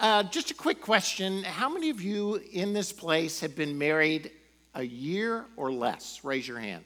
Uh, 0.00 0.22
just 0.22 0.52
a 0.52 0.54
quick 0.54 0.80
question. 0.80 1.42
How 1.42 1.68
many 1.68 1.90
of 1.90 2.00
you 2.00 2.36
in 2.52 2.72
this 2.72 2.92
place 2.92 3.40
have 3.40 3.56
been 3.56 3.76
married 3.76 4.30
a 4.76 4.84
year 4.84 5.44
or 5.56 5.72
less? 5.72 6.20
Raise 6.22 6.46
your 6.46 6.60
hand. 6.60 6.84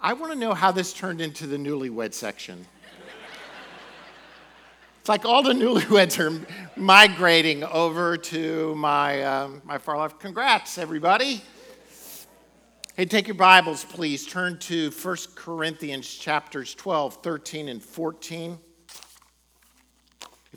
I 0.00 0.14
want 0.14 0.32
to 0.32 0.38
know 0.38 0.54
how 0.54 0.72
this 0.72 0.94
turned 0.94 1.20
into 1.20 1.46
the 1.46 1.58
newlywed 1.58 2.14
section. 2.14 2.64
it's 5.00 5.10
like 5.10 5.26
all 5.26 5.42
the 5.42 5.52
newlyweds 5.52 6.18
are 6.18 6.42
migrating 6.74 7.64
over 7.64 8.16
to 8.16 8.74
my, 8.76 9.22
um, 9.24 9.60
my 9.66 9.76
far 9.76 9.98
left. 9.98 10.18
Congrats, 10.20 10.78
everybody. 10.78 11.42
Hey, 12.96 13.04
take 13.04 13.26
your 13.26 13.34
Bibles, 13.34 13.84
please. 13.84 14.26
Turn 14.26 14.58
to 14.60 14.90
1 14.90 15.16
Corinthians 15.34 16.08
chapters 16.08 16.74
12, 16.74 17.22
13, 17.22 17.68
and 17.68 17.82
14. 17.82 18.58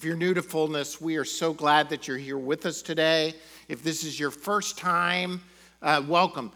If 0.01 0.05
you're 0.05 0.17
new 0.17 0.33
to 0.33 0.41
fullness, 0.41 0.99
we 0.99 1.17
are 1.17 1.23
so 1.23 1.53
glad 1.53 1.89
that 1.89 2.07
you're 2.07 2.17
here 2.17 2.35
with 2.35 2.65
us 2.65 2.81
today. 2.81 3.35
If 3.67 3.83
this 3.83 4.03
is 4.03 4.19
your 4.19 4.31
first 4.31 4.75
time, 4.75 5.43
uh, 5.79 6.01
welcome. 6.07 6.51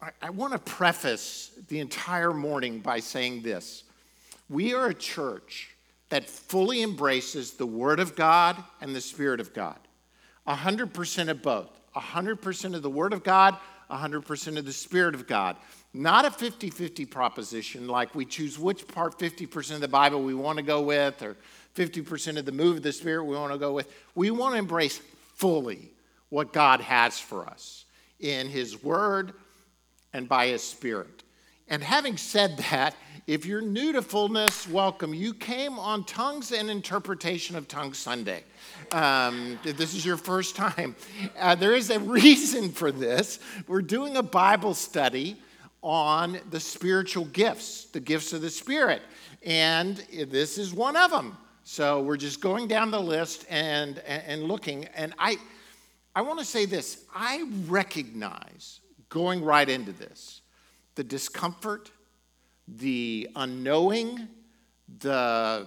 I, 0.00 0.08
I 0.22 0.30
want 0.30 0.54
to 0.54 0.58
preface 0.58 1.50
the 1.68 1.80
entire 1.80 2.32
morning 2.32 2.78
by 2.78 3.00
saying 3.00 3.42
this 3.42 3.84
We 4.48 4.72
are 4.72 4.86
a 4.86 4.94
church 4.94 5.76
that 6.08 6.26
fully 6.26 6.82
embraces 6.82 7.50
the 7.50 7.66
Word 7.66 8.00
of 8.00 8.16
God 8.16 8.56
and 8.80 8.96
the 8.96 9.00
Spirit 9.02 9.40
of 9.40 9.52
God. 9.52 9.76
100% 10.48 11.28
of 11.28 11.42
both. 11.42 11.68
100% 11.94 12.74
of 12.74 12.80
the 12.80 12.88
Word 12.88 13.12
of 13.12 13.22
God, 13.22 13.58
100% 13.90 14.56
of 14.56 14.64
the 14.64 14.72
Spirit 14.72 15.14
of 15.14 15.26
God. 15.26 15.56
Not 15.92 16.24
a 16.24 16.30
50 16.30 16.70
50 16.70 17.04
proposition 17.04 17.88
like 17.88 18.14
we 18.14 18.24
choose 18.24 18.58
which 18.58 18.88
part 18.88 19.18
50% 19.18 19.74
of 19.74 19.80
the 19.82 19.86
Bible 19.86 20.22
we 20.22 20.34
want 20.34 20.56
to 20.56 20.64
go 20.64 20.80
with 20.80 21.22
or 21.22 21.36
50% 21.74 22.38
of 22.38 22.44
the 22.44 22.52
move 22.52 22.78
of 22.78 22.82
the 22.82 22.92
Spirit 22.92 23.24
we 23.24 23.36
want 23.36 23.52
to 23.52 23.58
go 23.58 23.72
with. 23.72 23.92
We 24.14 24.30
want 24.30 24.54
to 24.54 24.58
embrace 24.58 25.00
fully 25.34 25.90
what 26.28 26.52
God 26.52 26.80
has 26.80 27.18
for 27.18 27.46
us 27.46 27.84
in 28.20 28.48
His 28.48 28.82
Word 28.82 29.32
and 30.12 30.28
by 30.28 30.48
His 30.48 30.62
Spirit. 30.62 31.22
And 31.68 31.82
having 31.82 32.16
said 32.16 32.58
that, 32.58 32.94
if 33.26 33.46
you're 33.46 33.62
new 33.62 33.92
to 33.92 34.02
fullness, 34.02 34.68
welcome. 34.68 35.14
You 35.14 35.32
came 35.32 35.78
on 35.78 36.04
Tongues 36.04 36.52
and 36.52 36.68
Interpretation 36.68 37.56
of 37.56 37.66
Tongues 37.68 37.96
Sunday. 37.96 38.44
Um, 38.92 39.58
this 39.64 39.94
is 39.94 40.04
your 40.04 40.18
first 40.18 40.56
time. 40.56 40.94
Uh, 41.38 41.54
there 41.54 41.74
is 41.74 41.88
a 41.88 41.98
reason 42.00 42.70
for 42.70 42.92
this. 42.92 43.38
We're 43.66 43.82
doing 43.82 44.16
a 44.18 44.22
Bible 44.22 44.74
study 44.74 45.36
on 45.80 46.38
the 46.50 46.60
spiritual 46.60 47.24
gifts, 47.26 47.86
the 47.86 48.00
gifts 48.00 48.32
of 48.34 48.42
the 48.42 48.50
Spirit. 48.50 49.00
And 49.42 49.96
this 49.96 50.58
is 50.58 50.74
one 50.74 50.96
of 50.96 51.10
them. 51.10 51.36
So 51.66 52.02
we're 52.02 52.18
just 52.18 52.42
going 52.42 52.68
down 52.68 52.90
the 52.90 53.00
list 53.00 53.46
and, 53.48 53.98
and 54.00 54.44
looking. 54.44 54.84
And 54.94 55.14
I, 55.18 55.38
I 56.14 56.20
want 56.20 56.38
to 56.38 56.44
say 56.44 56.66
this 56.66 57.06
I 57.14 57.50
recognize 57.66 58.80
going 59.08 59.42
right 59.42 59.68
into 59.68 59.92
this 59.92 60.42
the 60.94 61.02
discomfort, 61.02 61.90
the 62.68 63.28
unknowing, 63.34 64.28
the 65.00 65.66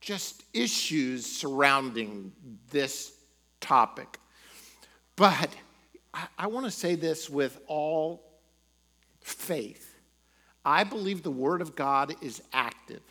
just 0.00 0.44
issues 0.52 1.24
surrounding 1.24 2.30
this 2.70 3.12
topic. 3.60 4.18
But 5.16 5.48
I, 6.12 6.26
I 6.38 6.46
want 6.48 6.66
to 6.66 6.70
say 6.70 6.94
this 6.94 7.30
with 7.30 7.58
all 7.66 8.22
faith. 9.20 9.94
I 10.64 10.84
believe 10.84 11.22
the 11.22 11.30
Word 11.30 11.62
of 11.62 11.74
God 11.74 12.14
is 12.20 12.42
active, 12.52 13.02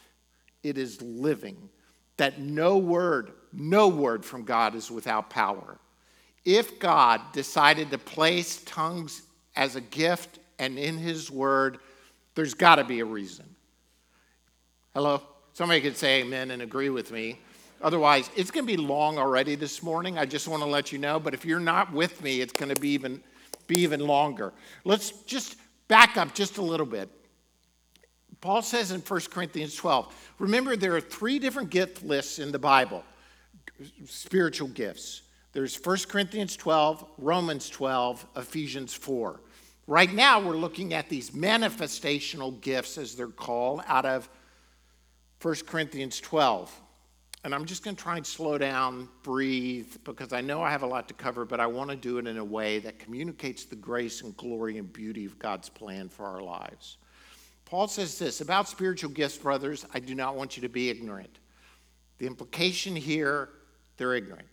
it 0.62 0.78
is 0.78 1.02
living, 1.02 1.70
that 2.18 2.40
no 2.40 2.78
word, 2.78 3.32
no 3.54 3.88
word 3.88 4.24
from 4.24 4.44
God 4.44 4.76
is 4.76 4.90
without 4.90 5.30
power. 5.30 5.78
If 6.44 6.80
God 6.80 7.22
decided 7.34 7.90
to 7.92 7.98
place 7.98 8.62
tongues 8.66 9.24
as 9.56 9.76
a 9.76 9.82
gift 9.82 10.40
and 10.60 10.78
in 10.78 10.98
His 10.98 11.32
Word, 11.32 11.80
there's 12.36 12.54
got 12.54 12.76
to 12.76 12.84
be 12.84 13.00
a 13.00 13.06
reason. 13.06 13.46
Hello? 14.94 15.22
Somebody 15.54 15.82
could 15.82 15.98
say 15.98 16.22
amen 16.22 16.52
and 16.52 16.62
agree 16.62 16.90
with 16.90 17.12
me. 17.12 17.40
Otherwise, 17.82 18.30
it's 18.36 18.52
going 18.52 18.66
to 18.66 18.72
be 18.72 18.82
long 18.82 19.18
already 19.18 19.56
this 19.56 19.82
morning. 19.82 20.18
I 20.18 20.26
just 20.26 20.48
want 20.48 20.62
to 20.62 20.70
let 20.70 20.92
you 20.92 20.98
know. 20.98 21.20
But 21.20 21.34
if 21.34 21.46
you're 21.46 21.60
not 21.60 21.92
with 21.94 22.22
me, 22.24 22.42
it's 22.42 22.54
going 22.54 22.74
to 22.74 22.80
be 22.80 22.90
even, 22.90 23.22
be 23.68 23.80
even 23.80 24.02
longer. 24.02 24.54
Let's 24.84 25.12
just 25.24 25.56
back 25.88 26.18
up 26.18 26.34
just 26.34 26.58
a 26.58 26.62
little 26.62 26.86
bit. 26.86 27.10
Paul 28.46 28.62
says 28.62 28.92
in 28.92 29.02
1 29.02 29.22
Corinthians 29.32 29.76
12, 29.76 30.36
remember 30.38 30.76
there 30.76 30.96
are 30.96 31.02
three 31.02 31.40
different 31.40 31.72
gift 31.72 32.04
lists 32.04 32.38
in 32.38 32.52
the 32.52 32.60
Bible 32.60 33.04
spiritual 34.06 34.68
gifts. 34.68 35.24
There's 35.52 35.76
1 35.84 35.98
Corinthians 36.08 36.56
12, 36.56 37.08
Romans 37.18 37.68
12, 37.72 38.24
Ephesians 38.36 38.94
4. 38.94 39.42
Right 39.88 40.14
now, 40.14 40.40
we're 40.40 40.58
looking 40.58 40.94
at 40.94 41.10
these 41.10 41.32
manifestational 41.32 42.62
gifts, 42.62 43.00
as 43.00 43.16
they're 43.16 43.30
called, 43.30 43.82
out 43.88 44.06
of 44.06 44.30
1 45.42 45.56
Corinthians 45.66 46.20
12. 46.20 46.72
And 47.46 47.56
I'm 47.56 47.66
just 47.66 47.84
going 47.84 47.96
to 47.96 48.04
try 48.04 48.18
and 48.18 48.28
slow 48.28 48.60
down, 48.60 49.10
breathe, 49.24 49.92
because 50.04 50.34
I 50.34 50.42
know 50.42 50.62
I 50.62 50.70
have 50.70 50.84
a 50.84 50.88
lot 50.88 51.08
to 51.08 51.16
cover, 51.16 51.46
but 51.46 51.60
I 51.60 51.66
want 51.66 51.90
to 51.90 51.96
do 51.96 52.20
it 52.20 52.28
in 52.28 52.38
a 52.38 52.46
way 52.46 52.78
that 52.78 53.00
communicates 53.00 53.66
the 53.66 53.76
grace 53.76 54.22
and 54.22 54.38
glory 54.38 54.78
and 54.78 54.94
beauty 54.94 55.26
of 55.26 55.40
God's 55.40 55.68
plan 55.68 56.10
for 56.10 56.28
our 56.28 56.42
lives. 56.42 56.98
Paul 57.66 57.88
says 57.88 58.18
this 58.20 58.42
about 58.42 58.70
spiritual 58.70 59.10
gifts, 59.10 59.38
brothers, 59.38 59.86
I 59.94 60.00
do 60.00 60.16
not 60.16 60.36
want 60.36 60.56
you 60.56 60.62
to 60.62 60.70
be 60.70 60.90
ignorant. 60.90 61.40
The 62.20 62.28
implication 62.28 62.96
here, 62.96 63.50
they're 63.98 64.14
ignorant. 64.14 64.48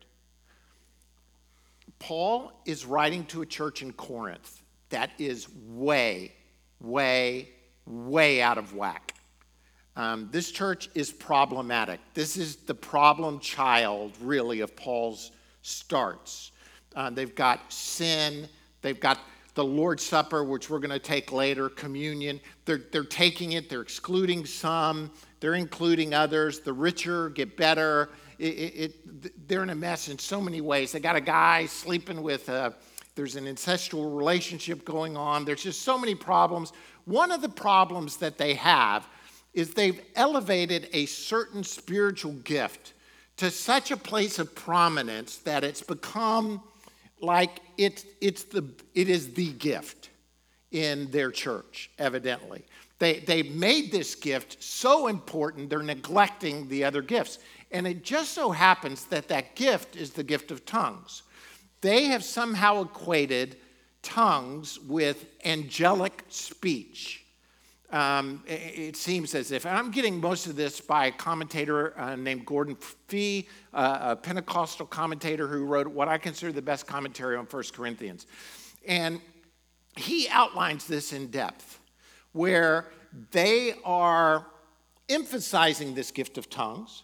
Paul 1.99 2.53
is 2.65 2.85
writing 2.85 3.25
to 3.27 3.43
a 3.43 3.47
church 3.47 3.83
in 3.83 3.93
Corinth 3.93 4.63
that 4.93 5.11
is 5.19 5.49
way, 5.69 6.33
way, 6.81 7.49
way 7.87 8.43
out 8.43 8.59
of 8.59 8.75
whack. 8.75 9.15
Um, 9.97 10.29
this 10.31 10.51
church 10.51 10.91
is 10.95 11.11
problematic. 11.11 11.99
This 12.15 12.37
is 12.37 12.57
the 12.57 12.75
problem 12.75 13.41
child, 13.41 14.13
really, 14.21 14.61
of 14.61 14.77
Paul's 14.77 15.33
starts. 15.63 16.53
Uh, 16.95 17.11
they've 17.11 17.35
got 17.35 17.73
sin, 17.73 18.49
they've 18.83 19.01
got 19.01 19.19
the 19.55 19.65
Lord's 19.65 20.03
Supper, 20.03 20.45
which 20.45 20.71
we're 20.71 20.79
going 20.79 20.91
to 20.91 20.99
take 20.99 21.33
later, 21.33 21.69
communion. 21.69 22.41
They're, 22.65 22.83
they're 22.91 23.05
taking 23.05 23.53
it, 23.53 23.69
they're 23.69 23.83
excluding 23.83 24.47
some, 24.47 25.11
they're 25.41 25.55
including 25.55 26.15
others. 26.15 26.61
The 26.61 26.73
richer 26.73 27.29
get 27.31 27.57
better. 27.57 28.11
It, 28.39 28.45
it, 28.45 28.95
it, 29.25 29.49
they're 29.49 29.63
in 29.63 29.71
a 29.71 29.75
mess 29.75 30.09
in 30.09 30.19
so 30.19 30.41
many 30.41 30.61
ways. 30.61 30.93
They 30.93 31.01
got 31.01 31.17
a 31.17 31.21
guy 31.21 31.67
sleeping 31.67 32.23
with 32.23 32.49
a, 32.49 32.75
there's 33.15 33.37
an 33.37 33.45
incestual 33.45 34.17
relationship 34.17 34.85
going 34.85 35.17
on. 35.17 35.45
There's 35.45 35.63
just 35.63 35.83
so 35.83 35.99
many 35.99 36.15
problems. 36.15 36.73
One 37.05 37.31
of 37.31 37.43
the 37.43 37.49
problems 37.49 38.17
that 38.19 38.39
they 38.39 38.55
have 38.55 39.07
is 39.53 39.75
they've 39.75 40.01
elevated 40.17 40.89
a 40.93 41.05
certain 41.07 41.63
spiritual 41.63 42.33
gift 42.33 42.95
to 43.37 43.51
such 43.51 43.91
a 43.91 43.97
place 43.97 44.39
of 44.39 44.55
prominence 44.55 45.39
that 45.39 45.65
it's 45.65 45.83
become 45.83 46.63
like 47.23 47.61
it's, 47.79 48.05
it's 48.21 48.45
the, 48.45 48.69
it 48.95 49.09
is 49.09 49.33
the 49.33 49.53
gift 49.53 50.11
in 50.73 51.11
their 51.11 51.31
church, 51.31 51.91
evidently. 51.99 52.65
They, 52.99 53.21
they 53.21 53.43
made 53.43 53.91
this 53.91 54.15
gift 54.15 54.63
so 54.63 55.07
important, 55.07 55.71
they're 55.71 55.83
neglecting 55.83 56.69
the 56.69 56.85
other 56.85 57.03
gifts. 57.03 57.39
And 57.71 57.87
it 57.87 58.05
just 58.05 58.33
so 58.33 58.51
happens 58.51 59.07
that 59.07 59.29
that 59.29 59.57
gift 59.57 59.97
is 59.97 60.13
the 60.13 60.23
gift 60.23 60.51
of 60.51 60.67
tongues. 60.67 61.23
They 61.81 62.05
have 62.07 62.23
somehow 62.23 62.83
equated 62.83 63.57
tongues 64.03 64.79
with 64.81 65.27
angelic 65.45 66.25
speech. 66.29 67.22
Um, 67.93 68.43
it 68.47 68.97
seems 68.97 69.35
as 69.35 69.53
if, 69.53 69.67
and 69.67 69.77
I'm 69.77 69.91
getting 69.91 70.19
most 70.19 70.47
of 70.47 70.57
this 70.57 70.81
by 70.81 71.07
a 71.07 71.13
commentator 71.13 71.99
uh, 72.01 72.17
named 72.17 72.47
Gordon 72.47 72.75
Fee, 73.09 73.47
uh, 73.75 73.99
a 74.01 74.17
Pentecostal 74.17 74.87
commentator 74.87 75.47
who 75.47 75.67
wrote 75.67 75.87
what 75.87 76.09
I 76.09 76.17
consider 76.17 76.53
the 76.53 76.63
best 76.63 76.87
commentary 76.87 77.37
on 77.37 77.45
1 77.45 77.63
Corinthians. 77.75 78.27
And 78.89 79.21
he 79.95 80.27
outlines 80.31 80.87
this 80.87 81.13
in 81.13 81.27
depth, 81.27 81.81
where 82.33 82.87
they 83.31 83.75
are 83.85 84.47
emphasizing 85.11 85.95
this 85.95 86.11
gift 86.11 86.39
of 86.39 86.49
tongues. 86.49 87.03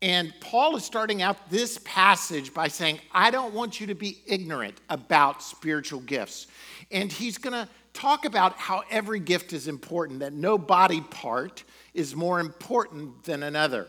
And 0.00 0.32
Paul 0.40 0.76
is 0.76 0.84
starting 0.84 1.20
out 1.20 1.50
this 1.50 1.78
passage 1.84 2.54
by 2.54 2.68
saying, 2.68 3.00
I 3.12 3.30
don't 3.30 3.52
want 3.52 3.78
you 3.80 3.86
to 3.88 3.94
be 3.94 4.22
ignorant 4.26 4.80
about 4.88 5.42
spiritual 5.42 6.00
gifts. 6.00 6.46
And 6.90 7.10
he's 7.12 7.36
going 7.36 7.52
to 7.52 7.68
talk 7.96 8.24
about 8.24 8.54
how 8.56 8.82
every 8.90 9.18
gift 9.18 9.52
is 9.52 9.66
important, 9.66 10.20
that 10.20 10.34
no 10.34 10.58
body 10.58 11.00
part 11.00 11.64
is 11.94 12.14
more 12.14 12.38
important 12.38 13.24
than 13.24 13.42
another. 13.42 13.86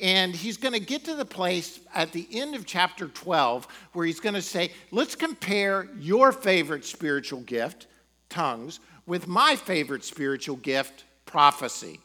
And 0.00 0.34
he's 0.34 0.56
going 0.56 0.74
to 0.74 0.80
get 0.80 1.04
to 1.06 1.16
the 1.16 1.24
place 1.24 1.80
at 1.92 2.12
the 2.12 2.26
end 2.30 2.54
of 2.54 2.64
chapter 2.64 3.08
12 3.08 3.66
where 3.92 4.06
he's 4.06 4.20
going 4.20 4.36
to 4.36 4.42
say, 4.42 4.70
let's 4.92 5.16
compare 5.16 5.88
your 5.98 6.30
favorite 6.30 6.84
spiritual 6.84 7.40
gift, 7.40 7.88
tongues, 8.28 8.78
with 9.06 9.26
my 9.26 9.56
favorite 9.56 10.04
spiritual 10.04 10.56
gift, 10.56 11.04
prophecy, 11.26 11.98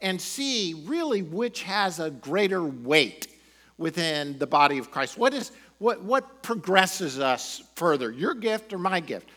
and 0.00 0.20
see 0.20 0.82
really 0.86 1.22
which 1.22 1.62
has 1.64 2.00
a 2.00 2.10
greater 2.10 2.64
weight 2.64 3.28
within 3.76 4.38
the 4.38 4.46
body 4.46 4.78
of 4.78 4.90
Christ? 4.90 5.18
What 5.18 5.34
is 5.34 5.52
what 5.78 6.02
what 6.02 6.42
progresses 6.42 7.18
us 7.18 7.62
further? 7.74 8.10
Your 8.10 8.34
gift 8.34 8.72
or 8.72 8.78
my 8.78 9.00
gift? 9.00 9.28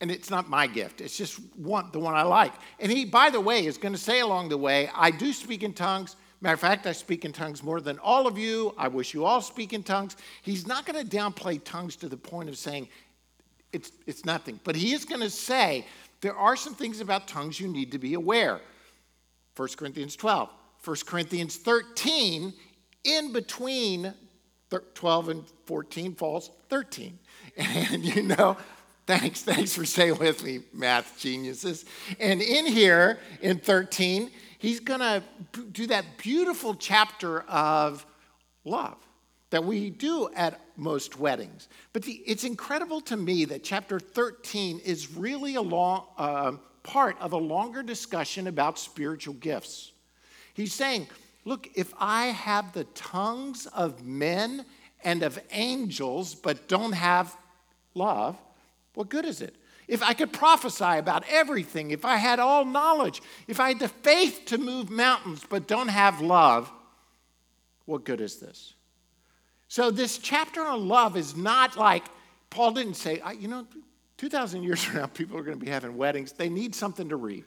And 0.00 0.10
it's 0.10 0.28
not 0.28 0.48
my 0.50 0.66
gift. 0.66 1.00
It's 1.00 1.16
just 1.16 1.38
one 1.56 1.90
the 1.92 1.98
one 1.98 2.14
I 2.14 2.22
like. 2.22 2.52
And 2.78 2.92
he, 2.92 3.04
by 3.04 3.30
the 3.30 3.40
way, 3.40 3.64
is 3.64 3.78
going 3.78 3.94
to 3.94 4.00
say 4.00 4.20
along 4.20 4.50
the 4.50 4.58
way, 4.58 4.90
I 4.94 5.10
do 5.10 5.32
speak 5.32 5.62
in 5.62 5.72
tongues. 5.72 6.16
Matter 6.42 6.54
of 6.54 6.60
fact, 6.60 6.86
I 6.86 6.92
speak 6.92 7.24
in 7.24 7.32
tongues 7.32 7.62
more 7.62 7.80
than 7.80 7.98
all 8.00 8.26
of 8.26 8.36
you. 8.36 8.74
I 8.76 8.88
wish 8.88 9.14
you 9.14 9.24
all 9.24 9.40
speak 9.40 9.72
in 9.72 9.82
tongues. 9.82 10.16
He's 10.42 10.66
not 10.66 10.84
going 10.84 11.02
to 11.02 11.16
downplay 11.16 11.62
tongues 11.64 11.96
to 11.96 12.08
the 12.08 12.16
point 12.16 12.50
of 12.50 12.58
saying 12.58 12.88
it's, 13.72 13.90
it's 14.06 14.24
nothing. 14.26 14.60
But 14.64 14.76
he 14.76 14.92
is 14.92 15.06
going 15.06 15.22
to 15.22 15.30
say 15.30 15.86
there 16.20 16.36
are 16.36 16.56
some 16.56 16.74
things 16.74 17.00
about 17.00 17.26
tongues 17.26 17.58
you 17.58 17.68
need 17.68 17.92
to 17.92 17.98
be 17.98 18.14
aware. 18.14 18.60
1 19.56 19.68
Corinthians 19.76 20.14
12. 20.16 20.50
1 20.84 20.96
Corinthians 21.06 21.56
13, 21.56 22.52
in 23.04 23.32
between 23.32 24.14
12 24.94 25.28
and 25.28 25.44
14 25.64 26.14
falls 26.14 26.50
13. 26.68 27.18
And 27.56 28.04
you 28.04 28.22
know, 28.22 28.58
thanks, 29.06 29.42
thanks 29.42 29.74
for 29.74 29.84
staying 29.84 30.18
with 30.18 30.44
me, 30.44 30.60
math 30.72 31.18
geniuses. 31.18 31.84
And 32.18 32.42
in 32.42 32.66
here, 32.66 33.18
in 33.40 33.58
13, 33.58 34.30
he's 34.58 34.80
going 34.80 35.00
to 35.00 35.22
do 35.72 35.86
that 35.88 36.04
beautiful 36.18 36.74
chapter 36.74 37.40
of 37.42 38.04
love 38.64 38.96
that 39.50 39.64
we 39.64 39.90
do 39.90 40.28
at 40.34 40.60
most 40.76 41.18
weddings. 41.18 41.68
But 41.92 42.02
the, 42.02 42.14
it's 42.26 42.44
incredible 42.44 43.00
to 43.02 43.16
me 43.16 43.44
that 43.46 43.62
chapter 43.62 44.00
13 44.00 44.80
is 44.80 45.14
really 45.14 45.54
a 45.54 45.62
long, 45.62 46.06
uh, 46.18 46.52
part 46.82 47.16
of 47.20 47.32
a 47.32 47.38
longer 47.38 47.82
discussion 47.82 48.46
about 48.46 48.78
spiritual 48.78 49.34
gifts. 49.34 49.92
He's 50.54 50.72
saying, 50.72 51.08
look, 51.44 51.68
if 51.74 51.92
I 51.98 52.26
have 52.26 52.72
the 52.72 52.84
tongues 52.94 53.66
of 53.66 54.04
men 54.04 54.64
and 55.04 55.22
of 55.22 55.38
angels, 55.50 56.34
but 56.34 56.68
don't 56.68 56.92
have 56.92 57.36
love, 57.94 58.36
what 58.96 59.08
good 59.08 59.24
is 59.24 59.40
it? 59.40 59.54
if 59.88 60.02
I 60.02 60.14
could 60.14 60.32
prophesy 60.32 60.84
about 60.98 61.24
everything, 61.28 61.90
if 61.90 62.04
I 62.04 62.16
had 62.16 62.38
all 62.38 62.64
knowledge, 62.64 63.22
if 63.46 63.60
I 63.60 63.68
had 63.68 63.78
the 63.78 63.88
faith 63.88 64.42
to 64.46 64.58
move 64.58 64.90
mountains 64.90 65.44
but 65.48 65.66
don't 65.66 65.88
have 65.88 66.20
love, 66.20 66.70
what 67.84 68.04
good 68.04 68.20
is 68.20 68.38
this? 68.38 68.74
So, 69.68 69.90
this 69.90 70.18
chapter 70.18 70.62
on 70.62 70.88
love 70.88 71.16
is 71.16 71.36
not 71.36 71.76
like 71.76 72.04
Paul 72.50 72.72
didn't 72.72 72.94
say, 72.94 73.20
you 73.38 73.48
know, 73.48 73.66
2,000 74.18 74.62
years 74.62 74.82
from 74.82 75.00
now, 75.00 75.06
people 75.06 75.36
are 75.36 75.42
going 75.42 75.58
to 75.58 75.64
be 75.64 75.70
having 75.70 75.96
weddings. 75.96 76.32
They 76.32 76.48
need 76.48 76.74
something 76.74 77.08
to 77.08 77.16
read. 77.16 77.44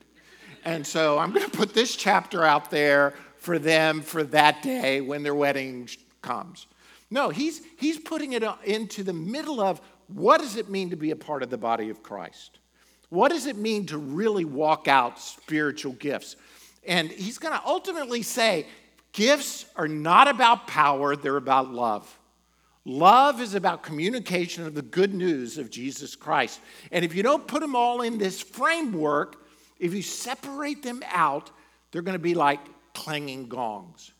And 0.65 0.85
so, 0.85 1.17
I'm 1.17 1.31
going 1.31 1.49
to 1.49 1.57
put 1.57 1.73
this 1.73 1.95
chapter 1.95 2.43
out 2.43 2.71
there 2.71 3.13
for 3.37 3.59
them 3.59 4.01
for 4.01 4.23
that 4.25 4.61
day 4.61 5.01
when 5.01 5.23
their 5.23 5.35
wedding 5.35 5.89
comes. 6.21 6.67
No, 7.11 7.29
he's, 7.29 7.61
he's 7.77 7.97
putting 7.97 8.33
it 8.33 8.43
uh, 8.43 8.55
into 8.65 9.03
the 9.03 9.13
middle 9.13 9.59
of 9.59 9.81
what 10.13 10.41
does 10.41 10.55
it 10.55 10.69
mean 10.69 10.89
to 10.89 10.95
be 10.95 11.11
a 11.11 11.15
part 11.15 11.43
of 11.43 11.49
the 11.49 11.57
body 11.57 11.89
of 11.89 12.03
Christ? 12.03 12.59
What 13.09 13.31
does 13.31 13.45
it 13.45 13.57
mean 13.57 13.85
to 13.87 13.97
really 13.97 14.45
walk 14.45 14.87
out 14.87 15.19
spiritual 15.19 15.93
gifts? 15.93 16.35
And 16.85 17.09
he's 17.09 17.37
going 17.37 17.57
to 17.57 17.65
ultimately 17.65 18.21
say 18.21 18.65
gifts 19.11 19.65
are 19.75 19.87
not 19.87 20.27
about 20.27 20.67
power, 20.67 21.15
they're 21.15 21.37
about 21.37 21.71
love. 21.71 22.17
Love 22.85 23.41
is 23.41 23.55
about 23.55 23.83
communication 23.83 24.65
of 24.65 24.73
the 24.73 24.81
good 24.81 25.13
news 25.13 25.57
of 25.57 25.69
Jesus 25.69 26.15
Christ. 26.15 26.59
And 26.91 27.05
if 27.05 27.13
you 27.13 27.21
don't 27.21 27.45
put 27.45 27.61
them 27.61 27.75
all 27.75 28.01
in 28.01 28.17
this 28.17 28.41
framework, 28.41 29.45
if 29.79 29.93
you 29.93 30.01
separate 30.01 30.81
them 30.81 31.03
out, 31.11 31.51
they're 31.91 32.01
going 32.01 32.13
to 32.13 32.19
be 32.19 32.33
like 32.33 32.59
clanging 32.93 33.47
gongs 33.47 34.11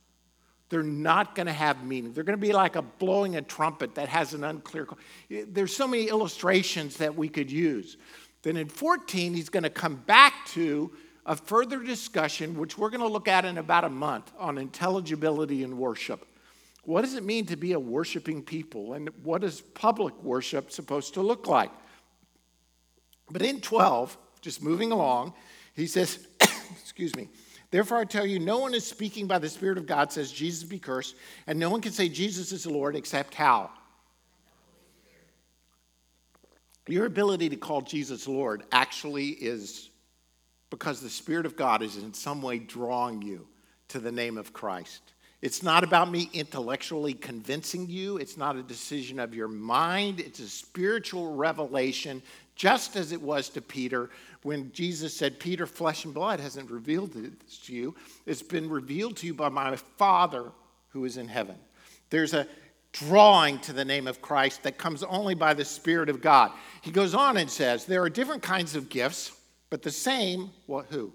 they're 0.70 0.84
not 0.84 1.36
going 1.36 1.48
to 1.48 1.54
have 1.54 1.84
meaning. 1.84 2.14
They're 2.14 2.24
going 2.24 2.38
to 2.38 2.46
be 2.46 2.54
like 2.54 2.76
a 2.76 2.82
blowing 2.82 3.36
a 3.36 3.42
trumpet 3.42 3.96
that 3.96 4.08
has 4.08 4.34
an 4.34 4.44
unclear. 4.44 4.88
There's 5.30 5.76
so 5.76 5.88
many 5.88 6.10
illustrations 6.10 6.98
that 6.98 7.16
we 7.16 7.28
could 7.28 7.52
use. 7.52 7.98
Then 8.44 8.56
in 8.56 8.70
14, 8.70 9.34
he's 9.34 9.50
going 9.50 9.64
to 9.64 9.70
come 9.70 9.96
back 9.96 10.46
to 10.50 10.92
a 11.26 11.36
further 11.36 11.84
discussion, 11.84 12.58
which 12.58 12.78
we're 12.78 12.90
going 12.90 13.02
to 13.02 13.08
look 13.08 13.28
at 13.28 13.46
in 13.46 13.58
about 13.58 13.84
a 13.84 13.90
month, 13.90 14.32
on 14.38 14.58
intelligibility 14.58 15.64
in 15.64 15.78
worship. 15.78 16.26
What 16.84 17.02
does 17.02 17.16
it 17.16 17.24
mean 17.24 17.46
to 17.48 17.56
be 17.56 17.74
a 17.74 17.80
worshiping 17.80 18.42
people? 18.42 18.94
And 18.94 19.10
what 19.24 19.44
is 19.44 19.62
public 19.62 20.22
worship 20.24 20.72
supposed 20.72 21.16
to 21.16 21.22
look 21.22 21.48
like? 21.48 21.72
But 23.30 23.42
in 23.42 23.62
12, 23.62 24.18
just 24.42 24.64
moving 24.64 24.92
along, 24.92 25.34
he 25.76 25.88
says, 25.88 26.28
excuse 26.82 27.16
me, 27.16 27.30
Therefore, 27.72 27.98
I 27.98 28.06
tell 28.06 28.26
you, 28.26 28.40
no 28.40 28.60
one 28.60 28.74
is 28.74 28.86
speaking 28.86 29.28
by 29.28 29.38
the 29.38 29.50
Spirit 29.50 29.78
of 29.78 29.86
God 29.86 30.12
says, 30.12 30.32
Jesus 30.32 30.64
be 30.64 30.80
cursed, 30.80 31.16
and 31.46 31.60
no 31.60 31.70
one 31.70 31.82
can 31.82 31.92
say 31.92 32.10
Jesus 32.10 32.52
is 32.52 32.64
the 32.64 32.72
Lord 32.72 32.96
except 32.96 33.36
how? 33.36 33.70
Your 36.88 37.06
ability 37.06 37.50
to 37.50 37.56
call 37.56 37.82
Jesus 37.82 38.28
Lord 38.28 38.64
actually 38.72 39.28
is 39.28 39.92
because 40.72 41.02
the 41.02 41.10
Spirit 41.10 41.46
of 41.46 41.56
God 41.56 41.84
is 41.84 41.98
in 41.98 42.14
some 42.14 42.42
way 42.42 42.58
drawing 42.58 43.22
you 43.22 43.48
to 43.90 44.00
the 44.00 44.12
name 44.12 44.38
of 44.38 44.54
Christ. 44.54 45.02
It's 45.42 45.64
not 45.64 45.84
about 45.84 46.12
me 46.12 46.30
intellectually 46.34 47.14
convincing 47.14 47.88
you. 47.88 48.18
It's 48.18 48.38
not 48.38 48.56
a 48.56 48.64
decision 48.64 49.20
of 49.20 49.34
your 49.34 49.48
mind. 49.48 50.20
It's 50.20 50.40
a 50.40 50.50
spiritual 50.50 51.36
revelation, 51.36 52.22
just 52.60 52.98
as 52.98 53.14
it 53.14 53.22
was 53.22 53.48
to 53.48 53.62
Peter 53.62 54.10
when 54.44 54.70
Jesus 54.74 55.16
said, 55.16 55.40
Peter, 55.40 55.66
flesh 55.66 56.04
and 56.04 56.14
blood 56.14 56.42
hasn't 56.42 56.70
revealed 56.70 57.14
this 57.14 57.58
to 57.60 57.74
you. 57.74 57.96
It's 58.26 58.42
been 58.42 58.70
revealed 58.70 59.16
to 59.18 59.28
you 59.28 59.34
by 59.34 59.48
my 59.48 59.78
Father 59.78 60.52
who 60.90 61.06
is 61.06 61.16
in 61.16 61.30
heaven. 61.30 61.56
There's 62.10 62.34
a 62.34 62.46
drawing 62.92 63.60
to 63.60 63.72
the 63.72 63.86
name 63.86 64.08
of 64.08 64.22
Christ 64.22 64.64
that 64.64 64.78
comes 64.78 65.04
only 65.04 65.36
by 65.36 65.54
the 65.54 65.64
Spirit 65.64 66.10
of 66.10 66.20
God. 66.20 66.52
He 66.82 66.92
goes 66.92 67.16
on 67.16 67.38
and 67.38 67.50
says, 67.50 67.86
There 67.86 68.04
are 68.04 68.10
different 68.10 68.44
kinds 68.44 68.76
of 68.76 68.90
gifts, 68.90 69.32
but 69.70 69.82
the 69.82 69.92
same, 69.92 70.52
what, 70.66 70.88
who? 70.90 71.14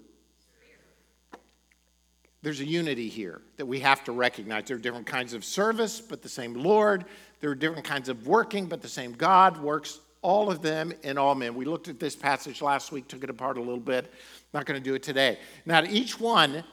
There's 2.40 2.60
a 2.60 2.66
unity 2.66 3.10
here 3.10 3.42
that 3.58 3.66
we 3.66 3.80
have 3.80 4.02
to 4.04 4.12
recognize. 4.12 4.64
There 4.64 4.76
are 4.76 4.80
different 4.80 5.06
kinds 5.06 5.34
of 5.34 5.44
service, 5.44 6.00
but 6.00 6.22
the 6.22 6.28
same 6.28 6.54
Lord. 6.54 7.04
There 7.40 7.50
are 7.50 7.54
different 7.54 7.84
kinds 7.84 8.08
of 8.08 8.26
working, 8.26 8.64
but 8.64 8.80
the 8.80 8.88
same 8.88 9.12
God 9.12 9.58
works 9.58 10.00
all 10.24 10.50
of 10.50 10.62
them 10.62 10.92
in 11.02 11.18
all 11.18 11.34
men. 11.34 11.54
We 11.54 11.66
looked 11.66 11.88
at 11.88 12.00
this 12.00 12.16
passage 12.16 12.62
last 12.62 12.90
week, 12.90 13.06
took 13.06 13.22
it 13.22 13.28
apart 13.28 13.58
a 13.58 13.60
little 13.60 13.78
bit. 13.78 14.10
Not 14.54 14.64
going 14.64 14.80
to 14.80 14.82
do 14.82 14.94
it 14.94 15.02
today. 15.02 15.38
Now, 15.66 15.82
to 15.82 15.90
each 15.90 16.18
one, 16.18 16.64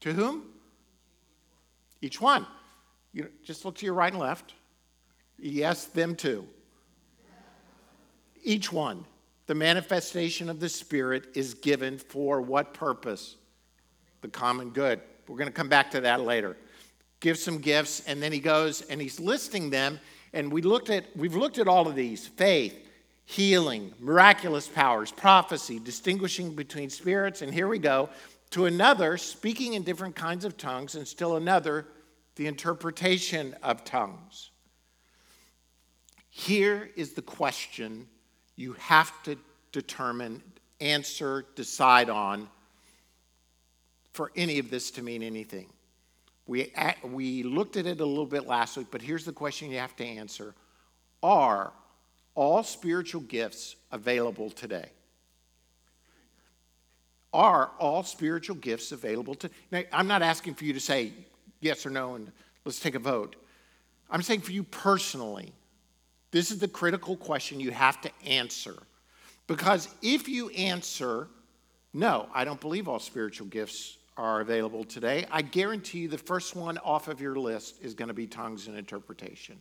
to 0.00 0.12
whom? 0.12 0.44
Each 2.00 2.20
one. 2.20 2.46
You 3.12 3.24
know, 3.24 3.28
just 3.42 3.64
look 3.64 3.74
to 3.76 3.84
your 3.84 3.94
right 3.94 4.12
and 4.12 4.22
left. 4.22 4.54
Yes, 5.36 5.86
them 5.86 6.14
too. 6.14 6.46
Each 8.44 8.72
one. 8.72 9.04
The 9.46 9.56
manifestation 9.56 10.48
of 10.48 10.60
the 10.60 10.68
Spirit 10.68 11.26
is 11.34 11.54
given 11.54 11.98
for 11.98 12.40
what 12.40 12.72
purpose? 12.72 13.34
The 14.20 14.28
common 14.28 14.70
good. 14.70 15.00
We're 15.26 15.36
going 15.36 15.48
to 15.48 15.52
come 15.52 15.68
back 15.68 15.90
to 15.90 16.00
that 16.02 16.20
later. 16.20 16.56
Give 17.18 17.36
some 17.36 17.58
gifts, 17.58 18.00
and 18.06 18.22
then 18.22 18.30
he 18.30 18.38
goes 18.38 18.82
and 18.82 19.00
he's 19.00 19.18
listing 19.18 19.70
them. 19.70 19.98
And 20.32 20.52
we 20.52 20.62
looked 20.62 20.88
at, 20.88 21.04
we've 21.16 21.34
looked 21.34 21.58
at 21.58 21.66
all 21.66 21.88
of 21.88 21.96
these 21.96 22.28
faith, 22.28 22.76
healing, 23.24 23.92
miraculous 23.98 24.68
powers, 24.68 25.10
prophecy, 25.12 25.78
distinguishing 25.78 26.54
between 26.54 26.90
spirits, 26.90 27.42
and 27.42 27.52
here 27.52 27.68
we 27.68 27.78
go, 27.78 28.08
to 28.50 28.66
another, 28.66 29.16
speaking 29.16 29.74
in 29.74 29.82
different 29.82 30.14
kinds 30.14 30.44
of 30.44 30.56
tongues, 30.56 30.94
and 30.94 31.06
still 31.06 31.36
another, 31.36 31.86
the 32.36 32.46
interpretation 32.46 33.54
of 33.62 33.84
tongues. 33.84 34.50
Here 36.28 36.90
is 36.96 37.12
the 37.12 37.22
question 37.22 38.06
you 38.56 38.74
have 38.74 39.22
to 39.24 39.36
determine, 39.70 40.42
answer, 40.80 41.46
decide 41.54 42.10
on 42.10 42.48
for 44.12 44.30
any 44.36 44.58
of 44.58 44.70
this 44.70 44.90
to 44.92 45.02
mean 45.02 45.22
anything. 45.22 45.68
We, 46.46 46.72
we 47.04 47.42
looked 47.42 47.76
at 47.76 47.86
it 47.86 48.00
a 48.00 48.04
little 48.06 48.26
bit 48.26 48.46
last 48.46 48.76
week, 48.76 48.88
but 48.90 49.00
here's 49.00 49.24
the 49.24 49.32
question 49.32 49.70
you 49.70 49.78
have 49.78 49.96
to 49.96 50.04
answer 50.04 50.54
Are 51.22 51.72
all 52.34 52.62
spiritual 52.62 53.22
gifts 53.22 53.76
available 53.90 54.50
today? 54.50 54.88
Are 57.32 57.70
all 57.78 58.02
spiritual 58.02 58.56
gifts 58.56 58.92
available 58.92 59.34
to? 59.36 59.50
Now, 59.70 59.82
I'm 59.92 60.06
not 60.06 60.22
asking 60.22 60.54
for 60.54 60.64
you 60.64 60.72
to 60.74 60.80
say 60.80 61.12
yes 61.60 61.86
or 61.86 61.90
no 61.90 62.14
and 62.14 62.30
let's 62.64 62.80
take 62.80 62.94
a 62.94 62.98
vote. 62.98 63.36
I'm 64.10 64.22
saying 64.22 64.40
for 64.40 64.52
you 64.52 64.62
personally, 64.64 65.52
this 66.30 66.50
is 66.50 66.58
the 66.58 66.68
critical 66.68 67.16
question 67.16 67.60
you 67.60 67.70
have 67.70 68.00
to 68.02 68.10
answer. 68.26 68.74
Because 69.46 69.88
if 70.02 70.28
you 70.28 70.50
answer, 70.50 71.28
no, 71.94 72.28
I 72.34 72.44
don't 72.44 72.60
believe 72.60 72.88
all 72.88 72.98
spiritual 72.98 73.46
gifts 73.46 73.96
are 74.16 74.40
available 74.40 74.84
today, 74.84 75.26
I 75.30 75.40
guarantee 75.40 76.00
you 76.00 76.08
the 76.08 76.18
first 76.18 76.54
one 76.54 76.76
off 76.78 77.08
of 77.08 77.20
your 77.20 77.36
list 77.36 77.82
is 77.82 77.94
going 77.94 78.08
to 78.08 78.14
be 78.14 78.26
tongues 78.26 78.68
and 78.68 78.76
interpretation 78.76 79.58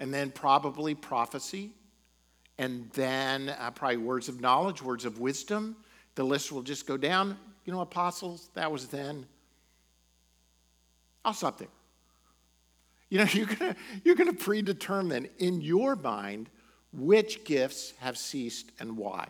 and 0.00 0.12
then 0.12 0.32
probably 0.32 0.94
prophecy, 0.96 1.70
and 2.58 2.90
then 2.94 3.50
uh, 3.50 3.70
probably 3.70 3.98
words 3.98 4.28
of 4.28 4.40
knowledge, 4.40 4.82
words 4.82 5.04
of 5.04 5.20
wisdom. 5.20 5.76
The 6.16 6.24
list 6.24 6.50
will 6.50 6.62
just 6.62 6.86
go 6.86 6.96
down. 6.96 7.38
You 7.64 7.72
know, 7.72 7.80
apostles, 7.80 8.50
that 8.54 8.72
was 8.72 8.88
then. 8.88 9.26
I'll 11.24 11.34
stop 11.34 11.58
there. 11.58 11.68
You 13.10 13.18
know, 13.18 13.24
you're 13.32 13.46
gonna, 13.46 13.76
you're 14.04 14.16
gonna 14.16 14.32
predetermine 14.32 15.28
in 15.38 15.60
your 15.60 15.94
mind 15.94 16.50
which 16.92 17.44
gifts 17.44 17.92
have 18.00 18.18
ceased 18.18 18.72
and 18.80 18.96
why. 18.96 19.28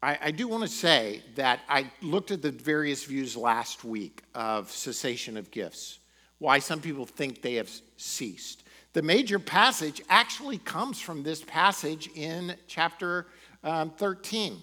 I, 0.00 0.18
I 0.22 0.30
do 0.30 0.46
want 0.46 0.62
to 0.62 0.68
say 0.68 1.22
that 1.34 1.60
I 1.68 1.90
looked 2.02 2.30
at 2.30 2.42
the 2.42 2.52
various 2.52 3.04
views 3.04 3.36
last 3.36 3.82
week 3.82 4.22
of 4.34 4.70
cessation 4.70 5.36
of 5.36 5.50
gifts, 5.50 5.98
why 6.38 6.58
some 6.58 6.80
people 6.80 7.06
think 7.06 7.42
they 7.42 7.54
have 7.54 7.70
ceased. 7.96 8.64
The 8.92 9.02
major 9.02 9.38
passage 9.38 10.00
actually 10.08 10.58
comes 10.58 11.00
from 11.00 11.22
this 11.22 11.42
passage 11.42 12.08
in 12.14 12.56
chapter 12.66 13.26
um, 13.62 13.90
13, 13.90 14.58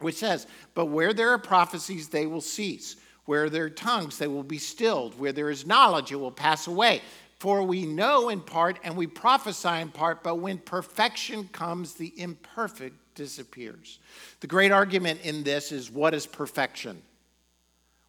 which 0.00 0.16
says, 0.16 0.46
But 0.74 0.86
where 0.86 1.12
there 1.12 1.30
are 1.30 1.38
prophecies, 1.38 2.08
they 2.08 2.26
will 2.26 2.40
cease. 2.40 2.96
Where 3.26 3.48
there 3.48 3.64
are 3.64 3.70
tongues, 3.70 4.18
they 4.18 4.26
will 4.26 4.42
be 4.42 4.58
stilled. 4.58 5.18
Where 5.18 5.32
there 5.32 5.50
is 5.50 5.66
knowledge, 5.66 6.12
it 6.12 6.16
will 6.16 6.30
pass 6.30 6.66
away. 6.66 7.00
For 7.38 7.62
we 7.62 7.86
know 7.86 8.28
in 8.28 8.40
part 8.40 8.78
and 8.84 8.96
we 8.96 9.06
prophesy 9.06 9.80
in 9.80 9.90
part, 9.90 10.22
but 10.22 10.36
when 10.36 10.58
perfection 10.58 11.48
comes, 11.52 11.94
the 11.94 12.12
imperfect 12.16 12.96
disappears. 13.14 13.98
The 14.40 14.46
great 14.46 14.72
argument 14.72 15.20
in 15.22 15.42
this 15.42 15.72
is 15.72 15.90
what 15.90 16.14
is 16.14 16.26
perfection? 16.26 17.02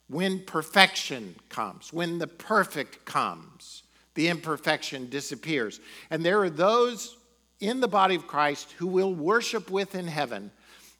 When 0.07 0.45
perfection 0.45 1.35
comes, 1.49 1.91
when 1.91 2.19
the 2.19 2.27
perfect 2.27 3.05
comes, 3.05 3.83
the 4.13 4.27
imperfection 4.27 5.09
disappears. 5.09 5.79
And 6.09 6.23
there 6.23 6.41
are 6.41 6.49
those 6.49 7.17
in 7.59 7.79
the 7.79 7.87
body 7.87 8.15
of 8.15 8.27
Christ 8.27 8.73
who 8.73 8.87
will 8.87 9.13
worship 9.13 9.69
with 9.71 9.95
in 9.95 10.07
heaven 10.07 10.51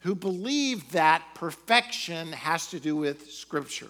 who 0.05 0.13
believe 0.13 0.91
that 0.91 1.24
perfection 1.33 2.31
has 2.31 2.67
to 2.67 2.79
do 2.79 2.95
with 2.95 3.31
Scripture. 3.31 3.89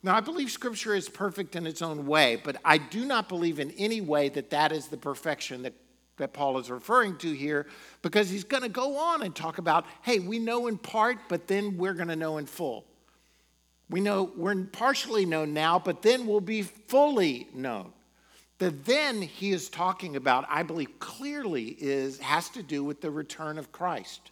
Now, 0.00 0.16
I 0.16 0.20
believe 0.20 0.48
Scripture 0.48 0.94
is 0.94 1.08
perfect 1.08 1.56
in 1.56 1.66
its 1.66 1.82
own 1.82 2.06
way, 2.06 2.36
but 2.36 2.56
I 2.64 2.78
do 2.78 3.04
not 3.04 3.28
believe 3.28 3.58
in 3.58 3.72
any 3.72 4.00
way 4.00 4.28
that 4.28 4.50
that 4.50 4.70
is 4.70 4.86
the 4.86 4.96
perfection 4.96 5.62
that, 5.64 5.74
that 6.18 6.32
Paul 6.32 6.58
is 6.58 6.70
referring 6.70 7.18
to 7.18 7.32
here, 7.32 7.66
because 8.00 8.30
he's 8.30 8.44
going 8.44 8.62
to 8.62 8.68
go 8.68 8.96
on 8.96 9.22
and 9.22 9.34
talk 9.34 9.58
about, 9.58 9.86
hey, 10.02 10.20
we 10.20 10.38
know 10.38 10.68
in 10.68 10.78
part, 10.78 11.18
but 11.28 11.48
then 11.48 11.76
we're 11.76 11.94
going 11.94 12.08
to 12.08 12.16
know 12.16 12.38
in 12.38 12.46
full. 12.46 12.84
We 13.90 14.00
know 14.00 14.30
we're 14.36 14.64
partially 14.64 15.26
known 15.26 15.52
now, 15.52 15.78
but 15.78 16.00
then 16.00 16.26
we'll 16.26 16.40
be 16.40 16.62
fully 16.62 17.48
known. 17.52 17.92
The 18.58 18.70
then 18.70 19.20
he 19.20 19.50
is 19.50 19.68
talking 19.68 20.16
about, 20.16 20.46
I 20.48 20.62
believe 20.62 20.98
clearly, 21.00 21.76
is 21.78 22.18
has 22.20 22.48
to 22.50 22.62
do 22.62 22.84
with 22.84 23.00
the 23.00 23.10
return 23.10 23.58
of 23.58 23.72
Christ 23.72 24.30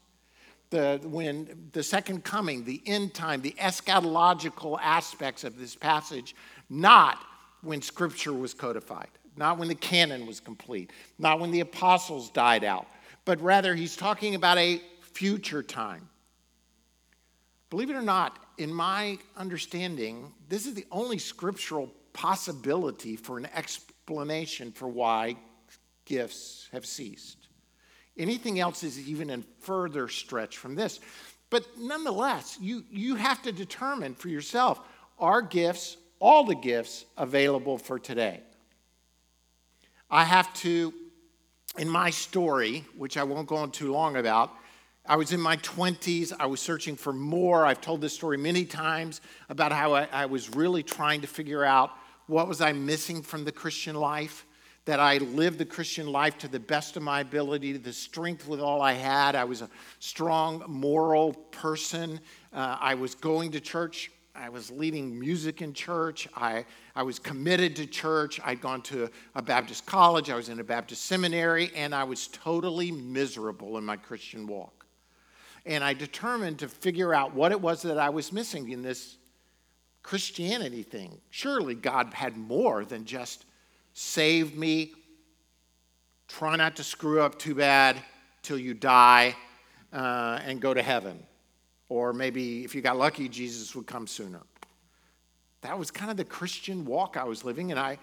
the, 0.71 1.00
when 1.05 1.71
the 1.73 1.83
second 1.83 2.25
coming, 2.25 2.65
the 2.65 2.83
end 2.87 3.15
time, 3.15 3.41
the 3.41 3.55
eschatological 3.59 4.79
aspects 4.81 5.45
of 5.45 5.59
this 5.59 5.75
passage, 5.75 6.35
not 6.69 7.19
when 7.62 7.81
scripture 7.81 8.33
was 8.33 8.55
codified, 8.55 9.09
not 9.37 9.59
when 9.59 9.69
the 9.69 9.75
canon 9.75 10.27
was 10.27 10.41
complete, 10.41 10.93
not 11.19 11.41
when 11.41 11.50
the 11.50 11.61
apostles 11.61 12.31
died 12.31 12.65
out, 12.65 12.87
but 13.25 13.41
rather 13.41 13.75
he's 13.75 13.97
talking 13.97 14.35
about 14.35 14.59
a 14.59 14.81
future 15.00 15.62
time. 15.62 16.09
Believe 17.71 17.91
it 17.91 17.97
or 17.97 18.03
not, 18.03 18.38
in 18.59 18.73
my 18.73 19.19
understanding, 19.37 20.33
this 20.49 20.67
is 20.67 20.75
the 20.75 20.87
only 20.91 21.19
scriptural 21.19 21.93
possibility 22.12 23.17
for 23.17 23.38
an 23.38 23.49
explanation 23.55 24.73
for 24.73 24.88
why 24.88 25.37
gifts 26.05 26.69
have 26.73 26.85
ceased. 26.85 27.49
Anything 28.17 28.59
else 28.59 28.83
is 28.83 29.09
even 29.09 29.31
a 29.31 29.43
further 29.61 30.09
stretch 30.09 30.59
from 30.59 30.75
this. 30.75 30.99
But 31.50 31.65
nonetheless, 31.79 32.59
you, 32.61 32.85
you 32.91 33.15
have 33.15 33.41
to 33.43 33.53
determine 33.53 34.15
for 34.15 34.29
yourself 34.29 34.81
are 35.19 35.41
gifts, 35.41 35.97
all 36.19 36.45
the 36.45 36.55
gifts, 36.55 37.05
available 37.17 37.79
for 37.79 37.99
today? 37.99 38.41
I 40.11 40.25
have 40.25 40.53
to, 40.55 40.93
in 41.77 41.88
my 41.88 42.11
story, 42.11 42.85
which 42.97 43.17
I 43.17 43.23
won't 43.23 43.47
go 43.47 43.57
on 43.57 43.71
too 43.71 43.93
long 43.93 44.17
about, 44.17 44.50
I 45.09 45.17
was 45.17 45.33
in 45.33 45.41
my 45.41 45.57
20s. 45.57 46.35
I 46.38 46.45
was 46.45 46.61
searching 46.61 46.95
for 46.95 47.15
more. 47.15 47.65
I've 47.65 47.81
told 47.81 48.03
this 48.03 48.12
story 48.12 48.37
many 48.37 48.67
times 48.67 49.23
about 49.49 49.73
how 49.73 49.95
I, 49.95 50.07
I 50.12 50.27
was 50.27 50.55
really 50.55 50.83
trying 50.83 51.23
to 51.23 51.27
figure 51.27 51.65
out 51.65 51.93
what 52.27 52.47
was 52.47 52.61
I 52.61 52.73
missing 52.73 53.23
from 53.23 53.45
the 53.45 53.53
Christian 53.53 53.97
life 53.97 54.45
that 54.85 55.00
I 55.00 55.19
lived 55.19 55.59
the 55.59 55.65
Christian 55.65 56.07
life 56.07 56.37
to 56.38 56.49
the 56.49 56.61
best 56.61 56.97
of 56.99 57.03
my 57.03 57.21
ability, 57.21 57.73
the 57.79 57.93
strength 57.93 58.47
with 58.47 58.61
all 58.61 58.83
I 58.83 58.93
had. 58.93 59.35
I 59.35 59.45
was 59.45 59.62
a 59.62 59.71
strong, 59.99 60.62
moral 60.67 61.33
person. 61.33 62.21
Uh, 62.53 62.77
I 62.79 62.95
was 62.95 63.15
going 63.15 63.50
to 63.53 63.61
church. 63.61 64.11
I 64.35 64.50
was 64.50 64.71
leading 64.71 65.19
music 65.19 65.62
in 65.62 65.73
church. 65.73 66.29
I, 66.37 66.65
I 66.95 67.03
was 67.03 67.19
committed 67.19 67.77
to 67.77 67.87
church. 67.87 68.41
I'd 68.45 68.61
gone 68.61 68.83
to 68.83 69.11
a 69.35 69.43
Baptist 69.43 69.85
college. 69.87 70.31
I 70.31 70.37
was 70.37 70.49
in 70.49 70.61
a 70.61 70.65
Baptist 70.65 71.07
seminary, 71.07 71.71
and 71.75 71.95
I 71.95 72.05
was 72.05 72.29
totally 72.29 72.93
miserable 72.93 73.79
in 73.79 73.85
my 73.85 73.97
Christian 73.97 74.47
walk. 74.47 74.77
And 75.68 75.84
I 75.84 75.92
determined 75.92 76.60
to 76.60 76.68
figure 76.68 77.12
out 77.12 77.34
what 77.34 77.52
it 77.52 77.60
was 77.60 77.82
that 77.82 77.98
I 77.98 78.08
was 78.08 78.32
missing 78.32 78.70
in 78.70 78.80
this 78.80 79.18
Christianity 80.02 80.82
thing. 80.82 81.20
Surely 81.28 81.75
God 81.75 82.14
had 82.14 82.38
more 82.38 82.87
than 82.87 83.04
just 83.04 83.44
save 83.92 84.56
me, 84.56 84.92
try 86.26 86.56
not 86.56 86.76
to 86.76 86.82
screw 86.82 87.20
up 87.20 87.38
too 87.38 87.54
bad 87.54 87.98
till 88.40 88.58
you 88.58 88.72
die 88.72 89.37
uh, 89.92 90.40
and 90.42 90.58
go 90.58 90.72
to 90.72 90.80
heaven. 90.80 91.22
Or 91.90 92.14
maybe 92.14 92.64
if 92.64 92.75
you 92.75 92.80
got 92.80 92.96
lucky, 92.96 93.28
Jesus 93.28 93.76
would 93.76 93.87
come 93.87 94.06
sooner. 94.06 94.40
That 95.60 95.78
was 95.78 95.90
kind 95.90 96.10
of 96.10 96.16
the 96.16 96.25
Christian 96.25 96.87
walk 96.87 97.18
I 97.18 97.25
was 97.25 97.44
living, 97.44 97.72
and 97.72 97.78
I 97.78 97.98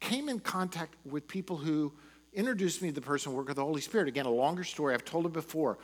came 0.00 0.30
in 0.30 0.40
contact 0.40 0.94
with 1.04 1.28
people 1.28 1.58
who 1.58 1.92
introduced 2.32 2.80
me 2.80 2.88
to 2.88 2.94
the 2.94 3.00
person 3.00 3.32
work 3.34 3.50
of 3.50 3.56
the 3.56 3.64
Holy 3.64 3.80
Spirit. 3.80 4.08
Again, 4.08 4.26
a 4.26 4.30
longer 4.30 4.64
story, 4.64 4.94
I've 4.94 5.04
told 5.04 5.26
it 5.26 5.32
before. 5.32 5.78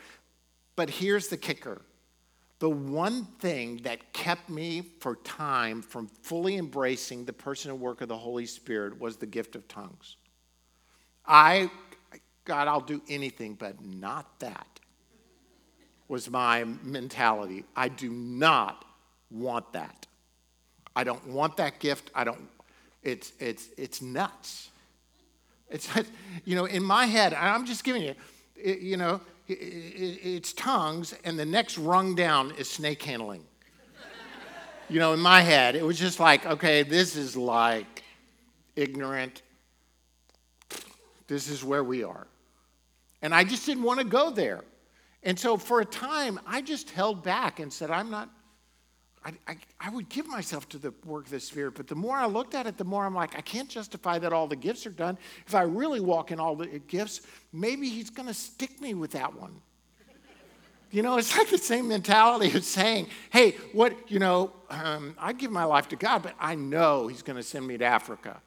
But 0.78 0.90
here's 0.90 1.26
the 1.26 1.36
kicker 1.36 1.82
the 2.60 2.70
one 2.70 3.24
thing 3.40 3.78
that 3.78 4.12
kept 4.12 4.48
me 4.48 4.82
for 5.00 5.16
time 5.16 5.82
from 5.82 6.06
fully 6.22 6.56
embracing 6.56 7.24
the 7.24 7.32
person 7.32 7.72
and 7.72 7.80
work 7.80 8.00
of 8.00 8.06
the 8.06 8.16
Holy 8.16 8.46
Spirit 8.46 9.00
was 9.00 9.16
the 9.16 9.26
gift 9.26 9.56
of 9.56 9.66
tongues. 9.66 10.14
I, 11.26 11.68
God, 12.44 12.68
I'll 12.68 12.80
do 12.80 13.02
anything, 13.08 13.54
but 13.54 13.84
not 13.84 14.38
that, 14.38 14.78
was 16.06 16.30
my 16.30 16.62
mentality. 16.62 17.64
I 17.74 17.88
do 17.88 18.10
not 18.10 18.84
want 19.32 19.72
that. 19.72 20.06
I 20.94 21.02
don't 21.02 21.26
want 21.26 21.56
that 21.56 21.80
gift. 21.80 22.12
I 22.14 22.22
don't, 22.22 22.48
it's, 23.02 23.32
it's, 23.40 23.68
it's 23.76 24.00
nuts. 24.00 24.70
It's, 25.70 25.88
you 26.44 26.54
know, 26.54 26.66
in 26.66 26.84
my 26.84 27.06
head, 27.06 27.34
I'm 27.34 27.66
just 27.66 27.82
giving 27.82 28.02
you, 28.02 28.14
you 28.64 28.96
know, 28.96 29.20
it's 29.48 30.52
tongues, 30.52 31.14
and 31.24 31.38
the 31.38 31.46
next 31.46 31.78
rung 31.78 32.14
down 32.14 32.52
is 32.52 32.70
snake 32.70 33.02
handling. 33.02 33.44
you 34.88 34.98
know, 34.98 35.12
in 35.12 35.20
my 35.20 35.40
head, 35.40 35.74
it 35.74 35.84
was 35.84 35.98
just 35.98 36.20
like, 36.20 36.44
okay, 36.46 36.82
this 36.82 37.16
is 37.16 37.36
like 37.36 38.02
ignorant. 38.76 39.42
This 41.26 41.48
is 41.48 41.64
where 41.64 41.84
we 41.84 42.04
are. 42.04 42.26
And 43.22 43.34
I 43.34 43.44
just 43.44 43.66
didn't 43.66 43.82
want 43.82 44.00
to 44.00 44.06
go 44.06 44.30
there. 44.30 44.62
And 45.22 45.38
so 45.38 45.56
for 45.56 45.80
a 45.80 45.84
time, 45.84 46.38
I 46.46 46.62
just 46.62 46.90
held 46.90 47.22
back 47.22 47.60
and 47.60 47.72
said, 47.72 47.90
I'm 47.90 48.10
not, 48.10 48.30
I, 49.24 49.32
I, 49.46 49.56
I, 49.80 49.90
would 49.90 50.08
give 50.08 50.26
myself 50.26 50.68
to 50.70 50.78
the 50.78 50.92
work 51.04 51.26
of 51.26 51.30
the 51.30 51.40
Spirit. 51.40 51.74
But 51.74 51.88
the 51.88 51.94
more 51.94 52.16
I 52.16 52.26
looked 52.26 52.54
at 52.54 52.66
it, 52.66 52.76
the 52.76 52.84
more 52.84 53.04
I'm 53.04 53.14
like, 53.14 53.36
I 53.36 53.40
can't 53.40 53.68
justify 53.68 54.18
that 54.18 54.32
all 54.32 54.46
the 54.46 54.56
gifts 54.56 54.86
are 54.86 54.90
done. 54.90 55.18
If 55.46 55.54
I 55.54 55.62
really 55.62 56.00
walk 56.00 56.30
in 56.30 56.40
all 56.40 56.56
the 56.56 56.66
gifts, 56.66 57.22
maybe 57.52 57.88
He's 57.88 58.10
going 58.10 58.28
to 58.28 58.34
stick 58.34 58.80
me 58.80 58.94
with 58.94 59.12
that 59.12 59.34
one. 59.34 59.60
You 60.90 61.02
know, 61.02 61.18
it's 61.18 61.36
like 61.38 61.50
the 61.50 61.58
same 61.58 61.88
mentality 61.88 62.56
of 62.56 62.64
saying, 62.64 63.08
hey, 63.30 63.52
what, 63.72 64.10
you 64.10 64.18
know, 64.18 64.52
um, 64.70 65.14
I 65.18 65.32
give 65.32 65.50
my 65.50 65.64
life 65.64 65.88
to 65.88 65.96
God, 65.96 66.22
but 66.22 66.34
I 66.38 66.54
know 66.54 67.08
He's 67.08 67.22
going 67.22 67.36
to 67.36 67.42
send 67.42 67.66
me 67.66 67.76
to 67.78 67.84
Africa. 67.84 68.40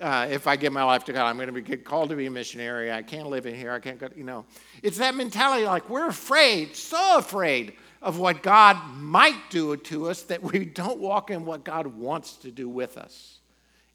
Uh, 0.00 0.26
if 0.28 0.48
I 0.48 0.56
give 0.56 0.72
my 0.72 0.82
life 0.82 1.04
to 1.04 1.12
God, 1.12 1.26
I'm 1.26 1.36
going 1.36 1.46
to 1.46 1.52
be 1.52 1.62
get 1.62 1.84
called 1.84 2.10
to 2.10 2.16
be 2.16 2.26
a 2.26 2.30
missionary. 2.30 2.92
I 2.92 3.02
can't 3.02 3.28
live 3.28 3.46
in 3.46 3.54
here. 3.54 3.70
I 3.70 3.78
can't 3.78 3.98
go, 3.98 4.08
you 4.16 4.24
know. 4.24 4.44
It's 4.82 4.98
that 4.98 5.14
mentality 5.14 5.64
like 5.64 5.88
we're 5.88 6.08
afraid, 6.08 6.74
so 6.74 7.18
afraid 7.18 7.74
of 8.04 8.18
what 8.18 8.42
God 8.42 8.76
might 8.96 9.48
do 9.48 9.74
to 9.78 10.10
us 10.10 10.22
that 10.24 10.42
we 10.42 10.66
don't 10.66 11.00
walk 11.00 11.30
in 11.30 11.46
what 11.46 11.64
God 11.64 11.86
wants 11.86 12.36
to 12.36 12.50
do 12.50 12.68
with 12.68 12.98
us 12.98 13.40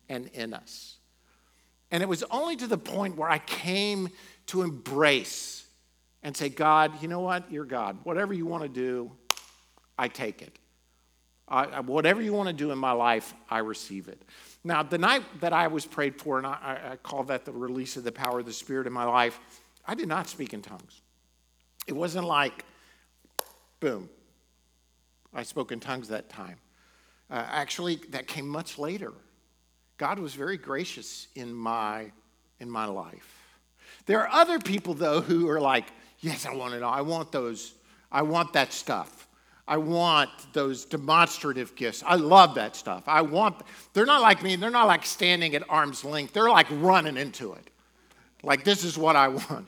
and 0.10 0.28
in 0.34 0.56
us. 0.56 0.98
And 1.92 2.02
it 2.02 2.10
was 2.10 2.24
only 2.32 2.56
to 2.56 2.66
the 2.66 2.78
point 2.78 3.18
where 3.18 3.30
I 3.30 3.38
came 3.38 4.10
to 4.48 4.64
embrace 4.64 5.64
and 6.24 6.36
say, 6.36 6.50
God, 6.50 7.02
you 7.04 7.08
know 7.08 7.20
what? 7.20 7.52
You're 7.52 7.66
God. 7.66 8.00
Whatever 8.04 8.34
you 8.34 8.48
want 8.48 8.64
to 8.64 8.70
do, 8.70 9.12
I 9.98 10.08
take 10.08 10.42
it. 10.42 10.58
I, 11.48 11.80
whatever 11.82 12.22
you 12.22 12.34
want 12.34 12.48
to 12.48 12.54
do 12.54 12.72
in 12.72 12.80
my 12.80 12.92
life, 12.92 13.34
I 13.48 13.60
receive 13.60 14.08
it. 14.08 14.20
Now, 14.64 14.82
the 14.82 14.98
night 14.98 15.24
that 15.42 15.54
I 15.54 15.68
was 15.68 15.86
prayed 15.86 16.20
for, 16.20 16.40
and 16.40 16.48
I, 16.48 16.80
I 16.92 16.96
call 16.98 17.24
that 17.26 17.46
the 17.46 17.52
release 17.52 17.96
of 17.96 18.04
the 18.04 18.12
power 18.12 18.40
of 18.40 18.48
the 18.48 18.54
Spirit 18.54 18.88
in 18.88 18.94
my 18.94 19.06
life, 19.06 19.40
I 19.86 19.94
did 19.94 20.08
not 20.08 20.28
speak 20.28 20.54
in 20.54 20.64
tongues. 20.64 21.02
It 21.88 21.94
wasn't 21.96 22.26
like 22.26 22.66
Boom. 23.80 24.10
I 25.34 25.44
spoke 25.44 25.72
in 25.72 25.80
tongues 25.80 26.08
that 26.10 26.30
time. 26.30 26.58
Uh, 27.30 27.46
actually, 27.48 27.98
that 28.10 28.28
came 28.28 28.48
much 28.48 28.78
later. 28.80 29.14
God 29.98 30.20
was 30.20 30.34
very 30.34 30.58
gracious 30.58 31.28
in 31.36 31.54
my, 31.54 32.12
in 32.60 32.70
my 32.70 32.86
life. 32.86 33.58
There 34.06 34.22
are 34.22 34.30
other 34.30 34.60
people, 34.60 34.94
though, 34.94 35.22
who 35.22 35.48
are 35.50 35.62
like, 35.62 35.86
yes, 36.20 36.46
I 36.46 36.56
want 36.56 36.74
it 36.74 36.82
all. 36.82 36.94
I 36.94 37.02
want 37.02 37.32
those. 37.32 37.76
I 38.12 38.24
want 38.24 38.54
that 38.54 38.74
stuff. 38.74 39.28
I 39.68 39.78
want 39.78 40.32
those 40.52 40.86
demonstrative 40.86 41.76
gifts. 41.76 42.02
I 42.04 42.16
love 42.16 42.56
that 42.56 42.76
stuff. 42.76 43.04
I 43.06 43.22
want, 43.22 43.62
they're 43.94 44.08
not 44.08 44.22
like 44.22 44.42
me. 44.42 44.56
They're 44.56 44.72
not 44.72 44.88
like 44.88 45.06
standing 45.06 45.54
at 45.54 45.64
arm's 45.70 46.04
length. 46.04 46.34
They're 46.34 46.50
like 46.50 46.66
running 46.72 47.18
into 47.18 47.54
it. 47.54 47.70
Like, 48.42 48.64
this 48.64 48.84
is 48.84 48.98
what 48.98 49.16
I 49.16 49.28
want. 49.28 49.68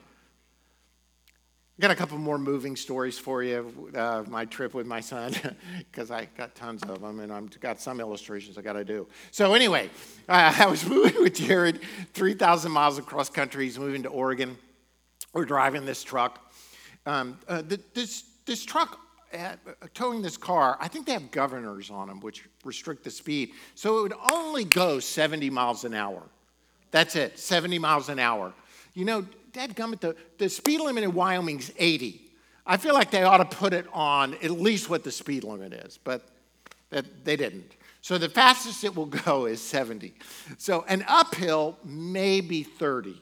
I 1.82 1.84
got 1.86 1.90
a 1.90 1.96
couple 1.96 2.16
more 2.16 2.38
moving 2.38 2.76
stories 2.76 3.18
for 3.18 3.42
you. 3.42 3.90
Uh, 3.92 4.22
my 4.28 4.44
trip 4.44 4.72
with 4.72 4.86
my 4.86 5.00
son, 5.00 5.34
because 5.90 6.12
I 6.12 6.28
got 6.36 6.54
tons 6.54 6.80
of 6.84 7.00
them, 7.00 7.18
and 7.18 7.32
I've 7.32 7.58
got 7.58 7.80
some 7.80 7.98
illustrations 7.98 8.56
I 8.56 8.62
got 8.62 8.74
to 8.74 8.84
do. 8.84 9.08
So 9.32 9.54
anyway, 9.54 9.90
uh, 10.28 10.54
I 10.60 10.66
was 10.66 10.86
moving 10.86 11.20
with 11.20 11.34
Jared, 11.34 11.80
3,000 12.14 12.70
miles 12.70 12.98
across 12.98 13.28
country. 13.28 13.64
He's 13.64 13.80
moving 13.80 14.04
to 14.04 14.10
Oregon. 14.10 14.56
We're 15.32 15.44
driving 15.44 15.84
this 15.84 16.04
truck. 16.04 16.52
Um, 17.04 17.36
uh, 17.48 17.62
this 17.94 18.26
this 18.46 18.64
truck 18.64 19.00
uh, 19.36 19.56
towing 19.92 20.22
this 20.22 20.36
car, 20.36 20.78
I 20.78 20.86
think 20.86 21.06
they 21.06 21.14
have 21.14 21.32
governors 21.32 21.90
on 21.90 22.06
them 22.06 22.20
which 22.20 22.48
restrict 22.64 23.02
the 23.02 23.10
speed. 23.10 23.54
So 23.74 23.98
it 23.98 24.02
would 24.02 24.14
only 24.30 24.62
go 24.62 25.00
70 25.00 25.50
miles 25.50 25.82
an 25.82 25.94
hour. 25.94 26.22
That's 26.92 27.16
it, 27.16 27.40
70 27.40 27.80
miles 27.80 28.08
an 28.08 28.20
hour. 28.20 28.52
You 28.94 29.04
know, 29.04 29.26
dadgummit, 29.52 30.00
the, 30.00 30.16
the 30.38 30.48
speed 30.48 30.80
limit 30.80 31.04
in 31.04 31.12
Wyoming 31.12 31.58
is 31.58 31.72
80. 31.78 32.30
I 32.64 32.76
feel 32.76 32.94
like 32.94 33.10
they 33.10 33.22
ought 33.22 33.38
to 33.38 33.56
put 33.56 33.72
it 33.72 33.86
on 33.92 34.34
at 34.34 34.50
least 34.52 34.88
what 34.88 35.04
the 35.04 35.10
speed 35.10 35.44
limit 35.44 35.72
is, 35.72 35.98
but 36.02 36.28
they 36.90 37.36
didn't. 37.36 37.72
So 38.02 38.18
the 38.18 38.28
fastest 38.28 38.82
it 38.84 38.94
will 38.94 39.06
go 39.06 39.46
is 39.46 39.60
70. 39.60 40.14
So 40.58 40.84
an 40.88 41.04
uphill, 41.08 41.78
maybe 41.84 42.62
30. 42.62 43.20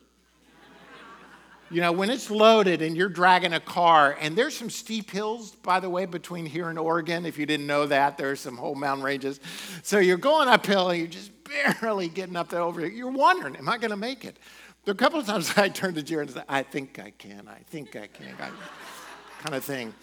You 1.73 1.81
know, 1.81 1.93
when 1.93 2.11
it's 2.11 2.31
loaded 2.31 2.83
and 2.83 2.97
you're 2.97 3.09
dragging 3.09 3.53
a 3.53 3.61
car, 3.61 4.17
and 4.21 4.37
there's 4.37 4.57
some 4.57 4.71
steep 4.71 5.09
hills, 5.09 5.53
by 5.55 5.79
the 5.79 5.89
way, 5.89 6.05
between 6.05 6.45
here 6.45 6.69
and 6.69 6.77
Oregon. 6.77 7.25
If 7.25 7.39
you 7.39 7.47
didn't 7.47 7.69
know 7.69 7.87
that, 7.87 8.19
there's 8.19 8.41
some 8.41 8.57
whole 8.57 8.75
mountain 8.75 9.05
ranges. 9.05 9.39
So 9.85 10.01
you're 10.01 10.17
going 10.17 10.49
uphill 10.49 10.91
and 10.91 10.99
you're 10.99 11.07
just 11.07 11.31
barely 11.81 12.09
getting 12.09 12.35
up 12.35 12.49
there 12.49 12.61
over. 12.61 12.85
You're 12.87 13.13
wondering, 13.13 13.55
am 13.55 13.69
I 13.69 13.79
going 13.79 13.91
to 13.91 13.97
make 13.97 14.25
it? 14.25 14.37
There 14.85 14.93
are 14.93 14.95
a 14.95 14.99
couple 14.99 15.21
of 15.21 15.27
times 15.27 15.53
I 15.57 15.69
turned 15.69 15.97
to 15.97 16.03
Jared 16.03 16.29
and 16.29 16.37
said, 16.37 16.45
I 16.49 16.63
think 16.63 16.99
I 16.99 17.11
can, 17.11 17.49
I 17.49 17.61
think 17.69 17.97
I 17.97 18.07
can, 18.07 18.35
kind 19.41 19.55
of 19.55 19.65
thing. 19.65 19.95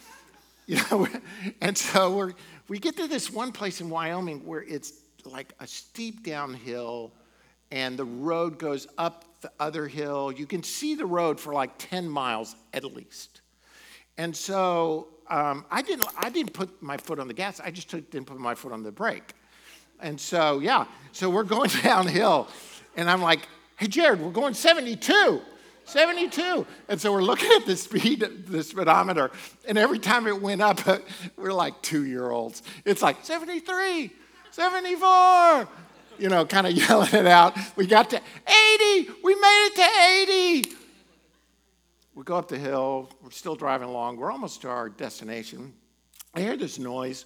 You 0.66 0.78
know, 0.90 1.08
and 1.62 1.76
so 1.76 2.14
we're, 2.14 2.32
we 2.68 2.78
get 2.78 2.96
to 2.98 3.08
this 3.08 3.32
one 3.32 3.52
place 3.52 3.80
in 3.80 3.88
Wyoming 3.88 4.44
where 4.44 4.62
it's 4.62 4.92
like 5.24 5.54
a 5.60 5.66
steep 5.66 6.22
downhill 6.22 7.12
and 7.70 7.98
the 7.98 8.04
road 8.04 8.58
goes 8.58 8.86
up 8.98 9.24
the 9.40 9.50
other 9.58 9.86
hill. 9.86 10.30
You 10.32 10.46
can 10.46 10.62
see 10.62 10.94
the 10.94 11.06
road 11.06 11.40
for 11.40 11.52
like 11.52 11.72
10 11.78 12.08
miles 12.08 12.54
at 12.74 12.84
least. 12.84 13.40
And 14.16 14.36
so 14.36 15.08
um, 15.28 15.64
I, 15.70 15.82
didn't, 15.82 16.08
I 16.18 16.28
didn't 16.28 16.52
put 16.52 16.82
my 16.82 16.96
foot 16.96 17.18
on 17.18 17.28
the 17.28 17.34
gas, 17.34 17.60
I 17.60 17.70
just 17.70 17.88
took, 17.90 18.10
didn't 18.10 18.26
put 18.26 18.38
my 18.38 18.54
foot 18.54 18.72
on 18.72 18.82
the 18.82 18.92
brake. 18.92 19.32
And 20.00 20.20
so, 20.20 20.60
yeah, 20.60 20.86
so 21.12 21.30
we're 21.30 21.44
going 21.44 21.70
downhill. 21.82 22.48
And 22.96 23.08
I'm 23.10 23.22
like, 23.22 23.40
hey, 23.78 23.86
Jared, 23.86 24.20
we're 24.20 24.30
going 24.30 24.54
72. 24.54 25.40
72. 25.84 26.66
And 26.88 27.00
so 27.00 27.12
we're 27.12 27.22
looking 27.22 27.50
at 27.56 27.64
the 27.64 27.76
speed, 27.76 28.20
the 28.46 28.62
speedometer, 28.62 29.30
and 29.66 29.78
every 29.78 29.98
time 29.98 30.26
it 30.26 30.42
went 30.42 30.60
up, 30.60 30.80
we're 31.36 31.52
like 31.52 31.80
two 31.80 32.04
year 32.04 32.30
olds. 32.30 32.62
It's 32.84 33.00
like 33.00 33.24
73, 33.24 34.10
74, 34.50 35.68
you 36.18 36.28
know, 36.28 36.44
kind 36.44 36.66
of 36.66 36.72
yelling 36.88 37.14
it 37.14 37.26
out. 37.26 37.56
We 37.76 37.86
got 37.86 38.10
to 38.10 38.16
80, 38.16 39.10
we 39.24 39.34
made 39.34 39.70
it 39.70 39.74
to 39.76 40.62
80. 40.66 40.76
We 42.14 42.24
go 42.24 42.36
up 42.36 42.48
the 42.48 42.58
hill, 42.58 43.10
we're 43.22 43.30
still 43.30 43.56
driving 43.56 43.88
along, 43.88 44.18
we're 44.18 44.32
almost 44.32 44.60
to 44.62 44.68
our 44.68 44.90
destination. 44.90 45.72
I 46.34 46.40
hear 46.40 46.56
this 46.56 46.78
noise, 46.78 47.24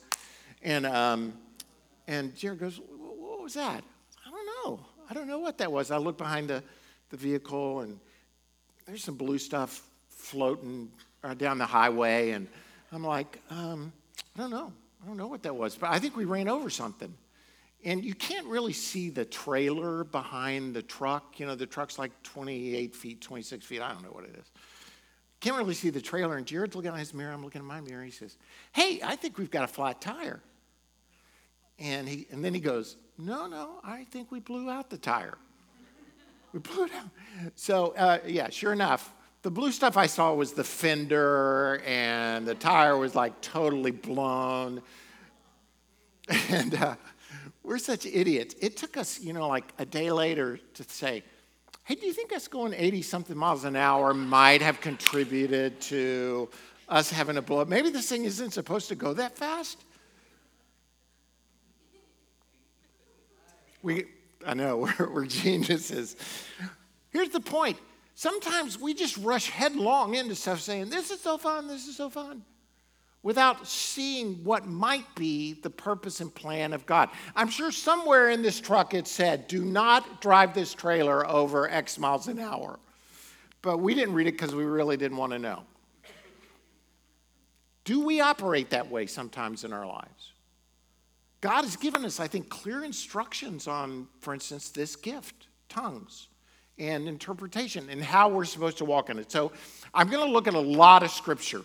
and, 0.62 0.87
um, 0.87 1.33
and 2.07 2.37
Jared 2.37 2.61
goes, 2.61 2.79
What 2.79 3.43
was 3.43 3.55
that? 3.55 3.83
I 5.09 5.15
don't 5.15 5.27
know. 5.27 5.38
What 5.38 5.59
that 5.59 5.71
was. 5.71 5.91
I 5.91 5.97
look 5.99 6.19
behind 6.19 6.49
the, 6.49 6.62
the 7.11 7.17
vehicle, 7.17 7.81
and 7.81 7.99
there's 8.87 9.05
some 9.05 9.17
blue 9.17 9.38
stuff 9.38 9.87
floating 10.09 10.91
uh, 11.25 11.35
down 11.35 11.59
the 11.59 11.67
highway, 11.67 12.31
and 12.31 12.49
I'm 12.93 13.05
like, 13.05 13.41
um, 13.51 13.93
I 14.37 14.41
don't 14.41 14.51
know. 14.51 14.73
I 15.03 15.07
don't 15.07 15.17
know 15.17 15.27
what 15.27 15.43
that 15.43 15.55
was, 15.55 15.77
but 15.77 15.91
I 15.91 15.99
think 15.99 16.17
we 16.17 16.25
ran 16.25 16.49
over 16.49 16.71
something. 16.71 17.12
And 17.85 18.05
you 18.05 18.15
can't 18.15 18.47
really 18.47 18.73
see 18.73 19.11
the 19.11 19.25
trailer 19.25 20.05
behind 20.05 20.75
the 20.75 20.83
truck. 20.83 21.41
You 21.41 21.47
know, 21.47 21.57
the 21.57 21.67
truck's 21.67 21.99
like 21.99 22.12
28 22.23 22.95
feet, 22.95 23.21
26 23.21 23.67
feet. 23.67 23.81
I 23.81 23.93
don't 23.93 24.05
know 24.05 24.11
what 24.11 24.25
it 24.25 24.37
is. 24.38 24.47
Can't 25.41 25.57
really 25.57 25.75
see 25.75 25.91
the 25.91 26.01
trailer. 26.01 26.37
And 26.37 26.47
Jared's 26.47 26.77
looking 26.77 26.93
at 26.93 26.99
his 26.99 27.12
mirror. 27.12 27.33
I'm 27.33 27.43
looking 27.43 27.61
at 27.61 27.67
my 27.67 27.81
mirror. 27.81 28.05
He 28.05 28.12
says, 28.12 28.37
Hey, 28.73 29.01
I 29.05 29.17
think 29.17 29.38
we've 29.38 29.51
got 29.51 29.65
a 29.65 29.67
flat 29.67 30.01
tire. 30.01 30.41
And, 31.81 32.09
he, 32.09 32.29
and 32.31 32.45
then 32.45 32.55
he 32.55 32.61
goes, 32.61 32.97
No, 33.18 33.46
no, 33.46 33.81
I 33.85 34.05
think 34.05 34.33
we 34.33 34.40
blew 34.40 34.70
out 34.70 34.90
the 34.90 34.98
tire. 34.98 35.38
we 36.53 36.61
blew 36.61 36.85
it 36.85 36.92
out. 36.94 37.09
So, 37.55 37.94
uh, 37.96 38.18
yeah, 38.27 38.48
sure 38.51 38.72
enough, 38.72 39.12
the 39.42 39.51
blue 39.51 39.72
stuff 39.72 39.96
I 39.96 40.07
saw 40.07 40.33
was 40.35 40.53
the 40.53 40.64
fender, 40.64 41.83
and 41.85 42.46
the 42.46 42.55
tire 42.55 42.96
was 42.96 43.14
like 43.14 43.40
totally 43.40 43.90
blown. 43.90 44.83
And 46.48 46.75
uh, 46.77 46.94
we're 47.64 47.79
such 47.79 48.07
idiots. 48.07 48.55
It 48.61 48.77
took 48.77 48.96
us, 48.96 49.20
you 49.20 49.33
know, 49.33 49.48
like 49.48 49.72
a 49.79 49.85
day 49.85 50.11
later 50.12 50.61
to 50.75 50.85
say, 50.85 51.25
hey, 51.85 51.96
do 51.96 52.07
you 52.07 52.12
think 52.12 52.33
us 52.33 52.46
going 52.46 52.72
80 52.75 53.03
something 53.03 53.37
miles 53.37 53.64
an 53.64 53.75
hour 53.75 54.14
might 54.14 54.62
have 54.62 54.81
contributed 54.81 55.81
to 55.83 56.48
us 56.88 57.11
having 57.11 57.37
a 57.37 57.42
blow 57.42 57.59
up? 57.59 57.68
Maybe 57.68 57.90
this 57.90 58.09
thing 58.09 58.25
isn't 58.25 58.53
supposed 58.53 58.88
to 58.88 58.94
go 58.94 59.12
that 59.14 59.37
fast. 59.37 59.85
We, 63.83 64.07
I 64.47 64.55
know, 64.55 64.77
we're, 64.99 65.11
we're 65.11 65.27
geniuses. 65.27 66.16
Here's 67.11 67.31
the 67.31 67.40
point. 67.40 67.79
Sometimes 68.14 68.79
we 68.79 68.95
just 68.95 69.16
rush 69.18 69.49
headlong 69.49 70.14
into 70.14 70.35
stuff 70.35 70.61
saying, 70.61 70.90
this 70.90 71.11
is 71.11 71.21
so 71.21 71.38
fun, 71.38 71.66
this 71.66 71.87
is 71.87 71.97
so 71.97 72.11
fun 72.11 72.45
without 73.23 73.66
seeing 73.66 74.42
what 74.45 74.66
might 74.66 75.14
be 75.14 75.55
the 75.55 75.71
purpose 75.71 76.21
and 76.21 76.35
plan 76.35 76.73
of 76.73 76.87
God. 76.87 77.09
I'm 77.37 77.49
sure 77.49 77.71
somewhere 77.71 78.31
in 78.31 78.42
this 78.42 78.61
truck 78.61 78.95
it 78.95 79.07
said, 79.07 79.47
do 79.47 79.64
not 79.64 80.21
drive 80.21 80.55
this 80.55 80.75
trailer 80.75 81.27
over 81.27 81.71
X 81.71 81.99
miles 81.99 82.29
an 82.29 82.38
hour. 82.38 82.79
But 83.62 83.79
we 83.79 83.95
didn't 83.95 84.14
read 84.14 84.27
it 84.27 84.33
because 84.33 84.55
we 84.55 84.64
really 84.64 84.97
didn't 84.97 85.16
want 85.16 85.33
to 85.33 85.38
know. 85.38 85.62
Do 87.85 88.05
we 88.05 88.21
operate 88.21 88.71
that 88.71 88.90
way 88.90 89.07
sometimes 89.07 89.64
in 89.64 89.73
our 89.73 89.87
lives? 89.87 90.32
God 91.42 91.64
has 91.64 91.76
given 91.76 92.05
us, 92.07 92.20
I 92.20 92.28
think, 92.28 92.48
clear 92.48 92.85
instructions 92.85 93.68
on, 93.68 94.09
for 94.20 94.33
instance, 94.33 94.70
this 94.70 94.96
gift, 94.96 95.48
tongues, 95.68 96.28
and 96.78 97.07
interpretation, 97.07 97.90
and 97.90 98.02
how 98.02 98.31
we're 98.31 98.46
supposed 98.46 98.78
to 98.78 98.85
walk 98.87 99.11
in 99.11 99.18
it. 99.18 99.31
So 99.31 99.52
I'm 99.92 100.09
going 100.09 100.24
to 100.24 100.33
look 100.33 100.46
at 100.46 100.55
a 100.55 100.61
lot 100.61 101.02
of 101.02 101.11
scripture 101.11 101.62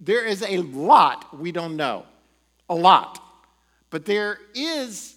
there 0.00 0.24
is 0.24 0.42
a 0.42 0.58
lot 0.58 1.36
we 1.38 1.52
don't 1.52 1.76
know, 1.76 2.06
a 2.68 2.74
lot. 2.74 3.20
But 3.90 4.04
there 4.04 4.38
is, 4.54 5.16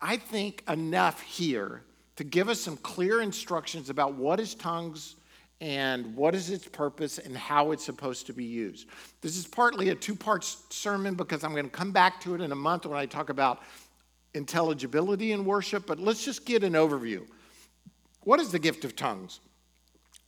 I 0.00 0.16
think, 0.16 0.64
enough 0.68 1.20
here 1.20 1.82
to 2.16 2.24
give 2.24 2.48
us 2.48 2.60
some 2.60 2.76
clear 2.78 3.20
instructions 3.20 3.90
about 3.90 4.14
what 4.14 4.40
is 4.40 4.54
tongues 4.54 5.16
and 5.60 6.14
what 6.14 6.34
is 6.34 6.50
its 6.50 6.68
purpose 6.68 7.18
and 7.18 7.36
how 7.36 7.72
it's 7.72 7.84
supposed 7.84 8.26
to 8.26 8.32
be 8.32 8.44
used. 8.44 8.88
This 9.22 9.36
is 9.36 9.46
partly 9.46 9.88
a 9.88 9.94
two 9.94 10.14
part 10.14 10.44
sermon 10.44 11.14
because 11.14 11.44
I'm 11.44 11.52
going 11.52 11.64
to 11.64 11.70
come 11.70 11.92
back 11.92 12.20
to 12.22 12.34
it 12.34 12.40
in 12.40 12.52
a 12.52 12.56
month 12.56 12.84
when 12.86 12.98
I 12.98 13.06
talk 13.06 13.30
about 13.30 13.62
intelligibility 14.34 15.32
in 15.32 15.44
worship, 15.44 15.86
but 15.86 15.98
let's 15.98 16.24
just 16.24 16.44
get 16.44 16.62
an 16.62 16.74
overview. 16.74 17.26
What 18.20 18.38
is 18.40 18.50
the 18.50 18.58
gift 18.58 18.84
of 18.84 18.94
tongues? 18.94 19.40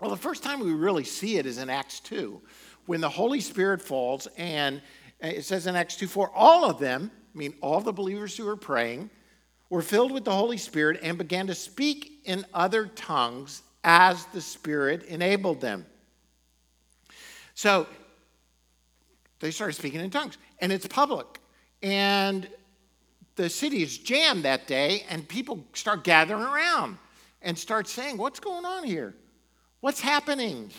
Well, 0.00 0.10
the 0.10 0.16
first 0.16 0.42
time 0.42 0.60
we 0.60 0.72
really 0.72 1.04
see 1.04 1.36
it 1.36 1.46
is 1.46 1.58
in 1.58 1.68
Acts 1.68 2.00
2 2.00 2.40
when 2.86 3.02
the 3.02 3.08
Holy 3.08 3.40
Spirit 3.40 3.82
falls, 3.82 4.26
and 4.38 4.80
uh, 5.22 5.26
it 5.26 5.44
says 5.44 5.66
in 5.66 5.76
Acts 5.76 5.96
2 5.96 6.06
4, 6.06 6.30
all 6.34 6.64
of 6.70 6.78
them, 6.78 7.10
I 7.34 7.38
mean, 7.38 7.54
all 7.60 7.80
the 7.80 7.92
believers 7.92 8.34
who 8.36 8.46
were 8.46 8.56
praying, 8.56 9.10
were 9.68 9.82
filled 9.82 10.10
with 10.10 10.24
the 10.24 10.32
Holy 10.32 10.56
Spirit 10.56 11.00
and 11.02 11.18
began 11.18 11.46
to 11.48 11.54
speak 11.54 12.22
in 12.24 12.46
other 12.54 12.86
tongues 12.86 13.62
as 13.84 14.24
the 14.26 14.40
Spirit 14.40 15.04
enabled 15.04 15.60
them. 15.60 15.86
So 17.54 17.86
they 19.40 19.50
started 19.50 19.74
speaking 19.74 20.00
in 20.00 20.10
tongues, 20.10 20.38
and 20.60 20.72
it's 20.72 20.86
public. 20.86 21.40
And 21.82 22.48
the 23.36 23.48
city 23.48 23.82
is 23.82 23.98
jammed 23.98 24.44
that 24.44 24.66
day, 24.66 25.04
and 25.08 25.28
people 25.28 25.64
start 25.72 26.04
gathering 26.04 26.42
around 26.42 26.98
and 27.42 27.56
start 27.56 27.86
saying, 27.86 28.16
What's 28.16 28.40
going 28.40 28.64
on 28.64 28.84
here? 28.84 29.14
What's 29.80 30.00
happening 30.00 30.72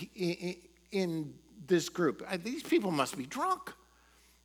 in 0.91 1.33
this 1.69 1.87
group. 1.87 2.21
Uh, 2.29 2.37
these 2.43 2.63
people 2.63 2.91
must 2.91 3.17
be 3.17 3.25
drunk, 3.25 3.71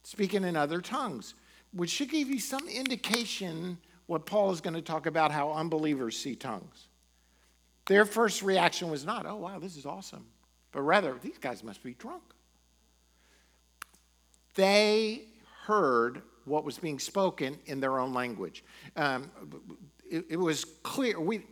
speaking 0.04 0.44
in 0.44 0.54
other 0.54 0.80
tongues, 0.80 1.34
which 1.72 1.90
should 1.90 2.10
give 2.10 2.28
you 2.28 2.38
some 2.38 2.68
indication 2.68 3.78
what 4.06 4.26
Paul 4.26 4.52
is 4.52 4.60
going 4.60 4.74
to 4.74 4.82
talk 4.82 5.06
about 5.06 5.32
how 5.32 5.50
unbelievers 5.50 6.16
see 6.16 6.36
tongues. 6.36 6.86
Their 7.86 8.04
first 8.04 8.42
reaction 8.42 8.90
was 8.90 9.04
not, 9.04 9.26
oh, 9.26 9.36
wow, 9.36 9.58
this 9.58 9.76
is 9.76 9.84
awesome, 9.84 10.26
but 10.72 10.82
rather, 10.82 11.16
these 11.20 11.38
guys 11.38 11.62
must 11.62 11.82
be 11.82 11.94
drunk. 11.94 12.22
They 14.54 15.22
heard 15.64 16.22
what 16.44 16.64
was 16.64 16.78
being 16.78 16.98
spoken 16.98 17.58
in 17.66 17.80
their 17.80 17.98
own 17.98 18.12
language. 18.12 18.64
Um, 18.96 19.30
it, 20.08 20.24
it, 20.30 20.36
was 20.36 20.64
clear. 20.64 21.18
We, 21.20 21.42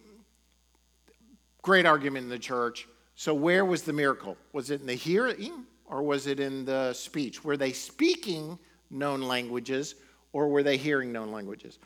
great 1.63 1.87
argument 1.87 2.25
in 2.25 2.31
the 2.31 2.39
church. 2.39 2.87
So, 3.15 3.35
where 3.35 3.65
was 3.65 3.83
the 3.83 3.93
miracle? 3.93 4.37
Was 4.53 4.71
it 4.71 4.81
in 4.81 4.87
the 4.87 4.95
hearing 4.95 5.65
or 5.87 6.03
was 6.03 6.27
it 6.27 6.41
in 6.41 6.65
the 6.65 6.93
speech? 6.93 7.45
Were 7.45 7.57
they 7.57 7.73
speaking 7.73 8.59
known 8.91 9.23
languages 9.23 9.95
or 10.33 10.49
were 10.49 10.63
they 10.63 10.77
hearing 10.77 11.13
known 11.13 11.31
languages? 11.33 11.79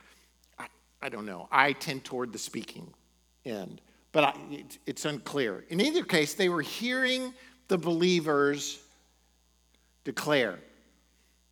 I, 0.58 0.66
I 1.02 1.08
don't 1.08 1.26
know. 1.26 1.48
I 1.50 1.72
tend 1.72 2.04
toward 2.04 2.32
the 2.32 2.38
speaking 2.38 2.92
end, 3.44 3.80
but 4.16 4.24
I, 4.24 4.34
it, 4.50 4.78
it's 4.86 5.04
unclear. 5.04 5.66
In 5.68 5.78
either 5.78 6.02
case, 6.02 6.32
they 6.32 6.48
were 6.48 6.62
hearing 6.62 7.34
the 7.68 7.76
believers 7.76 8.78
declare. 10.04 10.58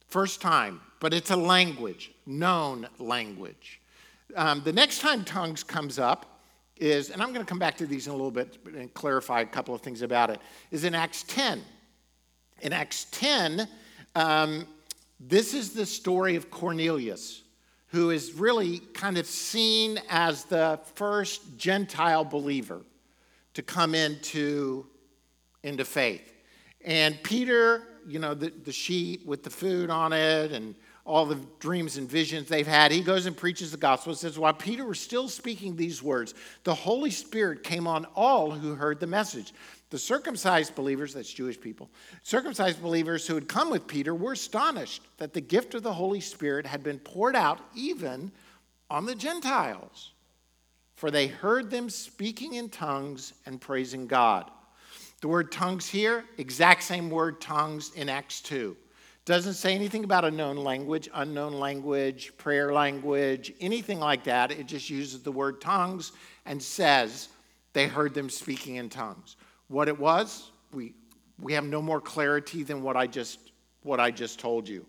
First 0.08 0.40
time, 0.40 0.80
but 0.98 1.12
it's 1.12 1.30
a 1.30 1.36
language, 1.36 2.12
known 2.24 2.88
language. 2.98 3.82
Um, 4.34 4.62
the 4.64 4.72
next 4.72 5.00
time 5.00 5.26
tongues 5.26 5.62
comes 5.62 5.98
up 5.98 6.40
is, 6.78 7.10
and 7.10 7.20
I'm 7.20 7.34
going 7.34 7.44
to 7.44 7.46
come 7.46 7.58
back 7.58 7.76
to 7.76 7.86
these 7.86 8.06
in 8.06 8.14
a 8.14 8.16
little 8.16 8.30
bit 8.30 8.56
and 8.74 8.94
clarify 8.94 9.42
a 9.42 9.46
couple 9.46 9.74
of 9.74 9.82
things 9.82 10.00
about 10.00 10.30
it, 10.30 10.40
is 10.70 10.84
in 10.84 10.94
Acts 10.94 11.22
10. 11.24 11.60
In 12.62 12.72
Acts 12.72 13.08
10, 13.10 13.68
um, 14.14 14.66
this 15.20 15.52
is 15.52 15.74
the 15.74 15.84
story 15.84 16.34
of 16.34 16.50
Cornelius, 16.50 17.42
who 17.94 18.10
is 18.10 18.34
really 18.34 18.80
kind 18.92 19.16
of 19.16 19.24
seen 19.24 20.00
as 20.08 20.42
the 20.46 20.80
first 20.96 21.56
Gentile 21.56 22.24
believer 22.24 22.80
to 23.54 23.62
come 23.62 23.94
into, 23.94 24.84
into 25.62 25.84
faith. 25.84 26.32
And 26.84 27.22
Peter, 27.22 27.84
you 28.04 28.18
know, 28.18 28.34
the, 28.34 28.50
the 28.50 28.72
sheet 28.72 29.24
with 29.24 29.44
the 29.44 29.50
food 29.50 29.90
on 29.90 30.12
it 30.12 30.50
and 30.50 30.74
all 31.06 31.24
the 31.24 31.38
dreams 31.60 31.96
and 31.96 32.10
visions 32.10 32.48
they've 32.48 32.66
had. 32.66 32.90
He 32.90 33.00
goes 33.00 33.26
and 33.26 33.36
preaches 33.36 33.70
the 33.70 33.76
gospel. 33.76 34.12
It 34.12 34.16
says, 34.16 34.40
While 34.40 34.54
Peter 34.54 34.84
was 34.84 34.98
still 34.98 35.28
speaking 35.28 35.76
these 35.76 36.02
words, 36.02 36.34
the 36.64 36.74
Holy 36.74 37.12
Spirit 37.12 37.62
came 37.62 37.86
on 37.86 38.06
all 38.16 38.50
who 38.50 38.74
heard 38.74 38.98
the 38.98 39.06
message. 39.06 39.52
The 39.90 39.98
circumcised 39.98 40.74
believers, 40.74 41.14
that's 41.14 41.32
Jewish 41.32 41.60
people, 41.60 41.90
circumcised 42.22 42.82
believers 42.82 43.26
who 43.26 43.34
had 43.34 43.48
come 43.48 43.70
with 43.70 43.86
Peter 43.86 44.14
were 44.14 44.32
astonished 44.32 45.02
that 45.18 45.32
the 45.32 45.40
gift 45.40 45.74
of 45.74 45.82
the 45.82 45.92
Holy 45.92 46.20
Spirit 46.20 46.66
had 46.66 46.82
been 46.82 46.98
poured 46.98 47.36
out 47.36 47.60
even 47.74 48.32
on 48.90 49.06
the 49.06 49.14
Gentiles. 49.14 50.12
For 50.96 51.10
they 51.10 51.26
heard 51.26 51.70
them 51.70 51.90
speaking 51.90 52.54
in 52.54 52.68
tongues 52.70 53.34
and 53.46 53.60
praising 53.60 54.06
God. 54.06 54.50
The 55.20 55.28
word 55.28 55.52
tongues 55.52 55.88
here, 55.88 56.24
exact 56.38 56.82
same 56.82 57.10
word 57.10 57.40
tongues 57.40 57.92
in 57.94 58.08
Acts 58.08 58.40
2. 58.42 58.76
Doesn't 59.24 59.54
say 59.54 59.74
anything 59.74 60.04
about 60.04 60.26
a 60.26 60.30
known 60.30 60.56
language, 60.56 61.08
unknown 61.14 61.54
language, 61.54 62.36
prayer 62.36 62.74
language, 62.74 63.54
anything 63.58 63.98
like 63.98 64.24
that. 64.24 64.50
It 64.50 64.66
just 64.66 64.90
uses 64.90 65.22
the 65.22 65.32
word 65.32 65.62
tongues 65.62 66.12
and 66.44 66.62
says 66.62 67.28
they 67.72 67.86
heard 67.86 68.12
them 68.12 68.28
speaking 68.28 68.76
in 68.76 68.90
tongues. 68.90 69.36
What 69.68 69.88
it 69.88 69.98
was, 69.98 70.50
we, 70.72 70.94
we 71.40 71.52
have 71.54 71.64
no 71.64 71.80
more 71.80 72.00
clarity 72.00 72.62
than 72.62 72.82
what 72.82 72.96
I 72.96 73.06
just 73.06 73.38
what 73.84 74.00
I 74.00 74.10
just 74.10 74.40
told 74.40 74.68
you. 74.68 74.84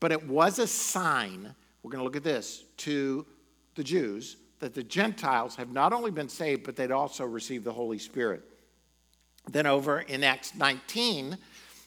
But 0.00 0.12
it 0.12 0.26
was 0.26 0.58
a 0.58 0.66
sign, 0.66 1.54
we're 1.82 1.90
going 1.90 2.00
to 2.00 2.04
look 2.04 2.16
at 2.16 2.24
this, 2.24 2.64
to 2.78 3.26
the 3.74 3.84
Jews 3.84 4.36
that 4.60 4.72
the 4.72 4.82
Gentiles 4.82 5.54
have 5.56 5.70
not 5.70 5.92
only 5.92 6.10
been 6.10 6.28
saved, 6.28 6.64
but 6.64 6.76
they'd 6.76 6.90
also 6.90 7.24
received 7.24 7.64
the 7.64 7.72
Holy 7.72 7.98
Spirit. 7.98 8.42
Then 9.50 9.66
over 9.66 10.00
in 10.00 10.24
Acts 10.24 10.54
19, 10.54 11.36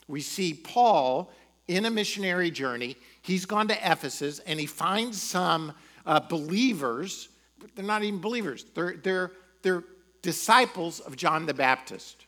we 0.07 0.21
see 0.21 0.53
Paul 0.53 1.31
in 1.67 1.85
a 1.85 1.89
missionary 1.89 2.51
journey. 2.51 2.95
He's 3.21 3.45
gone 3.45 3.67
to 3.69 3.91
Ephesus 3.91 4.39
and 4.39 4.59
he 4.59 4.65
finds 4.65 5.21
some 5.21 5.73
uh, 6.05 6.19
believers. 6.19 7.29
They're 7.75 7.85
not 7.85 8.03
even 8.03 8.19
believers, 8.19 8.65
they're, 8.75 8.97
they're, 8.97 9.31
they're 9.61 9.83
disciples 10.21 10.99
of 10.99 11.15
John 11.15 11.45
the 11.45 11.53
Baptist. 11.53 12.25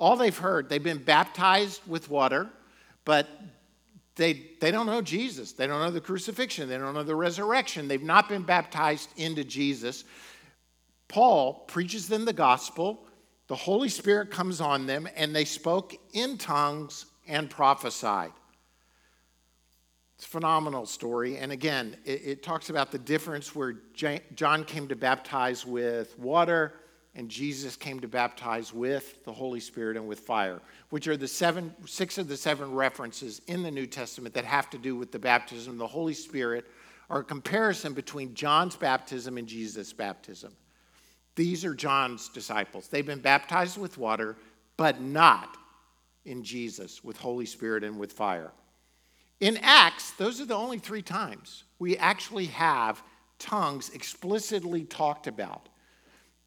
All 0.00 0.16
they've 0.16 0.36
heard, 0.36 0.70
they've 0.70 0.82
been 0.82 1.02
baptized 1.02 1.82
with 1.86 2.08
water, 2.08 2.48
but 3.04 3.28
they, 4.16 4.46
they 4.58 4.70
don't 4.70 4.86
know 4.86 5.02
Jesus. 5.02 5.52
They 5.52 5.66
don't 5.66 5.80
know 5.80 5.90
the 5.90 6.00
crucifixion. 6.00 6.70
They 6.70 6.78
don't 6.78 6.94
know 6.94 7.02
the 7.02 7.14
resurrection. 7.14 7.86
They've 7.86 8.02
not 8.02 8.26
been 8.26 8.42
baptized 8.42 9.10
into 9.18 9.44
Jesus. 9.44 10.04
Paul 11.06 11.64
preaches 11.68 12.08
them 12.08 12.24
the 12.24 12.32
gospel. 12.32 13.06
The 13.48 13.54
Holy 13.54 13.90
Spirit 13.90 14.30
comes 14.30 14.62
on 14.62 14.86
them, 14.86 15.06
and 15.16 15.36
they 15.36 15.44
spoke 15.44 15.94
in 16.14 16.38
tongues 16.38 17.04
and 17.28 17.50
prophesied. 17.50 18.32
It's 20.16 20.24
a 20.24 20.28
phenomenal 20.28 20.86
story. 20.86 21.36
And 21.36 21.52
again, 21.52 21.96
it, 22.06 22.22
it 22.24 22.42
talks 22.42 22.70
about 22.70 22.90
the 22.90 22.98
difference 22.98 23.54
where 23.54 23.76
John 24.34 24.64
came 24.64 24.88
to 24.88 24.96
baptize 24.96 25.66
with 25.66 26.18
water 26.18 26.74
and 27.14 27.28
Jesus 27.28 27.76
came 27.76 28.00
to 28.00 28.08
baptize 28.08 28.72
with 28.72 29.24
the 29.24 29.32
Holy 29.32 29.60
Spirit 29.60 29.96
and 29.96 30.06
with 30.06 30.20
fire, 30.20 30.60
which 30.90 31.08
are 31.08 31.16
the 31.16 31.26
seven, 31.26 31.74
six 31.86 32.18
of 32.18 32.28
the 32.28 32.36
seven 32.36 32.72
references 32.72 33.40
in 33.46 33.62
the 33.62 33.70
New 33.70 33.86
Testament 33.86 34.34
that 34.34 34.44
have 34.44 34.70
to 34.70 34.78
do 34.78 34.94
with 34.94 35.10
the 35.10 35.18
baptism 35.18 35.72
of 35.72 35.78
the 35.78 35.86
Holy 35.86 36.14
Spirit, 36.14 36.66
are 37.08 37.20
a 37.20 37.24
comparison 37.24 37.92
between 37.92 38.34
John's 38.34 38.76
baptism 38.76 39.36
and 39.38 39.48
Jesus' 39.48 39.92
baptism. 39.92 40.52
These 41.34 41.64
are 41.64 41.74
John's 41.74 42.28
disciples. 42.28 42.88
They've 42.88 43.04
been 43.04 43.20
baptized 43.20 43.78
with 43.78 43.98
water, 43.98 44.36
but 44.76 45.00
not 45.00 45.56
in 46.24 46.44
Jesus 46.44 47.02
with 47.02 47.16
Holy 47.16 47.46
Spirit 47.46 47.82
and 47.82 47.98
with 47.98 48.12
fire. 48.12 48.52
In 49.40 49.58
Acts, 49.62 50.12
those 50.12 50.40
are 50.40 50.44
the 50.44 50.54
only 50.54 50.78
three 50.78 51.02
times 51.02 51.64
we 51.78 51.96
actually 51.96 52.46
have 52.46 53.02
tongues 53.38 53.90
explicitly 53.90 54.84
talked 54.84 55.26
about. 55.26 55.69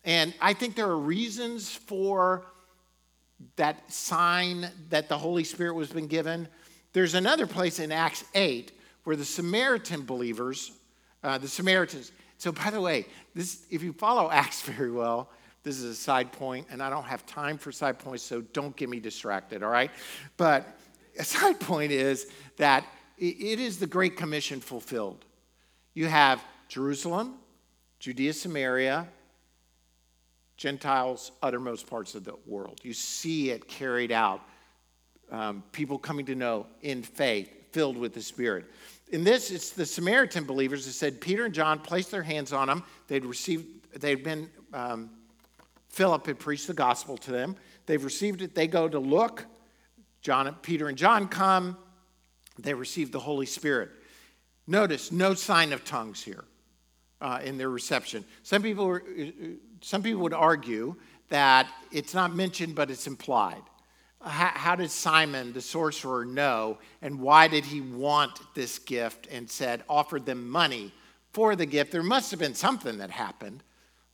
And 0.04 0.34
I 0.42 0.54
think 0.54 0.76
there 0.76 0.88
are 0.88 0.98
reasons 0.98 1.70
for 1.74 2.46
that 3.56 3.92
sign 3.92 4.70
that 4.90 5.10
the 5.10 5.18
Holy 5.18 5.44
Spirit 5.44 5.76
was 5.76 5.90
been 5.90 6.08
given. 6.08 6.48
There's 6.94 7.14
another 7.14 7.48
place 7.48 7.80
in 7.80 7.92
Acts 7.92 8.24
8 8.34 8.72
where 9.04 9.16
the 9.16 9.26
Samaritan 9.26 10.04
believers, 10.04 10.72
uh, 11.24 11.38
the 11.38 11.48
Samaritans, 11.48 12.12
so 12.38 12.52
by 12.52 12.70
the 12.70 12.82
way, 12.82 13.06
this, 13.34 13.66
if 13.70 13.84
you 13.84 13.94
follow 13.94 14.30
Acts 14.30 14.62
very 14.64 14.92
well, 14.92 15.30
this 15.64 15.78
is 15.78 15.84
a 15.84 15.96
side 15.96 16.32
point, 16.34 16.68
and 16.70 16.84
I 16.84 16.90
don't 16.90 17.06
have 17.06 17.26
time 17.26 17.58
for 17.58 17.72
side 17.72 17.98
points, 18.00 18.24
so 18.24 18.42
don't 18.42 18.76
get 18.76 18.90
me 18.90 19.00
distracted, 19.00 19.64
all 19.64 19.70
right? 19.70 19.92
But 20.36 20.68
a 21.18 21.24
side 21.24 21.60
point 21.60 21.92
is 21.92 22.28
that 22.58 22.86
it 23.18 23.60
is 23.60 23.80
the 23.80 23.88
Great 23.88 24.18
Commission 24.18 24.60
fulfilled. 24.60 25.24
You 25.94 26.08
have 26.08 26.44
Jerusalem, 26.68 27.36
Judea, 28.00 28.34
Samaria, 28.34 29.08
Gentiles, 30.58 31.32
uttermost 31.42 31.88
parts 31.88 32.16
of 32.16 32.24
the 32.24 32.36
world. 32.46 32.80
You 32.84 32.94
see 32.94 33.50
it 33.50 33.68
carried 33.68 34.12
out. 34.12 34.42
Um, 35.32 35.64
people 35.72 35.98
coming 35.98 36.26
to 36.28 36.36
know 36.36 36.68
in 36.82 37.02
faith, 37.02 37.50
filled 37.72 37.98
with 37.98 38.14
the 38.14 38.22
Spirit. 38.22 38.66
In 39.12 39.24
this, 39.24 39.52
it's 39.52 39.72
the 39.72 39.86
Samaritan 39.86 40.44
believers 40.44 40.86
that 40.86 40.94
said 40.94 41.20
Peter 41.20 41.46
and 41.46 41.54
John 41.54 41.80
placed 41.80 42.12
their 42.12 42.24
hands 42.24 42.54
on 42.54 42.68
them. 42.68 42.84
They'd 43.08 43.26
received, 43.26 43.66
they'd 44.00 44.24
been, 44.24 44.50
um, 44.74 45.10
Philip 45.90 46.26
had 46.28 46.40
preached 46.40 46.68
the 46.68 46.74
gospel 46.74 47.18
to 47.18 47.32
them. 47.32 47.56
They've 47.86 48.04
received 48.04 48.42
it. 48.42 48.56
They 48.56 48.68
go 48.68 48.88
to 48.88 49.00
look. 49.00 49.46
John, 50.22 50.56
Peter 50.62 50.88
and 50.88 50.98
John 50.98 51.28
come. 51.28 51.78
They 52.60 52.74
receive 52.74 53.12
the 53.12 53.20
Holy 53.20 53.46
Spirit. 53.46 53.90
Notice 54.68 55.12
no 55.12 55.34
sign 55.34 55.74
of 55.74 55.84
tongues 55.84 56.24
here 56.24 56.46
uh, 57.20 57.40
in 57.44 57.58
their 57.58 57.70
reception. 57.70 58.24
Some 58.44 58.62
people, 58.62 58.86
were, 58.86 59.04
uh, 59.20 59.26
some 59.84 60.02
people 60.02 60.22
would 60.22 60.34
argue 60.34 60.96
that 61.28 61.68
it's 61.92 62.14
not 62.14 62.34
mentioned, 62.34 62.74
but 62.74 62.90
it's 62.90 63.06
implied. 63.06 63.62
How, 64.22 64.52
how, 64.54 64.76
did 64.76 64.90
Simon, 64.90 65.52
the 65.52 65.62
sorcerer, 65.62 66.24
know, 66.24 66.78
and 67.02 67.20
why 67.20 67.50
did 67.50 67.66
he 67.66 67.82
want 67.82 68.40
this 68.56 68.80
gift 68.80 69.28
and 69.30 69.50
said, 69.50 69.84
offered 69.90 70.26
them 70.26 70.48
money 70.50 70.94
for 71.34 71.58
the 71.58 71.66
gift? 71.66 71.92
There 71.92 72.02
must 72.02 72.32
have 72.32 72.40
been 72.40 72.56
something 72.56 73.00
that 73.00 73.10
happened. 73.10 73.62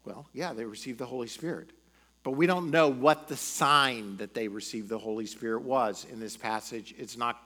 Well, 0.05 0.27
yeah, 0.33 0.53
they 0.53 0.65
received 0.65 0.97
the 0.97 1.05
Holy 1.05 1.27
Spirit. 1.27 1.69
But 2.23 2.31
we 2.31 2.47
don't 2.47 2.71
know 2.71 2.89
what 2.89 3.27
the 3.27 3.37
sign 3.37 4.17
that 4.17 4.33
they 4.33 4.47
received 4.47 4.89
the 4.89 4.97
Holy 4.97 5.27
Spirit 5.27 5.61
was 5.61 6.07
in 6.11 6.19
this 6.19 6.35
passage. 6.35 6.95
It's 6.97 7.15
not, 7.15 7.37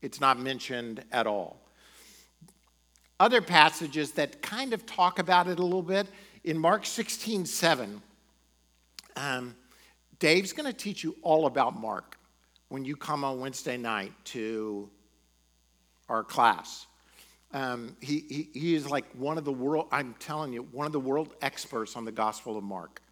it's 0.00 0.20
not 0.20 0.40
mentioned 0.40 1.04
at 1.12 1.26
all. 1.26 1.60
Other 3.20 3.42
passages 3.42 4.12
that 4.12 4.40
kind 4.40 4.72
of 4.72 4.86
talk 4.86 5.18
about 5.18 5.46
it 5.46 5.58
a 5.58 5.62
little 5.62 5.82
bit, 5.82 6.06
in 6.44 6.58
Mark 6.58 6.86
16, 6.86 7.46
7, 7.46 8.02
um, 9.16 9.54
Dave's 10.18 10.52
going 10.52 10.70
to 10.70 10.76
teach 10.76 11.04
you 11.04 11.16
all 11.22 11.46
about 11.46 11.78
Mark 11.78 12.18
when 12.68 12.84
you 12.84 12.96
come 12.96 13.24
on 13.24 13.40
Wednesday 13.40 13.76
night 13.76 14.12
to 14.24 14.88
our 16.08 16.22
class. 16.22 16.86
Um, 17.52 17.96
he, 18.00 18.24
he, 18.28 18.48
he 18.58 18.74
is 18.74 18.88
like 18.88 19.04
one 19.14 19.36
of 19.36 19.44
the 19.44 19.52
world, 19.52 19.88
I'm 19.90 20.14
telling 20.18 20.52
you, 20.52 20.62
one 20.62 20.86
of 20.86 20.92
the 20.92 21.00
world 21.00 21.34
experts 21.42 21.96
on 21.96 22.04
the 22.04 22.12
Gospel 22.12 22.56
of 22.56 22.64
Mark. 22.64 23.02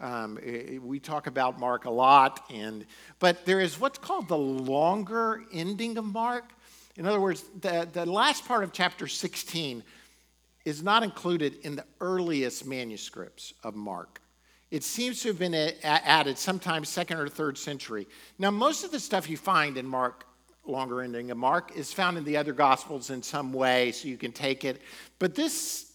Um, 0.00 0.38
it, 0.42 0.82
we 0.82 0.98
talk 0.98 1.26
about 1.26 1.60
Mark 1.60 1.84
a 1.84 1.90
lot, 1.90 2.44
and, 2.50 2.86
but 3.18 3.44
there 3.44 3.60
is 3.60 3.78
what's 3.78 3.98
called 3.98 4.28
the 4.28 4.36
longer 4.36 5.42
ending 5.52 5.98
of 5.98 6.04
Mark. 6.04 6.52
In 6.96 7.06
other 7.06 7.20
words, 7.20 7.44
the, 7.60 7.88
the 7.92 8.06
last 8.06 8.46
part 8.46 8.64
of 8.64 8.72
chapter 8.72 9.06
16 9.06 9.84
is 10.64 10.82
not 10.82 11.02
included 11.02 11.56
in 11.62 11.76
the 11.76 11.84
earliest 12.00 12.66
manuscripts 12.66 13.54
of 13.62 13.74
Mark. 13.74 14.20
It 14.70 14.82
seems 14.82 15.20
to 15.22 15.28
have 15.28 15.38
been 15.38 15.54
added 15.82 16.38
sometime 16.38 16.84
second 16.84 17.18
or 17.18 17.28
third 17.28 17.58
century. 17.58 18.06
Now, 18.38 18.50
most 18.50 18.84
of 18.84 18.90
the 18.90 19.00
stuff 19.00 19.28
you 19.28 19.36
find 19.36 19.76
in 19.76 19.86
Mark, 19.86 20.24
longer 20.64 21.02
ending 21.02 21.30
of 21.30 21.36
Mark, 21.36 21.76
is 21.76 21.92
found 21.92 22.16
in 22.16 22.24
the 22.24 22.36
other 22.38 22.54
Gospels 22.54 23.10
in 23.10 23.22
some 23.22 23.52
way, 23.52 23.92
so 23.92 24.08
you 24.08 24.16
can 24.16 24.32
take 24.32 24.64
it. 24.64 24.80
But 25.18 25.34
this 25.34 25.92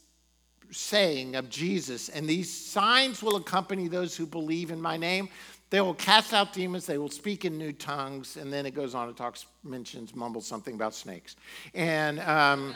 saying 0.72 1.36
of 1.36 1.50
Jesus, 1.50 2.10
and 2.10 2.28
these 2.28 2.52
signs 2.54 3.24
will 3.24 3.38
accompany 3.38 3.88
those 3.88 4.16
who 4.16 4.26
believe 4.26 4.70
in 4.70 4.82
my 4.82 4.98
name. 4.98 5.30
They 5.70 5.82
will 5.82 5.96
cast 5.96 6.34
out 6.34 6.54
demons, 6.54 6.86
they 6.86 6.98
will 6.98 7.10
speak 7.10 7.46
in 7.46 7.58
new 7.58 7.74
tongues, 7.74 8.38
and 8.38 8.54
then 8.54 8.66
it 8.66 8.76
goes 8.76 8.96
on 8.96 9.08
to 9.08 9.14
talks, 9.14 9.48
mentions, 9.64 10.16
mumbles 10.16 10.46
something 10.46 10.76
about 10.76 10.94
snakes. 10.94 11.36
And 11.74 12.20
um, 12.22 12.76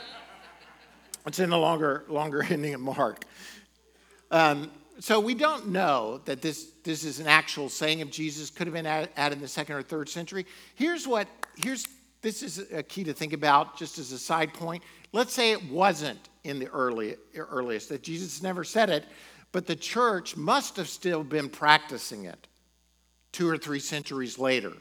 it's 1.26 1.40
in 1.40 1.50
the 1.50 1.58
longer, 1.58 2.06
longer 2.08 2.44
ending 2.50 2.74
of 2.74 2.82
Mark. 2.82 3.26
Um, 4.30 4.72
so 5.00 5.20
we 5.20 5.34
don't 5.34 5.70
know 5.70 6.22
that 6.26 6.42
this, 6.42 6.72
this 6.84 7.04
is 7.04 7.20
an 7.20 7.28
actual 7.28 7.70
saying 7.70 8.02
of 8.02 8.12
Jesus, 8.12 8.50
could 8.50 8.68
have 8.68 8.74
been 8.74 8.86
added 8.86 9.34
in 9.34 9.42
the 9.42 9.48
second 9.48 9.76
or 9.76 9.82
third 9.82 10.08
century. 10.08 10.46
Here's 10.76 11.08
what, 11.08 11.28
here's, 11.56 11.88
this 12.22 12.44
is 12.44 12.72
a 12.72 12.84
key 12.84 13.04
to 13.06 13.14
think 13.14 13.34
about 13.34 13.78
just 13.78 13.98
as 13.98 14.12
a 14.12 14.20
side 14.20 14.54
point. 14.54 14.84
Let's 15.12 15.34
say 15.34 15.52
it 15.52 15.72
wasn't 15.72 16.30
in 16.44 16.60
the 16.60 16.68
early, 16.68 17.16
earliest, 17.36 17.90
that 17.90 18.04
Jesus 18.04 18.44
never 18.44 18.64
said 18.64 18.90
it, 18.90 19.06
but 19.52 19.66
the 19.66 19.76
church 19.76 20.38
must 20.38 20.78
have 20.78 20.88
still 20.88 21.24
been 21.24 21.50
practicing 21.50 22.26
it 22.26 22.48
two 23.32 23.50
or 23.50 23.58
three 23.58 23.80
centuries 23.80 24.38
later 24.38 24.74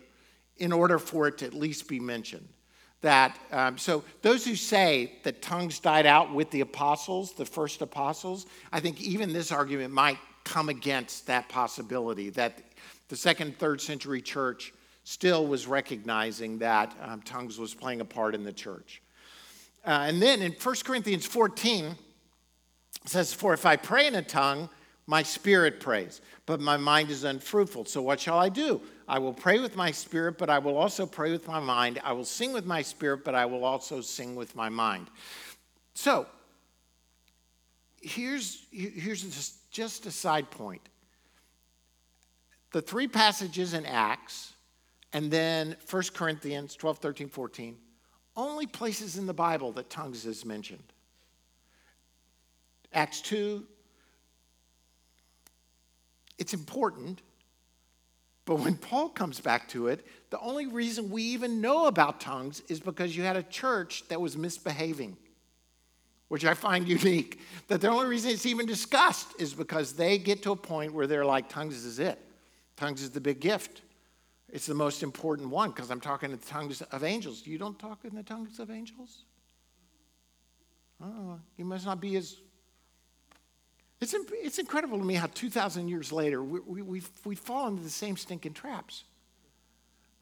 in 0.59 0.72
order 0.72 0.98
for 0.98 1.26
it 1.29 1.38
to 1.38 1.46
at 1.46 1.55
least 1.55 1.88
be 1.88 1.98
mentioned. 1.98 2.48
That, 3.03 3.39
um, 3.51 3.79
so 3.79 4.05
those 4.21 4.45
who 4.45 4.55
say 4.55 5.13
that 5.23 5.41
tongues 5.41 5.79
died 5.79 6.05
out 6.05 6.35
with 6.35 6.51
the 6.51 6.61
apostles, 6.61 7.33
the 7.33 7.47
first 7.47 7.81
apostles, 7.81 8.47
I 8.73 8.81
think 8.81 9.01
even 9.01 9.33
this 9.33 9.53
argument 9.53 9.95
might 9.95 10.19
come 10.45 10.69
against 10.69 11.27
that 11.27 11.49
possibility 11.49 12.31
that 12.31 12.59
the 13.09 13.17
second, 13.17 13.59
third 13.59 13.81
century 13.81 14.21
church 14.21 14.73
still 15.05 15.47
was 15.47 15.67
recognizing 15.67 16.59
that 16.59 16.95
um, 17.03 17.23
tongues 17.23 17.59
was 17.59 17.75
playing 17.75 18.01
a 18.01 18.05
part 18.05 18.35
in 18.35 18.45
the 18.45 18.53
church. 18.53 19.03
Uh, 19.85 20.05
and 20.07 20.21
then 20.21 20.43
in 20.43 20.53
1 20.53 20.75
Corinthians 20.85 21.25
14, 21.25 21.87
it 21.87 21.97
says, 23.07 23.33
For 23.33 23.55
if 23.55 23.65
I 23.65 23.77
pray 23.77 24.07
in 24.07 24.15
a 24.15 24.23
tongue, 24.23 24.69
my 25.11 25.25
spirit 25.25 25.81
prays, 25.81 26.20
but 26.46 26.61
my 26.61 26.77
mind 26.77 27.11
is 27.11 27.25
unfruitful. 27.25 27.85
So 27.85 28.01
what 28.01 28.20
shall 28.20 28.38
I 28.38 28.49
do? 28.49 28.81
I 29.09 29.18
will 29.18 29.33
pray 29.33 29.59
with 29.59 29.75
my 29.75 29.90
spirit, 29.90 30.38
but 30.38 30.49
I 30.49 30.61
will 30.61 30.77
also 30.77 31.05
pray 31.05 31.33
with 31.33 31.49
my 31.49 31.59
mind. 31.59 32.01
I 32.05 32.12
will 32.12 32.25
sing 32.25 32.53
with 32.53 32.64
my 32.64 32.81
spirit, 32.81 33.25
but 33.25 33.35
I 33.35 33.44
will 33.44 33.64
also 33.64 34.03
sing 34.03 34.37
with 34.37 34.55
my 34.55 34.68
mind. 34.68 35.11
So 35.94 36.27
here's, 38.01 38.68
here's 38.70 39.23
just, 39.23 39.68
just 39.73 40.07
a 40.07 40.12
side 40.12 40.49
point. 40.49 40.88
The 42.70 42.81
three 42.81 43.09
passages 43.09 43.75
in 43.75 43.85
Acts, 43.87 44.53
and 45.12 45.29
then 45.29 45.75
1 45.90 46.03
Corinthians 46.14 46.77
12, 46.77 46.99
13, 46.99 47.29
14 47.29 47.77
only 48.37 48.68
places 48.68 49.18
in 49.18 49.27
the 49.27 49.35
Bible 49.35 49.73
that 49.73 49.90
tongues 49.90 50.25
is 50.25 50.44
mentioned. 50.44 50.85
Acts 52.92 53.20
2, 53.23 53.66
it's 56.40 56.55
important, 56.55 57.20
but 58.46 58.57
when 58.57 58.76
Paul 58.76 59.11
comes 59.11 59.38
back 59.38 59.68
to 59.68 59.88
it, 59.88 60.05
the 60.31 60.40
only 60.40 60.66
reason 60.66 61.11
we 61.11 61.22
even 61.22 61.61
know 61.61 61.87
about 61.87 62.18
tongues 62.18 62.62
is 62.68 62.81
because 62.81 63.16
you 63.16 63.22
had 63.22 63.37
a 63.37 63.42
church 63.44 64.09
that 64.09 64.20
was 64.20 64.37
misbehaving, 64.37 65.16
which 66.29 66.44
I 66.44 66.55
find 66.55 66.88
unique. 66.98 67.40
That 67.68 67.83
the 67.83 67.88
only 67.88 68.07
reason 68.07 68.31
it's 68.31 68.46
even 68.46 68.66
discussed 68.66 69.29
is 69.38 69.53
because 69.55 69.92
they 69.92 70.18
get 70.18 70.42
to 70.44 70.53
a 70.53 70.57
point 70.57 70.94
where 70.94 71.07
they're 71.07 71.26
like, 71.26 71.48
tongues 71.48 71.85
is 71.85 71.98
it. 71.98 72.18
Tongues 72.76 73.03
is 73.03 73.11
the 73.11 73.20
big 73.20 73.38
gift. 73.38 73.83
It's 74.48 74.66
the 74.66 74.74
most 74.74 75.03
important 75.03 75.50
one 75.50 75.70
because 75.70 75.90
I'm 75.90 76.00
talking 76.00 76.33
in 76.33 76.38
the 76.38 76.46
tongues 76.46 76.81
of 76.81 77.05
angels. 77.05 77.46
You 77.46 77.59
don't 77.59 77.79
talk 77.79 78.05
in 78.05 78.16
the 78.16 78.22
tongues 78.22 78.59
of 78.59 78.70
angels? 78.70 79.24
Oh, 81.03 81.38
you 81.57 81.64
must 81.66 81.87
not 81.87 82.00
be 82.00 82.16
as. 82.16 82.37
It's, 84.01 84.15
it's 84.33 84.59
incredible 84.59 84.99
to 84.99 85.05
me 85.05 85.15
how 85.15 85.27
2,000 85.27 85.89
years 85.89 86.11
later 86.11 86.43
we, 86.43 86.61
we, 86.61 86.83
we've, 86.83 87.11
we 87.25 87.35
fall 87.35 87.69
into 87.69 87.83
the 87.83 87.91
same 87.91 88.17
stinking 88.17 88.55
traps 88.55 89.05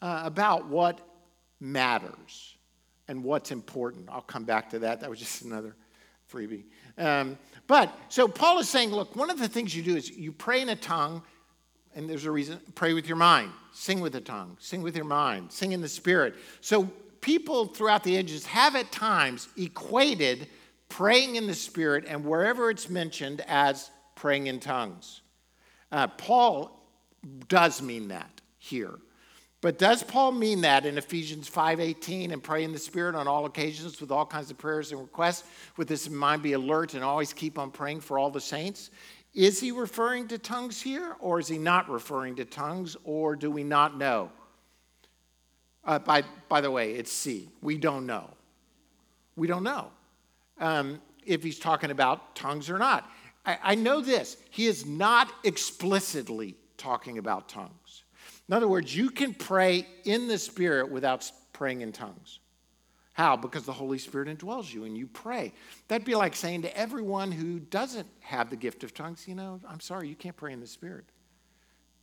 uh, 0.01 0.21
about 0.25 0.67
what 0.67 0.99
matters 1.59 2.55
and 3.07 3.23
what's 3.23 3.51
important. 3.51 4.09
I'll 4.11 4.21
come 4.21 4.43
back 4.43 4.69
to 4.71 4.79
that. 4.79 5.01
That 5.01 5.09
was 5.09 5.19
just 5.19 5.43
another 5.43 5.75
freebie. 6.31 6.63
Um, 6.97 7.37
but 7.67 7.93
so 8.09 8.27
Paul 8.27 8.59
is 8.59 8.69
saying, 8.69 8.91
look, 8.91 9.15
one 9.15 9.29
of 9.29 9.39
the 9.39 9.47
things 9.47 9.75
you 9.75 9.81
do 9.81 9.95
is 9.95 10.09
you 10.09 10.31
pray 10.31 10.61
in 10.61 10.69
a 10.69 10.75
tongue 10.75 11.23
and 11.95 12.09
there's 12.09 12.25
a 12.25 12.31
reason 12.31 12.59
pray 12.75 12.93
with 12.93 13.07
your 13.07 13.17
mind 13.17 13.51
sing 13.71 13.99
with 13.99 14.13
the 14.13 14.21
tongue 14.21 14.55
sing 14.59 14.81
with 14.81 14.95
your 14.95 15.05
mind 15.05 15.51
sing 15.51 15.71
in 15.71 15.81
the 15.81 15.87
spirit 15.87 16.35
so 16.61 16.83
people 17.21 17.65
throughout 17.65 18.03
the 18.03 18.15
ages 18.15 18.45
have 18.45 18.75
at 18.75 18.91
times 18.91 19.47
equated 19.57 20.47
praying 20.89 21.35
in 21.35 21.47
the 21.47 21.53
spirit 21.53 22.05
and 22.07 22.25
wherever 22.25 22.69
it's 22.69 22.89
mentioned 22.89 23.41
as 23.47 23.89
praying 24.15 24.47
in 24.47 24.59
tongues 24.59 25.21
uh, 25.91 26.07
paul 26.07 26.83
does 27.47 27.81
mean 27.81 28.09
that 28.09 28.41
here 28.57 28.99
but 29.61 29.77
does 29.77 30.03
paul 30.03 30.31
mean 30.31 30.61
that 30.61 30.85
in 30.85 30.97
ephesians 30.97 31.49
5.18 31.49 32.33
and 32.33 32.43
pray 32.43 32.63
in 32.63 32.73
the 32.73 32.79
spirit 32.79 33.15
on 33.15 33.27
all 33.27 33.45
occasions 33.45 34.01
with 34.01 34.11
all 34.11 34.25
kinds 34.25 34.51
of 34.51 34.57
prayers 34.57 34.91
and 34.91 34.99
requests 34.99 35.43
with 35.77 35.87
this 35.87 36.07
in 36.07 36.15
mind 36.15 36.41
be 36.41 36.53
alert 36.53 36.93
and 36.93 37.03
always 37.03 37.33
keep 37.33 37.57
on 37.57 37.71
praying 37.71 38.01
for 38.01 38.19
all 38.19 38.29
the 38.29 38.41
saints 38.41 38.89
is 39.33 39.59
he 39.59 39.71
referring 39.71 40.27
to 40.29 40.37
tongues 40.37 40.81
here, 40.81 41.15
or 41.19 41.39
is 41.39 41.47
he 41.47 41.57
not 41.57 41.89
referring 41.89 42.35
to 42.37 42.45
tongues, 42.45 42.97
or 43.03 43.35
do 43.35 43.51
we 43.51 43.63
not 43.63 43.97
know? 43.97 44.31
Uh, 45.85 45.99
by, 45.99 46.23
by 46.49 46.61
the 46.61 46.71
way, 46.71 46.93
it's 46.93 47.11
C. 47.11 47.49
We 47.61 47.77
don't 47.77 48.05
know. 48.05 48.29
We 49.35 49.47
don't 49.47 49.63
know 49.63 49.91
um, 50.59 51.01
if 51.25 51.43
he's 51.43 51.59
talking 51.59 51.91
about 51.91 52.35
tongues 52.35 52.69
or 52.69 52.77
not. 52.77 53.09
I, 53.45 53.57
I 53.63 53.75
know 53.75 54.01
this 54.01 54.37
he 54.49 54.65
is 54.65 54.85
not 54.85 55.31
explicitly 55.43 56.55
talking 56.77 57.17
about 57.17 57.49
tongues. 57.49 58.03
In 58.47 58.53
other 58.53 58.67
words, 58.67 58.95
you 58.95 59.11
can 59.11 59.33
pray 59.33 59.87
in 60.05 60.27
the 60.27 60.37
Spirit 60.37 60.89
without 60.91 61.29
praying 61.53 61.81
in 61.81 61.91
tongues. 61.91 62.39
How? 63.13 63.35
Because 63.35 63.63
the 63.63 63.73
Holy 63.73 63.97
Spirit 63.97 64.29
indwells 64.29 64.73
you 64.73 64.85
and 64.85 64.97
you 64.97 65.05
pray. 65.05 65.51
That'd 65.87 66.05
be 66.05 66.15
like 66.15 66.35
saying 66.35 66.61
to 66.61 66.77
everyone 66.77 67.31
who 67.31 67.59
doesn't 67.59 68.07
have 68.21 68.49
the 68.49 68.55
gift 68.55 68.83
of 68.83 68.93
tongues, 68.93 69.27
you 69.27 69.35
know, 69.35 69.59
I'm 69.67 69.81
sorry, 69.81 70.07
you 70.07 70.15
can't 70.15 70.37
pray 70.37 70.53
in 70.53 70.61
the 70.61 70.67
Spirit. 70.67 71.05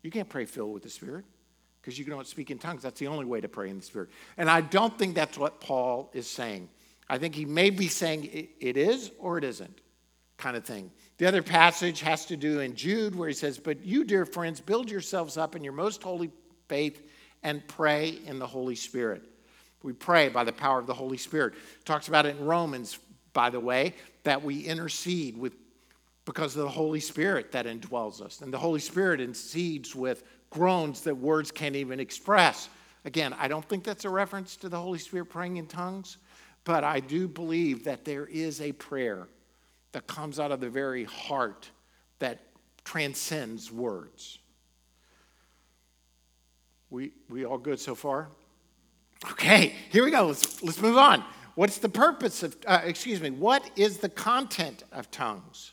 You 0.03 0.11
can't 0.11 0.29
pray 0.29 0.45
filled 0.45 0.75
with 0.75 0.83
the 0.83 0.91
Spirit 0.91 1.25
because 1.81 1.99
you 1.99 2.05
don't 2.05 2.27
speak 2.27 2.51
in 2.51 2.59
tongues. 2.59 2.83
That's 2.83 3.01
the 3.01 3.07
only 3.07 3.25
way 3.25 3.41
to 3.41 3.49
pray 3.49 3.71
in 3.71 3.79
the 3.79 3.83
Spirit. 3.83 4.11
And 4.37 4.51
I 4.51 4.61
don't 4.61 4.97
think 4.99 5.15
that's 5.15 5.39
what 5.39 5.61
Paul 5.61 6.11
is 6.13 6.29
saying. 6.29 6.69
I 7.09 7.19
think 7.19 7.35
he 7.35 7.45
may 7.45 7.71
be 7.71 7.89
saying 7.89 8.49
it 8.61 8.77
is 8.77 9.13
or 9.19 9.39
it 9.39 9.45
isn't 9.45 9.81
kind 10.37 10.57
of 10.57 10.65
thing. 10.65 10.91
The 11.19 11.27
other 11.27 11.43
passage 11.43 12.01
has 12.01 12.27
to 12.27 12.37
do 12.37 12.61
in 12.61 12.75
Jude 12.75 13.15
where 13.15 13.29
he 13.29 13.35
says, 13.35 13.59
But 13.59 13.85
you, 13.85 14.05
dear 14.05 14.27
friends, 14.27 14.61
build 14.61 14.91
yourselves 14.91 15.37
up 15.37 15.57
in 15.57 15.65
your 15.65 15.73
most 15.73 16.03
holy 16.03 16.31
faith 16.69 17.03
and 17.43 17.67
pray 17.69 18.19
in 18.27 18.39
the 18.39 18.47
Holy 18.47 18.75
Spirit. 18.75 19.23
We 19.83 19.93
pray 19.93 20.29
by 20.29 20.45
the 20.45 20.53
power 20.53 20.79
of 20.79 20.87
the 20.87 20.95
Holy 20.95 21.17
Spirit. 21.17 21.55
talks 21.85 22.09
about 22.09 22.27
it 22.27 22.37
in 22.37 22.45
Romans, 22.45 22.99
by 23.33 23.51
the 23.51 23.61
way, 23.61 23.95
that 24.25 24.43
we 24.43 24.61
intercede 24.61 25.39
with 25.39 25.55
because 26.25 26.57
of 26.57 26.63
the 26.63 26.69
Holy 26.69 26.99
Spirit 26.99 27.53
that 27.53 27.67
indwells 27.67 28.21
us. 28.21 28.41
And 28.41 28.53
the 28.53 28.59
Holy 28.59 28.81
Spirit 28.81 29.21
intercedes 29.21 29.95
with 29.95 30.25
groans 30.51 31.03
that 31.03 31.15
words 31.15 31.53
can't 31.53 31.77
even 31.77 32.01
express. 32.01 32.69
Again, 33.05 33.33
I 33.39 33.47
don't 33.47 33.67
think 33.67 33.85
that's 33.85 34.05
a 34.05 34.11
reference 34.11 34.57
to 34.57 34.69
the 34.69 34.79
Holy 34.79 34.99
Spirit 34.99 35.27
praying 35.27 35.59
in 35.59 35.67
tongues, 35.67 36.17
but 36.67 36.83
I 36.83 36.99
do 36.99 37.29
believe 37.29 37.85
that 37.85 38.05
there 38.05 38.27
is 38.27 38.61
a 38.61 38.73
prayer 38.73 39.29
that 39.93 40.07
comes 40.09 40.41
out 40.41 40.51
of 40.51 40.61
the 40.61 40.69
very 40.69 41.05
heart 41.05 41.71
that 42.19 42.41
transcends 42.85 43.71
words. 43.71 44.41
We, 46.91 47.13
we 47.31 47.47
all 47.47 47.57
good 47.57 47.79
so 47.79 47.95
far? 47.95 48.29
Okay, 49.31 49.75
here 49.91 50.05
we 50.05 50.11
go. 50.11 50.27
Let's, 50.27 50.63
let's 50.63 50.83
move 50.83 50.99
on. 50.99 51.25
What's 51.55 51.79
the 51.79 51.89
purpose 51.89 52.43
of, 52.43 52.57
uh, 52.67 52.81
excuse 52.85 53.21
me, 53.21 53.31
what 53.31 53.71
is 53.77 53.99
the 53.99 54.09
content 54.09 54.83
of 54.91 55.09
tongues? 55.11 55.73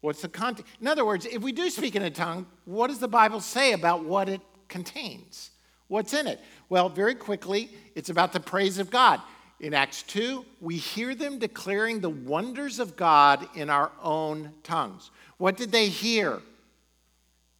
What's 0.00 0.22
the 0.22 0.28
content? 0.28 0.68
In 0.80 0.86
other 0.86 1.04
words, 1.04 1.26
if 1.26 1.42
we 1.42 1.50
do 1.50 1.68
speak 1.70 1.96
in 1.96 2.02
a 2.02 2.10
tongue, 2.10 2.46
what 2.66 2.86
does 2.86 3.00
the 3.00 3.08
Bible 3.08 3.40
say 3.40 3.72
about 3.72 4.04
what 4.04 4.28
it 4.28 4.40
contains? 4.68 5.50
What's 5.88 6.12
in 6.12 6.26
it? 6.26 6.40
Well, 6.68 6.88
very 6.88 7.14
quickly, 7.14 7.70
it's 7.94 8.10
about 8.10 8.32
the 8.32 8.40
praise 8.40 8.78
of 8.78 8.90
God. 8.90 9.20
in 9.60 9.74
Acts 9.74 10.04
2, 10.04 10.44
we 10.60 10.76
hear 10.76 11.16
them 11.16 11.38
declaring 11.38 12.00
the 12.00 12.10
wonders 12.10 12.78
of 12.78 12.94
God 12.94 13.48
in 13.56 13.70
our 13.70 13.90
own 14.00 14.52
tongues. 14.62 15.10
What 15.38 15.56
did 15.56 15.72
they 15.72 15.88
hear 15.88 16.40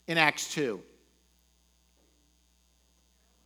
in 0.07 0.17
Acts 0.17 0.53
2? 0.55 0.81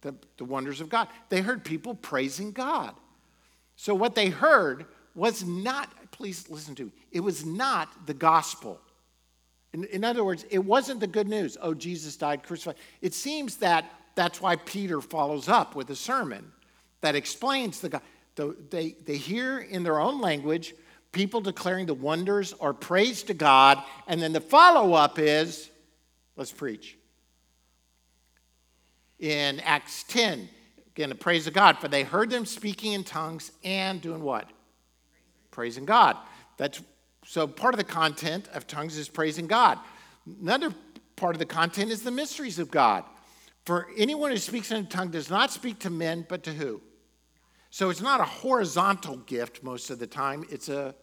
The, 0.03 0.15
the 0.37 0.45
wonders 0.45 0.81
of 0.81 0.89
God. 0.89 1.09
They 1.29 1.41
heard 1.41 1.65
people 1.65 1.95
praising 1.95 2.53
God. 2.53 2.95
So, 3.77 3.95
what 3.95 4.15
they 4.15 4.29
heard 4.29 4.85
was 5.15 5.45
not, 5.45 5.91
please 6.11 6.51
listen 6.51 6.75
to 6.75 6.85
me, 6.87 6.93
it 7.11 7.21
was 7.21 7.47
not 7.47 8.07
the 8.07 8.15
gospel. 8.15 8.81
In, 9.73 9.85
in 9.85 10.05
other 10.05 10.25
words, 10.25 10.45
it 10.51 10.59
wasn't 10.59 11.01
the 11.01 11.07
good 11.07 11.29
news. 11.29 11.57
Oh, 11.61 11.73
Jesus 11.73 12.17
died 12.17 12.43
crucified. 12.43 12.77
It 13.01 13.15
seems 13.15 13.57
that 13.57 13.91
that's 14.15 14.41
why 14.41 14.57
Peter 14.57 15.01
follows 15.01 15.49
up 15.49 15.75
with 15.75 15.91
a 15.91 15.97
sermon 15.97 16.53
that 17.01 17.15
explains 17.15 17.81
the 17.81 17.89
God. 17.89 18.03
They, 18.71 18.97
they 19.05 19.17
hear 19.17 19.59
in 19.59 19.83
their 19.83 20.01
own 20.01 20.21
language 20.21 20.75
people 21.13 21.41
declaring 21.43 21.87
the 21.87 21.95
wonders 21.95 22.55
or 22.55 22.73
praise 22.73 23.23
to 23.25 23.35
God, 23.35 23.83
and 24.07 24.21
then 24.21 24.33
the 24.33 24.41
follow 24.41 24.95
up 24.95 25.19
is 25.19 25.71
let's 26.37 26.53
preach. 26.53 26.97
In 29.19 29.61
Acts 29.61 30.03
10, 30.05 30.49
again, 30.89 31.11
the 31.11 31.15
praise 31.15 31.47
of 31.47 31.53
God, 31.53 31.79
for 31.79 31.89
they 31.89 32.03
heard 32.03 32.31
them 32.31 32.45
speaking 32.45 32.93
in 32.93 33.05
tongues 33.05 33.53
and 33.63 34.01
doing 34.01 34.23
what? 34.23 34.51
Praising 35.51 35.85
God. 35.85 36.17
That's 36.57 36.81
so 37.25 37.47
part 37.47 37.75
of 37.75 37.79
the 37.79 37.85
content 37.85 38.49
of 38.53 38.67
tongues 38.67 38.97
is 38.97 39.09
praising 39.09 39.47
God. 39.47 39.79
Another 40.41 40.75
part 41.15 41.35
of 41.35 41.39
the 41.39 41.47
content 41.47 41.91
is 41.91 42.03
the 42.03 42.11
mysteries 42.11 42.59
of 42.59 42.71
God. 42.71 43.05
For 43.65 43.89
anyone 43.97 44.31
who 44.31 44.39
speaks 44.39 44.71
in 44.71 44.79
a 44.79 44.83
tongue 44.85 45.11
does 45.11 45.31
not 45.31 45.51
speak 45.51 45.79
to 45.81 45.91
men, 45.91 46.27
but 46.29 46.43
to 46.45 46.53
who? 46.53 46.81
So 47.71 47.91
it's 47.91 48.01
not 48.01 48.21
a 48.21 48.25
horizontal 48.25 49.17
gift 49.19 49.63
most 49.63 49.91
of 49.91 49.99
the 49.99 50.07
time, 50.07 50.45
it's 50.51 50.69
a 50.69 50.95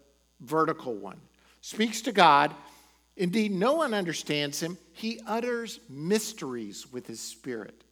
vertical 0.42 0.94
one. 0.96 1.20
Speaks 1.62 2.02
to 2.02 2.12
God. 2.12 2.54
Indeed, 3.18 3.52
no 3.52 3.74
one 3.74 3.94
understands 3.94 4.62
him. 4.62 4.78
He 4.94 5.20
utters 5.28 5.82
mysteries 5.90 6.90
with 6.90 7.06
his 7.06 7.20
spirit. 7.20 7.84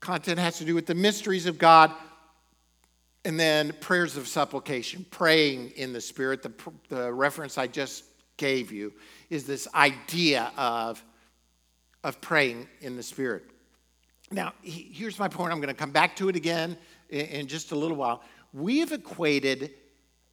Content 0.00 0.40
has 0.40 0.58
to 0.58 0.64
do 0.64 0.74
with 0.74 0.86
the 0.86 0.94
mysteries 0.96 1.46
of 1.46 1.58
God 1.58 1.92
and 3.26 3.40
then 3.40 3.72
prayers 3.80 4.16
of 4.16 4.28
supplication, 4.28 5.04
praying 5.10 5.70
in 5.70 5.92
the 5.92 6.00
Spirit. 6.00 6.44
The, 6.44 6.52
the 6.88 7.12
reference 7.12 7.58
I 7.58 7.66
just 7.66 8.04
gave 8.36 8.70
you 8.70 8.92
is 9.30 9.44
this 9.44 9.66
idea 9.74 10.52
of, 10.56 11.02
of 12.04 12.20
praying 12.20 12.68
in 12.80 12.94
the 12.94 13.02
Spirit. 13.02 13.42
Now, 14.30 14.52
here's 14.62 15.18
my 15.18 15.28
point. 15.28 15.52
I'm 15.52 15.58
going 15.58 15.68
to 15.68 15.74
come 15.74 15.92
back 15.92 16.16
to 16.16 16.28
it 16.28 16.36
again 16.36 16.76
in, 17.10 17.26
in 17.26 17.46
just 17.46 17.72
a 17.72 17.76
little 17.76 17.96
while. 17.96 18.22
We've 18.52 18.92
equated 18.92 19.72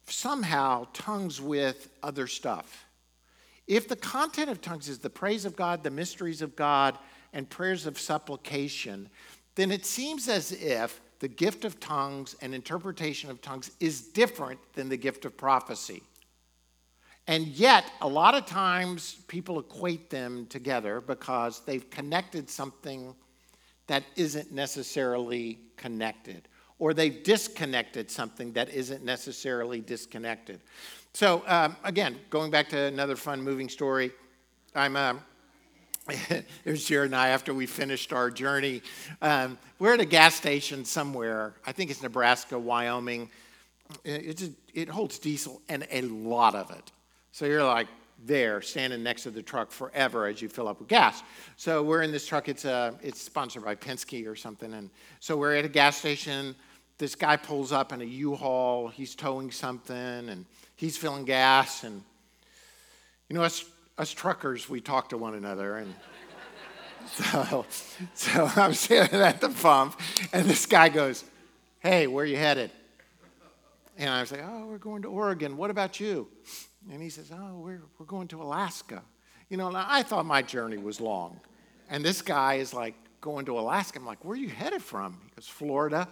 somehow 0.06 0.86
tongues 0.92 1.40
with 1.40 1.88
other 2.02 2.26
stuff. 2.26 2.86
If 3.66 3.88
the 3.88 3.96
content 3.96 4.50
of 4.50 4.60
tongues 4.60 4.88
is 4.88 4.98
the 4.98 5.10
praise 5.10 5.44
of 5.44 5.56
God, 5.56 5.82
the 5.82 5.90
mysteries 5.90 6.42
of 6.42 6.54
God, 6.56 6.98
and 7.32 7.48
prayers 7.48 7.86
of 7.86 7.98
supplication, 7.98 9.08
then 9.54 9.70
it 9.70 9.86
seems 9.86 10.28
as 10.28 10.52
if 10.52 11.00
the 11.20 11.28
gift 11.28 11.64
of 11.64 11.80
tongues 11.80 12.36
and 12.42 12.54
interpretation 12.54 13.30
of 13.30 13.40
tongues 13.40 13.70
is 13.80 14.02
different 14.02 14.60
than 14.74 14.88
the 14.88 14.96
gift 14.96 15.24
of 15.24 15.36
prophecy. 15.36 16.02
And 17.26 17.46
yet, 17.46 17.90
a 18.02 18.08
lot 18.08 18.34
of 18.34 18.44
times 18.44 19.16
people 19.28 19.58
equate 19.58 20.10
them 20.10 20.46
together 20.46 21.00
because 21.00 21.60
they've 21.60 21.88
connected 21.88 22.50
something 22.50 23.14
that 23.86 24.04
isn't 24.16 24.52
necessarily 24.52 25.58
connected, 25.76 26.48
or 26.78 26.94
they've 26.94 27.22
disconnected 27.22 28.10
something 28.10 28.52
that 28.52 28.70
isn't 28.70 29.04
necessarily 29.04 29.80
disconnected. 29.80 30.60
So, 31.12 31.42
um, 31.46 31.76
again, 31.84 32.18
going 32.30 32.50
back 32.50 32.68
to 32.70 32.78
another 32.78 33.16
fun 33.16 33.42
moving 33.42 33.68
story, 33.68 34.12
I'm. 34.74 34.96
Um, 34.96 35.20
There's 36.64 36.84
Jared 36.84 37.06
and 37.06 37.16
I 37.16 37.28
after 37.28 37.54
we 37.54 37.64
finished 37.64 38.12
our 38.12 38.30
journey. 38.30 38.82
Um, 39.22 39.56
we're 39.78 39.94
at 39.94 40.00
a 40.00 40.04
gas 40.04 40.34
station 40.34 40.84
somewhere. 40.84 41.54
I 41.66 41.72
think 41.72 41.90
it's 41.90 42.02
Nebraska, 42.02 42.58
Wyoming. 42.58 43.30
It, 44.04 44.42
it, 44.42 44.52
it 44.74 44.88
holds 44.88 45.18
diesel 45.18 45.62
and 45.68 45.86
a 45.90 46.02
lot 46.02 46.54
of 46.54 46.70
it. 46.70 46.92
So 47.32 47.46
you're 47.46 47.64
like 47.64 47.88
there, 48.18 48.62
standing 48.62 49.02
next 49.02 49.24
to 49.24 49.30
the 49.30 49.42
truck 49.42 49.70
forever 49.70 50.26
as 50.26 50.40
you 50.40 50.48
fill 50.48 50.68
up 50.68 50.78
with 50.78 50.88
gas. 50.88 51.22
So 51.56 51.82
we're 51.82 52.02
in 52.02 52.12
this 52.12 52.26
truck. 52.26 52.48
It's, 52.48 52.64
uh, 52.64 52.92
it's 53.02 53.20
sponsored 53.20 53.64
by 53.64 53.74
Penske 53.74 54.26
or 54.26 54.36
something. 54.36 54.72
And 54.74 54.90
so 55.20 55.36
we're 55.36 55.54
at 55.56 55.64
a 55.64 55.68
gas 55.68 55.96
station. 55.96 56.54
This 56.98 57.14
guy 57.14 57.36
pulls 57.36 57.72
up 57.72 57.92
in 57.92 58.00
a 58.00 58.04
U-Haul. 58.04 58.88
He's 58.88 59.14
towing 59.14 59.50
something 59.50 59.96
and 59.96 60.46
he's 60.76 60.96
filling 60.96 61.24
gas. 61.24 61.84
And 61.84 62.02
you 63.28 63.36
know, 63.36 63.42
us 63.42 63.64
us 63.96 64.12
truckers, 64.12 64.68
we 64.68 64.80
talk 64.80 65.10
to 65.10 65.18
one 65.18 65.34
another. 65.34 65.76
And 65.76 65.94
so, 67.06 67.66
so 68.14 68.50
I'm 68.56 68.74
standing 68.74 69.20
at 69.20 69.40
the 69.40 69.50
pump, 69.50 70.00
and 70.32 70.46
this 70.46 70.66
guy 70.66 70.88
goes, 70.88 71.24
Hey, 71.80 72.06
where 72.06 72.24
you 72.24 72.36
headed? 72.36 72.70
And 73.96 74.10
I 74.10 74.20
was 74.20 74.32
like, 74.32 74.42
Oh, 74.44 74.66
we're 74.66 74.78
going 74.78 75.02
to 75.02 75.08
Oregon. 75.08 75.56
What 75.56 75.70
about 75.70 76.00
you? 76.00 76.28
And 76.90 77.02
he 77.02 77.08
says, 77.08 77.30
Oh, 77.32 77.58
we're, 77.58 77.82
we're 77.98 78.06
going 78.06 78.28
to 78.28 78.42
Alaska. 78.42 79.02
You 79.48 79.56
know, 79.56 79.72
I 79.74 80.02
thought 80.02 80.26
my 80.26 80.42
journey 80.42 80.76
was 80.78 81.00
long. 81.00 81.40
And 81.90 82.04
this 82.04 82.22
guy 82.22 82.54
is 82.54 82.72
like 82.72 82.94
going 83.20 83.46
to 83.46 83.58
Alaska. 83.58 83.98
I'm 83.98 84.06
like, 84.06 84.24
Where 84.24 84.34
are 84.34 84.40
you 84.40 84.48
headed 84.48 84.82
from? 84.82 85.18
He 85.24 85.30
goes, 85.36 85.48
Florida. 85.48 86.08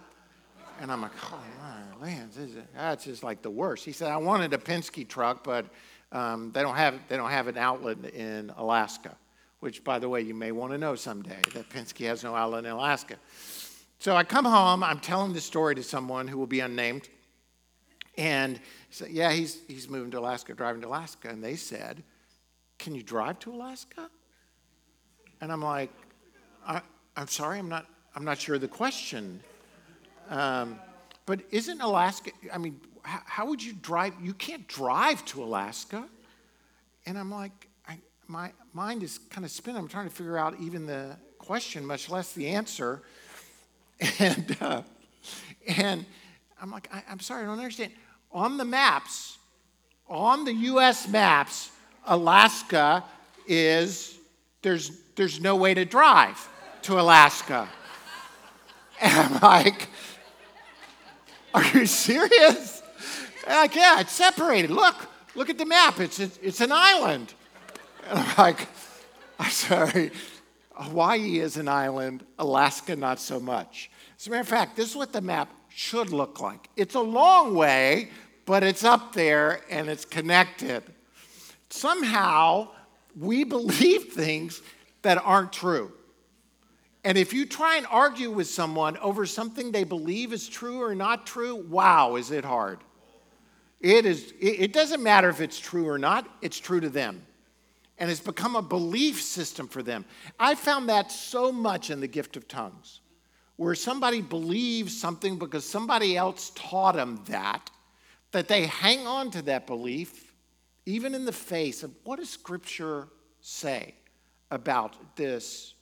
And 0.81 0.91
I'm 0.91 1.01
like, 1.01 1.11
Oh, 1.31 1.39
my 1.59 2.05
land, 2.05 2.31
that's 2.75 3.05
just 3.05 3.23
like 3.23 3.41
the 3.41 3.51
worst. 3.51 3.85
He 3.85 3.91
said, 3.91 4.09
I 4.09 4.17
wanted 4.17 4.53
a 4.53 4.57
Penske 4.57 5.07
truck, 5.07 5.43
but 5.43 5.65
um, 6.11 6.51
they, 6.51 6.61
don't 6.61 6.75
have, 6.75 6.99
they 7.09 7.17
don't 7.17 7.31
have 7.31 7.47
an 7.47 7.57
outlet 7.57 8.13
in 8.13 8.51
Alaska, 8.57 9.15
which, 9.59 9.83
by 9.83 9.99
the 9.99 10.07
way, 10.09 10.21
you 10.21 10.33
may 10.33 10.51
want 10.51 10.71
to 10.71 10.77
know 10.77 10.95
someday 10.95 11.41
that 11.53 11.69
Penske 11.69 12.05
has 12.07 12.23
no 12.23 12.35
outlet 12.35 12.65
in 12.65 12.71
Alaska. 12.71 13.15
So 13.99 14.15
I 14.15 14.23
come 14.23 14.45
home, 14.45 14.83
I'm 14.83 14.99
telling 14.99 15.33
this 15.33 15.45
story 15.45 15.75
to 15.75 15.83
someone 15.83 16.27
who 16.27 16.37
will 16.37 16.47
be 16.47 16.59
unnamed. 16.59 17.09
And 18.17 18.59
said, 18.93 19.09
Yeah, 19.09 19.31
he's, 19.31 19.61
he's 19.67 19.89
moving 19.89 20.11
to 20.11 20.19
Alaska, 20.19 20.53
driving 20.53 20.81
to 20.81 20.87
Alaska. 20.87 21.29
And 21.29 21.43
they 21.43 21.55
said, 21.55 22.03
Can 22.79 22.95
you 22.95 23.03
drive 23.03 23.39
to 23.39 23.51
Alaska? 23.51 24.09
And 25.41 25.51
I'm 25.51 25.61
like, 25.61 25.91
I, 26.65 26.81
am 27.17 27.27
sorry, 27.27 27.59
I'm 27.59 27.69
not, 27.69 27.85
I'm 28.15 28.23
not 28.23 28.39
sure 28.39 28.57
the 28.57 28.67
question. 28.67 29.41
Um, 30.29 30.79
but 31.25 31.41
isn't 31.51 31.81
Alaska, 31.81 32.31
I 32.51 32.57
mean, 32.57 32.79
how, 33.01 33.19
how 33.25 33.45
would 33.47 33.61
you 33.61 33.73
drive? 33.73 34.13
You 34.21 34.33
can't 34.33 34.67
drive 34.67 35.23
to 35.25 35.43
Alaska. 35.43 36.07
And 37.05 37.17
I'm 37.17 37.29
like, 37.29 37.67
I, 37.87 37.99
my 38.27 38.51
mind 38.73 39.03
is 39.03 39.17
kind 39.29 39.43
of 39.43 39.51
spinning. 39.51 39.79
I'm 39.79 39.87
trying 39.87 40.07
to 40.07 40.15
figure 40.15 40.37
out 40.37 40.55
even 40.61 40.85
the 40.85 41.17
question, 41.39 41.85
much 41.85 42.09
less 42.09 42.33
the 42.33 42.47
answer. 42.47 43.01
And, 44.19 44.57
uh, 44.59 44.81
and 45.77 46.05
I'm 46.61 46.71
like, 46.71 46.89
I, 46.93 47.03
I'm 47.09 47.19
sorry, 47.19 47.43
I 47.43 47.45
don't 47.45 47.57
understand. 47.57 47.93
On 48.33 48.57
the 48.57 48.65
maps, 48.65 49.37
on 50.09 50.43
the 50.45 50.53
US 50.53 51.07
maps, 51.07 51.71
Alaska 52.05 53.03
is, 53.47 54.17
there's, 54.61 54.91
there's 55.15 55.39
no 55.39 55.55
way 55.55 55.73
to 55.73 55.85
drive 55.85 56.49
to 56.83 56.99
Alaska. 56.99 57.67
And 59.01 59.11
I'm 59.11 59.41
like, 59.41 59.89
are 61.53 61.65
you 61.73 61.85
serious? 61.85 62.81
And 63.45 63.55
like, 63.57 63.75
yeah, 63.75 63.99
it's 63.99 64.13
separated. 64.13 64.71
Look, 64.71 64.95
look 65.35 65.49
at 65.49 65.57
the 65.57 65.65
map. 65.65 65.99
It's, 65.99 66.19
it's 66.19 66.61
an 66.61 66.71
island. 66.71 67.33
And 68.09 68.19
I'm 68.19 68.35
like, 68.37 68.67
I'm 69.39 69.49
sorry. 69.49 70.11
Hawaii 70.75 71.39
is 71.39 71.57
an 71.57 71.67
island, 71.67 72.23
Alaska, 72.39 72.95
not 72.95 73.19
so 73.19 73.39
much. 73.39 73.91
As 74.17 74.27
a 74.27 74.29
matter 74.29 74.41
of 74.41 74.47
fact, 74.47 74.75
this 74.75 74.89
is 74.89 74.95
what 74.95 75.11
the 75.11 75.21
map 75.21 75.49
should 75.69 76.09
look 76.09 76.39
like. 76.39 76.69
It's 76.75 76.95
a 76.95 77.01
long 77.01 77.55
way, 77.55 78.09
but 78.45 78.63
it's 78.63 78.83
up 78.83 79.13
there 79.13 79.61
and 79.69 79.89
it's 79.89 80.05
connected. 80.05 80.83
Somehow, 81.69 82.69
we 83.17 83.43
believe 83.43 84.03
things 84.13 84.61
that 85.01 85.17
aren't 85.23 85.53
true. 85.53 85.91
And 87.03 87.17
if 87.17 87.33
you 87.33 87.45
try 87.45 87.77
and 87.77 87.85
argue 87.89 88.31
with 88.31 88.47
someone 88.47 88.97
over 88.97 89.25
something 89.25 89.71
they 89.71 89.83
believe 89.83 90.31
is 90.31 90.47
true 90.47 90.81
or 90.81 90.95
not 90.95 91.25
true, 91.25 91.55
wow, 91.55 92.15
is 92.15 92.31
it 92.31 92.45
hard. 92.45 92.79
It, 93.81 94.05
is, 94.05 94.33
it 94.39 94.71
doesn't 94.71 95.03
matter 95.03 95.27
if 95.27 95.41
it's 95.41 95.59
true 95.59 95.89
or 95.89 95.99
not, 95.99 96.25
it's 96.41 96.57
true 96.57 96.79
to 96.79 96.89
them. 96.89 97.21
And 97.97 98.09
it's 98.09 98.21
become 98.21 98.55
a 98.55 98.61
belief 98.61 99.21
system 99.21 99.67
for 99.67 99.83
them. 99.83 100.05
I 100.39 100.55
found 100.55 100.87
that 100.87 101.11
so 101.11 101.51
much 101.51 101.89
in 101.89 101.99
the 101.99 102.07
gift 102.07 102.37
of 102.37 102.47
tongues, 102.47 103.01
where 103.57 103.75
somebody 103.75 104.21
believes 104.21 104.97
something 104.97 105.37
because 105.37 105.65
somebody 105.65 106.15
else 106.15 106.53
taught 106.55 106.95
them 106.95 107.21
that, 107.27 107.69
that 108.33 108.47
they 108.47 108.65
hang 108.65 109.07
on 109.07 109.31
to 109.31 109.41
that 109.43 109.65
belief, 109.65 110.33
even 110.85 111.15
in 111.15 111.23
the 111.23 111.31
face 111.31 111.81
of 111.83 111.91
what 112.03 112.19
does 112.19 112.29
Scripture 112.29 113.07
say 113.39 113.95
about 114.51 115.15
this, 115.15 115.75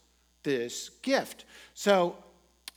this 0.44 0.90
gift. 1.02 1.46
So, 1.74 2.16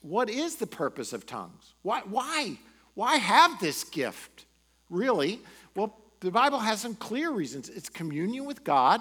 what 0.00 0.30
is 0.30 0.56
the 0.56 0.66
purpose 0.66 1.12
of 1.12 1.26
tongues? 1.26 1.74
Why, 1.82 2.00
why 2.00 2.58
Why 2.94 3.16
have 3.16 3.58
this 3.60 3.84
gift? 3.84 4.46
Really? 4.88 5.40
Well, 5.74 5.98
the 6.20 6.30
Bible 6.30 6.60
has 6.60 6.80
some 6.80 6.94
clear 6.94 7.30
reasons. 7.30 7.68
It's 7.68 7.88
communion 7.88 8.44
with 8.44 8.64
God. 8.64 9.00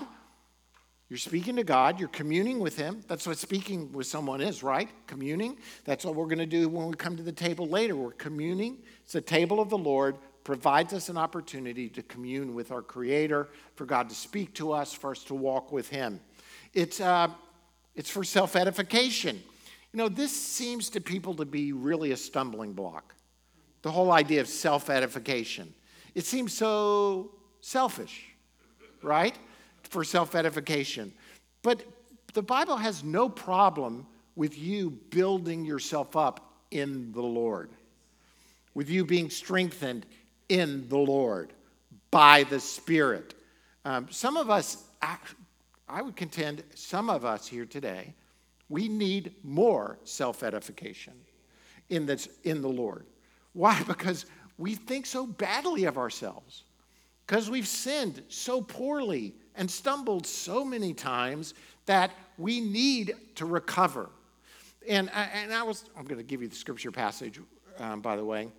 You're 1.09 1.19
speaking 1.19 1.57
to 1.57 1.63
God, 1.63 1.99
you're 1.99 2.09
communing 2.09 2.59
with 2.59 2.75
Him. 2.75 3.03
That's 3.07 3.27
what 3.27 3.37
speaking 3.37 3.91
with 3.91 4.07
someone 4.07 4.41
is, 4.41 4.63
right? 4.63 4.89
Communing. 5.05 5.57
That's 5.85 6.03
what 6.03 6.15
we're 6.15 6.25
going 6.25 6.39
to 6.39 6.47
do 6.47 6.67
when 6.67 6.87
we 6.87 6.95
come 6.95 7.15
to 7.17 7.23
the 7.23 7.31
table 7.31 7.67
later. 7.67 7.95
We're 7.95 8.11
communing. 8.13 8.79
It's 9.03 9.13
the 9.13 9.21
table 9.21 9.59
of 9.59 9.69
the 9.69 9.77
Lord, 9.77 10.17
provides 10.43 10.93
us 10.93 11.09
an 11.09 11.17
opportunity 11.17 11.89
to 11.89 12.01
commune 12.03 12.53
with 12.53 12.71
our 12.71 12.81
Creator, 12.81 13.49
for 13.75 13.85
God 13.85 14.09
to 14.09 14.15
speak 14.15 14.53
to 14.55 14.71
us, 14.71 14.93
for 14.93 15.11
us 15.11 15.23
to 15.25 15.33
walk 15.33 15.71
with 15.71 15.89
Him. 15.89 16.19
It's, 16.73 16.99
uh, 16.99 17.29
it's 17.95 18.09
for 18.09 18.23
self 18.23 18.55
edification. 18.55 19.41
You 19.91 19.97
know, 19.97 20.09
this 20.09 20.31
seems 20.31 20.89
to 20.91 21.01
people 21.01 21.35
to 21.35 21.45
be 21.45 21.71
really 21.71 22.11
a 22.11 22.17
stumbling 22.17 22.73
block. 22.73 23.15
The 23.83 23.91
whole 23.91 24.11
idea 24.11 24.41
of 24.41 24.47
self 24.47 24.89
edification. 24.89 25.73
It 26.15 26.25
seems 26.25 26.53
so 26.53 27.31
selfish, 27.61 28.25
right? 29.01 29.37
For 29.83 30.03
self 30.03 30.35
edification. 30.35 31.13
But 31.61 31.83
the 32.33 32.41
Bible 32.41 32.77
has 32.77 33.03
no 33.03 33.29
problem 33.29 34.07
with 34.35 34.57
you 34.57 34.89
building 34.89 35.63
yourself 35.63 36.17
up 36.17 36.51
in 36.71 37.11
the 37.11 37.21
Lord, 37.21 37.69
with 38.73 38.89
you 38.89 39.05
being 39.05 39.29
strengthened 39.29 40.07
in 40.53 40.87
the 40.87 40.97
Lord 40.97 41.51
by 42.11 42.43
the 42.43 42.59
Spirit. 42.59 43.33
Um, 43.85 44.07
some 44.11 44.37
of 44.37 44.51
us, 44.51 44.83
I 45.89 46.03
would 46.03 46.15
contend, 46.15 46.63
some 46.75 47.09
of 47.09 47.25
us 47.25 47.47
here 47.47 47.65
today, 47.65 48.13
we 48.69 48.87
need 48.87 49.33
more 49.43 49.97
self 50.03 50.43
edification 50.43 51.13
in, 51.89 52.07
in 52.43 52.61
the 52.61 52.69
Lord. 52.69 53.07
Why? 53.53 53.81
Because 53.87 54.27
we 54.59 54.75
think 54.75 55.07
so 55.07 55.25
badly 55.25 55.85
of 55.85 55.97
ourselves, 55.97 56.65
because 57.25 57.49
we've 57.49 57.67
sinned 57.67 58.21
so 58.29 58.61
poorly 58.61 59.33
and 59.55 59.69
stumbled 59.69 60.27
so 60.27 60.63
many 60.63 60.93
times 60.93 61.55
that 61.87 62.11
we 62.37 62.61
need 62.61 63.15
to 63.35 63.47
recover. 63.47 64.07
And, 64.87 65.09
and 65.11 65.51
I 65.51 65.63
was, 65.63 65.85
I'm 65.97 66.05
going 66.05 66.19
to 66.19 66.23
give 66.23 66.43
you 66.43 66.47
the 66.47 66.55
scripture 66.55 66.91
passage, 66.91 67.39
um, 67.79 68.01
by 68.01 68.15
the 68.15 68.23
way. 68.23 68.49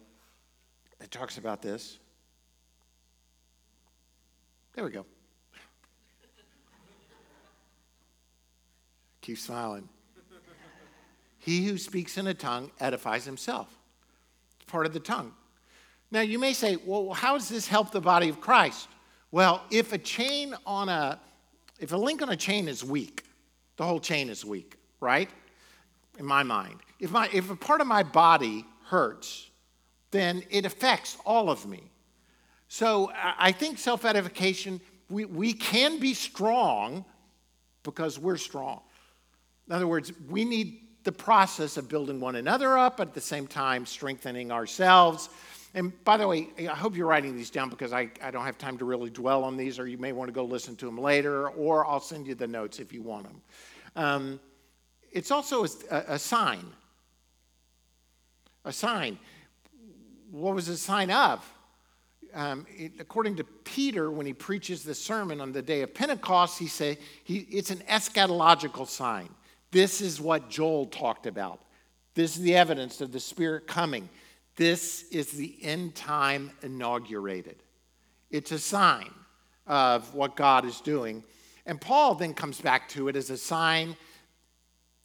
It 1.01 1.11
talks 1.11 1.39
about 1.39 1.63
this. 1.63 1.99
There 4.75 4.85
we 4.85 4.91
go. 4.91 5.05
Keep 9.21 9.39
smiling. 9.39 9.89
he 11.39 11.65
who 11.67 11.79
speaks 11.79 12.19
in 12.19 12.27
a 12.27 12.35
tongue 12.35 12.71
edifies 12.81 13.25
himself. 13.25 13.69
It's 14.57 14.71
part 14.71 14.87
of 14.87 14.93
the 14.93 15.01
tongue. 15.01 15.33
Now, 16.11 16.21
you 16.21 16.39
may 16.39 16.53
say, 16.53 16.77
well, 16.85 17.13
how 17.13 17.39
does 17.39 17.49
this 17.49 17.67
help 17.67 17.91
the 17.91 18.01
body 18.01 18.29
of 18.29 18.41
Christ? 18.41 18.89
Well, 19.31 19.63
if 19.71 19.93
a 19.93 19.99
chain 19.99 20.55
on 20.67 20.89
a, 20.89 21.19
if 21.81 21.93
a 21.93 21.97
link 21.97 22.23
on 22.23 22.29
a 22.29 22.37
chain 22.37 22.69
is 22.69 22.85
weak, 22.85 23.25
the 23.77 23.85
whole 23.85 23.99
chain 23.99 24.29
is 24.29 24.45
weak, 24.45 24.77
right? 25.01 25.29
In 26.19 26.25
my 26.25 26.43
mind. 26.43 26.81
If, 27.01 27.11
my, 27.11 27.29
if 27.33 27.51
a 27.51 27.57
part 27.57 27.81
of 27.81 27.87
my 27.87 28.03
body 28.03 28.65
hurts, 28.85 29.51
then 30.15 30.45
it 30.49 30.65
affects 30.65 31.19
all 31.27 31.51
of 31.51 31.67
me. 31.67 31.83
So 32.69 33.11
I 33.15 33.51
think 33.51 33.79
self 33.79 34.05
edification, 34.05 34.81
we, 35.11 35.25
we 35.25 35.53
can 35.53 35.99
be 35.99 36.15
strong 36.15 37.05
because 37.83 38.19
we're 38.19 38.37
strong. 38.37 38.81
In 39.67 39.75
other 39.75 39.89
words, 39.89 40.13
we 40.31 40.45
need 40.45 40.81
the 41.03 41.13
process 41.13 41.77
of 41.77 41.89
building 41.89 42.21
one 42.21 42.37
another 42.37 42.79
up, 42.79 42.99
but 42.99 43.09
at 43.09 43.15
the 43.15 43.21
same 43.21 43.47
time, 43.47 43.85
strengthening 43.85 44.53
ourselves. 44.53 45.29
And 45.75 45.93
by 46.05 46.17
the 46.17 46.29
way, 46.29 46.49
I 46.61 46.75
hope 46.75 46.97
you're 46.97 47.09
writing 47.09 47.37
these 47.37 47.51
down 47.51 47.69
because 47.69 47.93
I, 47.93 48.09
I 48.23 48.31
don't 48.31 48.45
have 48.45 48.57
time 48.57 48.79
to 48.79 48.85
really 48.85 49.11
dwell 49.11 49.43
on 49.43 49.57
these, 49.57 49.81
or 49.81 49.89
you 49.89 49.99
may 49.99 50.13
want 50.13 50.29
to 50.29 50.33
go 50.33 50.45
listen 50.45 50.77
to 50.77 50.87
them 50.87 50.97
later, 50.97 51.49
or 51.49 51.85
I'll 51.85 52.01
send 52.01 52.29
you 52.29 52.37
the 52.37 52.47
notes 52.47 52.79
if 52.79 52.93
you 52.93 53.03
want 53.03 53.25
them. 53.25 53.43
Um, 53.97 54.41
it's 55.11 55.33
also 55.33 55.65
a, 55.65 55.69
a, 55.91 56.19
sign. 56.19 56.65
A 58.65 58.73
sign. 58.73 59.19
What 60.35 60.57
was 60.57 60.69
a 60.69 60.77
sign 60.77 61.13
of? 61.13 61.49
Um, 62.35 62.67
it, 62.77 62.95
according 62.99 63.37
to 63.37 63.45
Peter, 63.45 64.11
when 64.11 64.27
he 64.27 64.33
preaches 64.33 64.83
the 64.83 64.95
sermon 64.95 65.41
on 65.41 65.53
the 65.53 65.63
day 65.63 65.83
of 65.83 65.95
Pentecost, 65.95 66.59
he 66.59 66.67
say 66.67 66.99
he, 67.23 67.47
it's 67.51 67.71
an 67.71 67.79
eschatological 67.89 68.89
sign. 68.89 69.29
This 69.71 70.01
is 70.01 70.21
what 70.21 70.51
Joel 70.51 70.87
talked 70.87 71.27
about. 71.27 71.61
This 72.15 72.37
is 72.37 72.43
the 72.43 72.57
evidence 72.57 73.01
of 73.01 73.13
the 73.13 73.21
Spirit 73.21 73.69
coming. 73.69 74.09
This 74.57 75.05
is 75.13 75.31
the 75.31 75.57
end 75.63 75.95
time 75.95 76.51
inaugurated. 76.63 77.63
It's 78.33 78.51
a 78.51 78.59
sign 78.59 79.11
of 79.69 80.15
what 80.15 80.35
God 80.35 80.65
is 80.65 80.81
doing. 80.81 81.23
And 81.65 81.81
Paul 81.81 82.17
then 82.17 82.35
comes 82.35 82.61
back 82.61 82.89
to 82.91 83.07
it 83.07 83.15
as 83.15 83.31
a 83.31 83.37
sign 83.37 83.97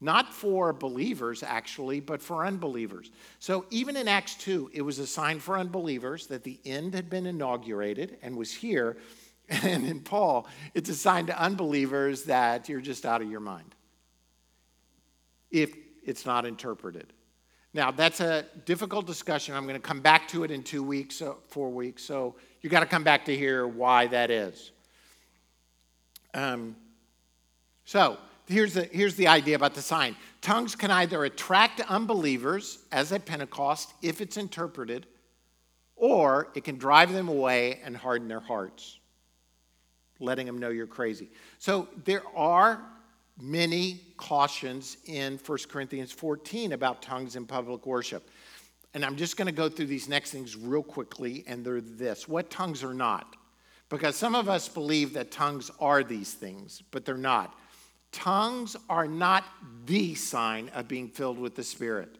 not 0.01 0.33
for 0.33 0.71
believers 0.71 1.43
actually, 1.43 1.99
but 1.99 2.21
for 2.21 2.45
unbelievers. 2.45 3.11
So 3.39 3.65
even 3.69 3.97
in 3.97 4.07
Acts 4.07 4.35
2, 4.35 4.71
it 4.73 4.81
was 4.81 4.99
a 4.99 5.07
sign 5.07 5.39
for 5.39 5.57
unbelievers 5.57 6.27
that 6.27 6.43
the 6.43 6.59
end 6.65 6.93
had 6.93 7.09
been 7.09 7.25
inaugurated 7.25 8.17
and 8.21 8.35
was 8.35 8.53
here. 8.53 8.97
And 9.63 9.83
in 9.83 10.01
Paul, 10.01 10.45
it's 10.75 10.89
a 10.89 10.95
sign 10.95 11.25
to 11.25 11.41
unbelievers 11.41 12.25
that 12.25 12.69
you're 12.69 12.81
just 12.81 13.03
out 13.03 13.23
of 13.23 13.31
your 13.31 13.39
mind 13.39 13.73
if 15.49 15.75
it's 16.03 16.23
not 16.23 16.45
interpreted. 16.45 17.13
Now, 17.73 17.91
that's 17.91 18.19
a 18.19 18.45
difficult 18.65 19.05
discussion. 19.05 19.55
I'm 19.55 19.63
going 19.63 19.73
to 19.73 19.87
come 19.87 20.01
back 20.01 20.27
to 20.29 20.43
it 20.43 20.51
in 20.51 20.63
two 20.63 20.83
weeks, 20.83 21.21
four 21.47 21.69
weeks. 21.69 22.03
So 22.03 22.35
you've 22.61 22.71
got 22.71 22.81
to 22.81 22.85
come 22.85 23.03
back 23.03 23.25
to 23.25 23.35
hear 23.35 23.67
why 23.67 24.07
that 24.07 24.31
is. 24.31 24.71
Um, 26.33 26.75
so 27.85 28.17
here's 28.49 28.73
the, 28.73 28.83
here's 28.91 29.15
the 29.15 29.27
idea 29.27 29.55
about 29.55 29.75
the 29.75 29.81
sign 29.81 30.15
tongues 30.41 30.75
can 30.75 30.91
either 30.91 31.23
attract 31.25 31.81
unbelievers, 31.81 32.79
as 32.91 33.11
at 33.11 33.25
Pentecost, 33.25 33.93
if 34.01 34.21
it's 34.21 34.37
interpreted, 34.37 35.05
or 35.95 36.49
it 36.55 36.63
can 36.63 36.77
drive 36.77 37.11
them 37.11 37.27
away 37.27 37.79
and 37.83 37.95
harden 37.95 38.27
their 38.27 38.39
hearts, 38.39 38.99
letting 40.19 40.45
them 40.45 40.57
know 40.57 40.69
you're 40.69 40.87
crazy. 40.87 41.29
So 41.57 41.89
there 42.05 42.23
are 42.35 42.81
many 43.41 44.01
cautions 44.17 44.97
in 45.05 45.37
1 45.45 45.57
Corinthians 45.69 46.11
14 46.11 46.73
about 46.73 47.01
tongues 47.01 47.35
in 47.35 47.45
public 47.45 47.85
worship. 47.85 48.29
And 48.93 49.05
I'm 49.05 49.15
just 49.15 49.37
going 49.37 49.45
to 49.45 49.51
go 49.51 49.69
through 49.69 49.85
these 49.85 50.09
next 50.09 50.31
things 50.31 50.55
real 50.55 50.83
quickly, 50.83 51.43
and 51.47 51.65
they're 51.65 51.81
this 51.81 52.27
what 52.27 52.49
tongues 52.49 52.83
are 52.83 52.93
not. 52.93 53.35
Because 53.89 54.15
some 54.15 54.35
of 54.35 54.47
us 54.47 54.69
believe 54.69 55.13
that 55.13 55.31
tongues 55.31 55.71
are 55.79 56.03
these 56.03 56.33
things, 56.33 56.83
but 56.91 57.05
they're 57.05 57.17
not. 57.17 57.58
Tongues 58.11 58.75
are 58.89 59.07
not 59.07 59.45
the 59.85 60.15
sign 60.15 60.69
of 60.69 60.87
being 60.87 61.09
filled 61.09 61.37
with 61.37 61.55
the 61.55 61.63
Spirit. 61.63 62.17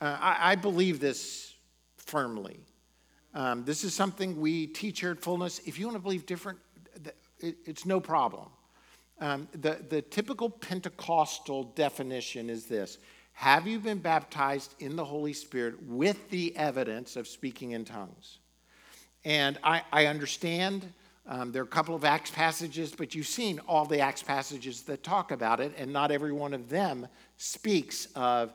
Uh, 0.00 0.16
I, 0.20 0.52
I, 0.52 0.54
believe 0.56 0.98
this 1.00 1.54
firmly. 1.96 2.58
Um, 3.32 3.64
this 3.64 3.84
is 3.84 3.94
something 3.94 4.40
we 4.40 4.66
teach 4.66 5.00
here 5.00 5.12
at 5.12 5.20
Fullness. 5.20 5.60
If 5.66 5.78
you 5.78 5.86
want 5.86 5.96
to 5.96 6.02
believe 6.02 6.26
different, 6.26 6.58
it, 7.38 7.56
it's 7.64 7.86
no 7.86 8.00
problem. 8.00 8.48
Um, 9.20 9.48
the, 9.52 9.78
the 9.88 10.02
typical 10.02 10.50
Pentecostal 10.50 11.64
definition 11.74 12.50
is 12.50 12.66
this 12.66 12.98
Have 13.32 13.66
you 13.66 13.78
been 13.78 13.98
baptized 13.98 14.74
in 14.80 14.96
the 14.96 15.04
Holy 15.04 15.32
Spirit 15.32 15.80
with 15.84 16.30
the 16.30 16.56
evidence 16.56 17.16
of 17.16 17.28
speaking 17.28 17.70
in 17.72 17.84
tongues? 17.84 18.38
And 19.24 19.58
I, 19.62 19.82
I 19.92 20.06
understand 20.06 20.92
um, 21.26 21.52
there 21.52 21.62
are 21.62 21.64
a 21.64 21.68
couple 21.68 21.94
of 21.94 22.04
Acts 22.04 22.30
passages, 22.30 22.94
but 22.96 23.14
you've 23.14 23.26
seen 23.26 23.58
all 23.66 23.84
the 23.84 24.00
Acts 24.00 24.22
passages 24.22 24.82
that 24.82 25.02
talk 25.02 25.30
about 25.30 25.60
it, 25.60 25.72
and 25.78 25.92
not 25.92 26.10
every 26.10 26.32
one 26.32 26.52
of 26.52 26.68
them 26.68 27.06
speaks 27.36 28.08
of 28.14 28.52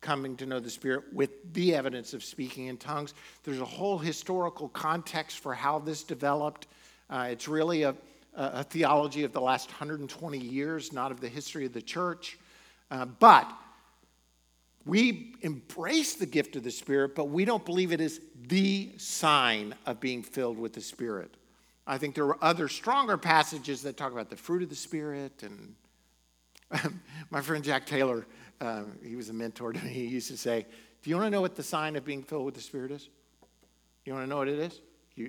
coming 0.00 0.36
to 0.36 0.46
know 0.46 0.60
the 0.60 0.70
Spirit 0.70 1.04
with 1.12 1.30
the 1.54 1.74
evidence 1.74 2.14
of 2.14 2.22
speaking 2.22 2.66
in 2.66 2.76
tongues. 2.76 3.14
There's 3.42 3.60
a 3.60 3.64
whole 3.64 3.98
historical 3.98 4.68
context 4.68 5.38
for 5.38 5.54
how 5.54 5.78
this 5.78 6.02
developed. 6.02 6.68
Uh, 7.10 7.28
it's 7.30 7.48
really 7.48 7.82
a 7.82 7.94
a 8.38 8.62
theology 8.62 9.24
of 9.24 9.32
the 9.32 9.40
last 9.40 9.68
120 9.68 10.38
years, 10.38 10.92
not 10.92 11.10
of 11.10 11.20
the 11.20 11.28
history 11.28 11.66
of 11.66 11.72
the 11.72 11.82
church. 11.82 12.38
Uh, 12.90 13.04
but 13.04 13.50
we 14.86 15.34
embrace 15.42 16.14
the 16.14 16.26
gift 16.26 16.54
of 16.54 16.62
the 16.62 16.70
Spirit, 16.70 17.14
but 17.14 17.26
we 17.26 17.44
don't 17.44 17.64
believe 17.64 17.92
it 17.92 18.00
is 18.00 18.20
the 18.46 18.90
sign 18.96 19.74
of 19.86 19.98
being 19.98 20.22
filled 20.22 20.56
with 20.56 20.72
the 20.72 20.80
Spirit. 20.80 21.36
I 21.88 21.96
think 21.96 22.14
there 22.14 22.26
were 22.26 22.38
other 22.42 22.68
stronger 22.68 23.16
passages 23.16 23.82
that 23.82 23.96
talk 23.96 24.12
about 24.12 24.28
the 24.28 24.36
fruit 24.36 24.62
of 24.62 24.68
the 24.68 24.76
Spirit. 24.76 25.42
And 25.42 25.74
my 27.30 27.40
friend 27.40 27.64
Jack 27.64 27.86
Taylor, 27.86 28.26
uh, 28.60 28.82
he 29.02 29.16
was 29.16 29.30
a 29.30 29.32
mentor 29.32 29.72
to 29.72 29.82
me. 29.82 29.90
He 29.90 30.06
used 30.06 30.28
to 30.28 30.36
say, 30.36 30.66
Do 31.02 31.08
you 31.08 31.16
want 31.16 31.26
to 31.26 31.30
know 31.30 31.40
what 31.40 31.56
the 31.56 31.62
sign 31.62 31.96
of 31.96 32.04
being 32.04 32.22
filled 32.22 32.44
with 32.44 32.54
the 32.54 32.60
Spirit 32.60 32.92
is? 32.92 33.08
You 34.04 34.12
want 34.12 34.24
to 34.24 34.28
know 34.28 34.36
what 34.36 34.48
it 34.48 34.58
is? 34.58 34.80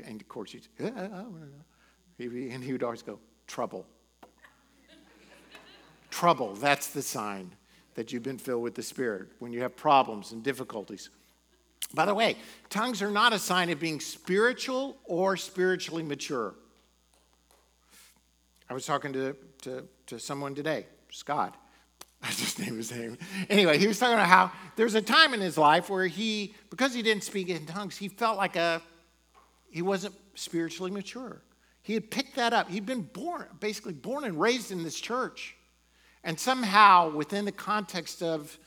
And 0.06 0.22
of 0.22 0.28
course, 0.28 0.54
you 0.54 0.60
say, 0.60 0.70
I 0.80 0.90
want 0.90 1.42
to 1.42 2.28
know. 2.28 2.54
And 2.54 2.64
he 2.64 2.74
would 2.74 2.84
always 2.84 3.02
go, 3.02 3.20
Trouble. 3.48 3.88
Trouble, 6.12 6.56
that's 6.56 6.88
the 6.88 7.02
sign 7.02 7.56
that 7.96 8.12
you've 8.12 8.24
been 8.24 8.38
filled 8.38 8.64
with 8.64 8.76
the 8.76 8.84
Spirit 8.84 9.30
when 9.40 9.54
you 9.54 9.62
have 9.62 9.78
problems 9.78 10.34
and 10.34 10.44
difficulties. 10.44 11.10
By 11.94 12.06
the 12.06 12.14
way, 12.14 12.36
tongues 12.70 13.02
are 13.02 13.10
not 13.10 13.34
a 13.34 13.40
sign 13.40 13.70
of 13.70 13.80
being 13.80 14.00
spiritual 14.00 14.98
or 15.06 15.36
spiritually 15.38 16.04
mature. 16.04 16.54
I 18.70 18.74
was 18.74 18.86
talking 18.86 19.12
to, 19.14 19.36
to, 19.64 19.84
to 20.08 20.20
someone 20.20 20.54
today, 20.54 20.86
Scott. 21.10 21.56
I 22.24 22.30
just 22.32 22.60
named 22.60 22.78
his 22.78 22.92
name. 22.92 23.18
Anyway, 23.50 23.78
he 23.78 23.88
was 23.88 23.98
talking 23.98 24.14
about 24.14 24.28
how 24.28 24.52
there's 24.76 24.94
a 24.94 25.02
time 25.02 25.34
in 25.34 25.40
his 25.40 25.58
life 25.58 25.90
where 25.90 26.06
he, 26.06 26.54
because 26.70 26.94
he 26.94 27.02
didn't 27.02 27.24
speak 27.24 27.50
in 27.50 27.66
tongues, 27.66 27.98
he 27.98 28.08
felt 28.08 28.38
like 28.38 28.56
a, 28.56 28.82
he 29.72 29.82
wasn't 29.82 30.14
spiritually 30.36 30.92
mature. 30.92 31.42
He 31.82 31.94
had 31.94 32.12
picked 32.12 32.36
that 32.36 32.54
up. 32.54 32.70
He'd 32.70 32.86
been 32.86 33.02
born, 33.02 33.46
basically 33.60 33.94
born 33.94 34.26
and 34.26 34.40
raised 34.40 34.72
in 34.72 34.84
this 34.84 35.00
church. 35.00 35.56
And 36.24 36.40
somehow, 36.40 37.10
within 37.10 37.46
the 37.46 37.52
context 37.52 38.22
of 38.22 38.60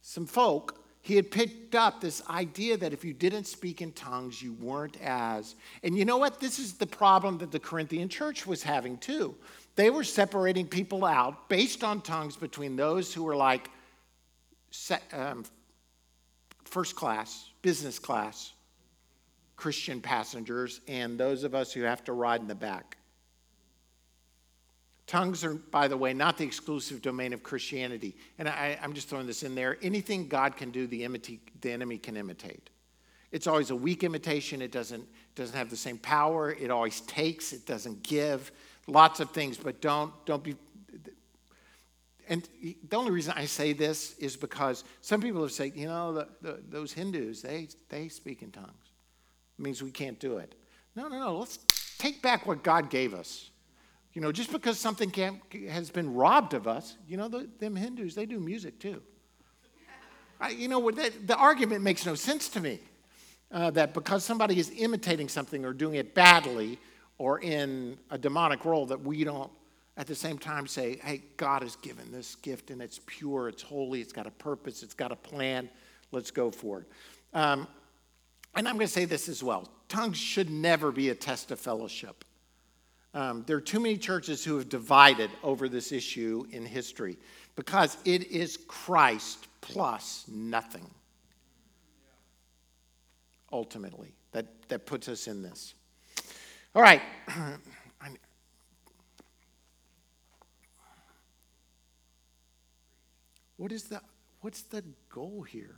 some 0.00 0.26
folk, 0.26 0.83
he 1.04 1.16
had 1.16 1.30
picked 1.30 1.74
up 1.74 2.00
this 2.00 2.26
idea 2.30 2.78
that 2.78 2.94
if 2.94 3.04
you 3.04 3.12
didn't 3.12 3.44
speak 3.44 3.82
in 3.82 3.92
tongues, 3.92 4.40
you 4.40 4.54
weren't 4.54 4.98
as. 5.02 5.54
And 5.82 5.98
you 5.98 6.06
know 6.06 6.16
what? 6.16 6.40
This 6.40 6.58
is 6.58 6.72
the 6.72 6.86
problem 6.86 7.36
that 7.38 7.52
the 7.52 7.60
Corinthian 7.60 8.08
church 8.08 8.46
was 8.46 8.62
having 8.62 8.96
too. 8.96 9.34
They 9.76 9.90
were 9.90 10.02
separating 10.02 10.66
people 10.66 11.04
out 11.04 11.50
based 11.50 11.84
on 11.84 12.00
tongues 12.00 12.36
between 12.36 12.74
those 12.74 13.12
who 13.12 13.22
were 13.22 13.36
like 13.36 13.68
um, 15.12 15.44
first 16.64 16.96
class, 16.96 17.50
business 17.60 17.98
class, 17.98 18.54
Christian 19.56 20.00
passengers, 20.00 20.80
and 20.88 21.20
those 21.20 21.44
of 21.44 21.54
us 21.54 21.70
who 21.70 21.82
have 21.82 22.02
to 22.04 22.14
ride 22.14 22.40
in 22.40 22.48
the 22.48 22.54
back. 22.54 22.96
Tongues 25.06 25.44
are, 25.44 25.54
by 25.54 25.86
the 25.86 25.96
way, 25.96 26.14
not 26.14 26.38
the 26.38 26.44
exclusive 26.44 27.02
domain 27.02 27.32
of 27.32 27.42
Christianity. 27.42 28.16
And 28.38 28.48
I, 28.48 28.78
am 28.80 28.94
just 28.94 29.08
throwing 29.08 29.26
this 29.26 29.42
in 29.42 29.54
there. 29.54 29.76
Anything 29.82 30.28
God 30.28 30.56
can 30.56 30.70
do, 30.70 30.86
the, 30.86 31.06
the 31.60 31.72
enemy 31.72 31.98
can 31.98 32.16
imitate. 32.16 32.70
It's 33.30 33.46
always 33.46 33.70
a 33.70 33.76
weak 33.76 34.02
imitation. 34.02 34.62
It 34.62 34.72
doesn't, 34.72 35.04
doesn't 35.34 35.56
have 35.56 35.68
the 35.68 35.76
same 35.76 35.98
power. 35.98 36.52
It 36.52 36.70
always 36.70 37.00
takes, 37.02 37.52
it 37.52 37.66
doesn't 37.66 38.02
give. 38.02 38.50
Lots 38.86 39.20
of 39.20 39.30
things, 39.30 39.58
but 39.58 39.80
don't, 39.80 40.12
don't 40.24 40.42
be. 40.42 40.56
And 42.28 42.48
the 42.88 42.96
only 42.96 43.10
reason 43.10 43.34
I 43.36 43.44
say 43.44 43.74
this 43.74 44.16
is 44.18 44.36
because 44.36 44.84
some 45.02 45.20
people 45.20 45.42
have 45.42 45.52
said, 45.52 45.72
you 45.74 45.86
know, 45.86 46.14
the, 46.14 46.28
the, 46.40 46.62
those 46.70 46.92
Hindus, 46.92 47.42
they, 47.42 47.68
they 47.90 48.08
speak 48.08 48.40
in 48.42 48.50
tongues. 48.50 48.92
It 49.58 49.62
means 49.62 49.82
we 49.82 49.90
can't 49.90 50.18
do 50.18 50.38
it. 50.38 50.54
No, 50.96 51.08
no, 51.08 51.18
no. 51.18 51.38
Let's 51.38 51.58
take 51.98 52.22
back 52.22 52.46
what 52.46 52.62
God 52.62 52.88
gave 52.88 53.12
us. 53.12 53.50
You 54.14 54.20
know, 54.20 54.30
just 54.30 54.52
because 54.52 54.78
something 54.78 55.12
has 55.68 55.90
been 55.90 56.14
robbed 56.14 56.54
of 56.54 56.68
us, 56.68 56.96
you 57.08 57.16
know, 57.16 57.28
the, 57.28 57.48
them 57.58 57.74
Hindus, 57.74 58.14
they 58.14 58.26
do 58.26 58.38
music 58.38 58.78
too. 58.78 59.02
I, 60.40 60.50
you 60.50 60.68
know, 60.68 60.90
the, 60.90 61.12
the 61.26 61.36
argument 61.36 61.82
makes 61.82 62.06
no 62.06 62.14
sense 62.14 62.48
to 62.50 62.60
me 62.60 62.78
uh, 63.50 63.70
that 63.70 63.92
because 63.92 64.24
somebody 64.24 64.58
is 64.58 64.72
imitating 64.76 65.28
something 65.28 65.64
or 65.64 65.72
doing 65.72 65.96
it 65.96 66.14
badly 66.14 66.78
or 67.18 67.40
in 67.40 67.98
a 68.10 68.18
demonic 68.18 68.64
role, 68.64 68.86
that 68.86 69.00
we 69.00 69.24
don't 69.24 69.50
at 69.96 70.06
the 70.06 70.14
same 70.14 70.38
time 70.38 70.66
say, 70.66 71.00
hey, 71.02 71.22
God 71.36 71.62
has 71.62 71.76
given 71.76 72.10
this 72.10 72.34
gift 72.36 72.70
and 72.70 72.82
it's 72.82 73.00
pure, 73.06 73.48
it's 73.48 73.62
holy, 73.62 74.00
it's 74.00 74.12
got 74.12 74.26
a 74.26 74.32
purpose, 74.32 74.82
it's 74.82 74.94
got 74.94 75.12
a 75.12 75.16
plan, 75.16 75.68
let's 76.10 76.30
go 76.30 76.50
for 76.50 76.80
it. 76.80 76.86
Um, 77.32 77.66
and 78.56 78.68
I'm 78.68 78.74
going 78.74 78.86
to 78.86 78.92
say 78.92 79.04
this 79.04 79.28
as 79.28 79.42
well 79.42 79.68
tongues 79.88 80.16
should 80.16 80.50
never 80.50 80.90
be 80.90 81.10
a 81.10 81.14
test 81.14 81.50
of 81.50 81.60
fellowship. 81.60 82.24
Um, 83.14 83.44
there 83.46 83.56
are 83.56 83.60
too 83.60 83.78
many 83.78 83.96
churches 83.96 84.44
who 84.44 84.56
have 84.56 84.68
divided 84.68 85.30
over 85.44 85.68
this 85.68 85.92
issue 85.92 86.46
in 86.50 86.66
history 86.66 87.16
because 87.54 87.96
it 88.04 88.26
is 88.30 88.58
Christ 88.66 89.46
plus 89.60 90.24
nothing. 90.28 90.90
Ultimately, 93.52 94.16
that, 94.32 94.46
that 94.68 94.84
puts 94.84 95.08
us 95.08 95.28
in 95.28 95.42
this. 95.42 95.74
All 96.74 96.82
right. 96.82 97.00
what 103.56 103.70
is 103.70 103.84
the 103.84 104.00
what's 104.40 104.62
the 104.62 104.82
goal 105.08 105.42
here? 105.42 105.76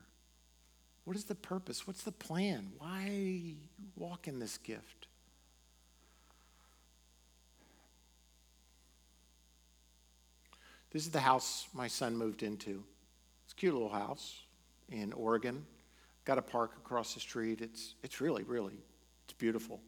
What 1.05 1.17
is 1.17 1.25
the 1.25 1.35
purpose? 1.35 1.87
What's 1.87 2.03
the 2.03 2.13
plan? 2.13 2.73
Why 2.79 3.57
walk 3.95 4.27
in 4.27 4.39
this 4.39 4.57
gift? 4.57 5.07
This 10.97 11.05
is 11.05 11.11
the 11.11 11.21
house 11.21 11.69
my 11.75 11.89
son 11.89 12.17
moved 12.17 12.43
into. 12.43 12.83
It's 13.45 13.53
a 13.53 13.57
cute 13.57 13.75
little 13.75 13.91
house 13.91 14.41
in 14.89 15.13
Oregon. 15.13 15.67
Got 16.25 16.39
a 16.39 16.43
park 16.43 16.73
across 16.79 17.13
the 17.13 17.21
street. 17.21 17.61
It's, 17.61 17.97
it's 18.03 18.23
really, 18.23 18.45
really, 18.45 18.79
it's 19.27 19.35
beautiful. 19.35 19.79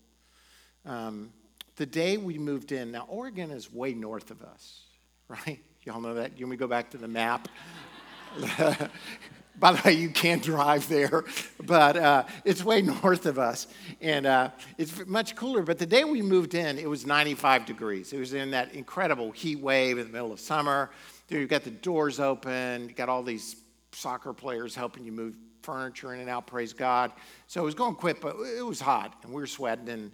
Um, 0.85 1.33
the 1.77 1.87
day 1.87 2.19
we 2.19 2.37
moved 2.37 2.73
in, 2.73 2.93
now 2.93 3.07
Oregon 3.09 3.51
is 3.51 3.73
way 3.73 3.95
north 3.95 4.31
of 4.31 4.43
us, 4.43 4.83
right? 5.29 5.61
Y'all 5.85 6.03
know 6.03 6.13
that? 6.13 6.39
You 6.39 6.45
want 6.45 6.51
me 6.51 6.57
to 6.59 6.61
go 6.61 6.67
back 6.67 6.91
to 6.91 6.99
the 6.99 7.09
map? 7.09 7.49
By 9.59 9.73
the 9.73 9.83
way, 9.85 9.93
you 9.95 10.11
can't 10.11 10.43
drive 10.43 10.89
there, 10.89 11.25
but 11.65 11.97
uh, 11.97 12.25
it's 12.45 12.63
way 12.63 12.81
north 13.03 13.27
of 13.27 13.39
us. 13.39 13.67
And 14.01 14.25
uh, 14.27 14.51
it's 14.77 15.05
much 15.07 15.35
cooler. 15.35 15.63
But 15.63 15.79
the 15.79 15.87
day 15.87 16.05
we 16.05 16.23
moved 16.23 16.55
in, 16.55 16.79
it 16.79 16.89
was 16.89 17.07
95 17.07 17.67
degrees. 17.67 18.13
It 18.13 18.19
was 18.19 18.35
in 18.35 18.53
that 18.53 18.73
incredible 18.75 19.33
heat 19.33 19.59
wave 19.59 19.99
in 19.99 20.07
the 20.07 20.13
middle 20.13 20.33
of 20.33 20.39
summer. 20.39 20.91
You've 21.29 21.49
got 21.49 21.65
the 21.65 21.71
doors 21.71 22.21
open, 22.21 22.89
you 22.89 22.95
got 22.95 23.09
all 23.09 23.23
these 23.23 23.57
soccer 23.93 24.33
players 24.33 24.75
helping 24.75 25.05
you 25.05 25.13
move 25.13 25.35
furniture 25.63 26.15
in 26.15 26.21
and 26.21 26.31
out, 26.31 26.47
praise 26.47 26.73
God. 26.73 27.13
So 27.49 27.61
it 27.61 27.65
was 27.65 27.75
going 27.75 27.97
quick, 27.97 28.21
but 28.21 28.37
it 28.57 28.65
was 28.65 28.81
hot, 28.81 29.15
and 29.23 29.33
we 29.33 29.41
were 29.43 29.47
sweating. 29.47 29.89
And 29.89 30.13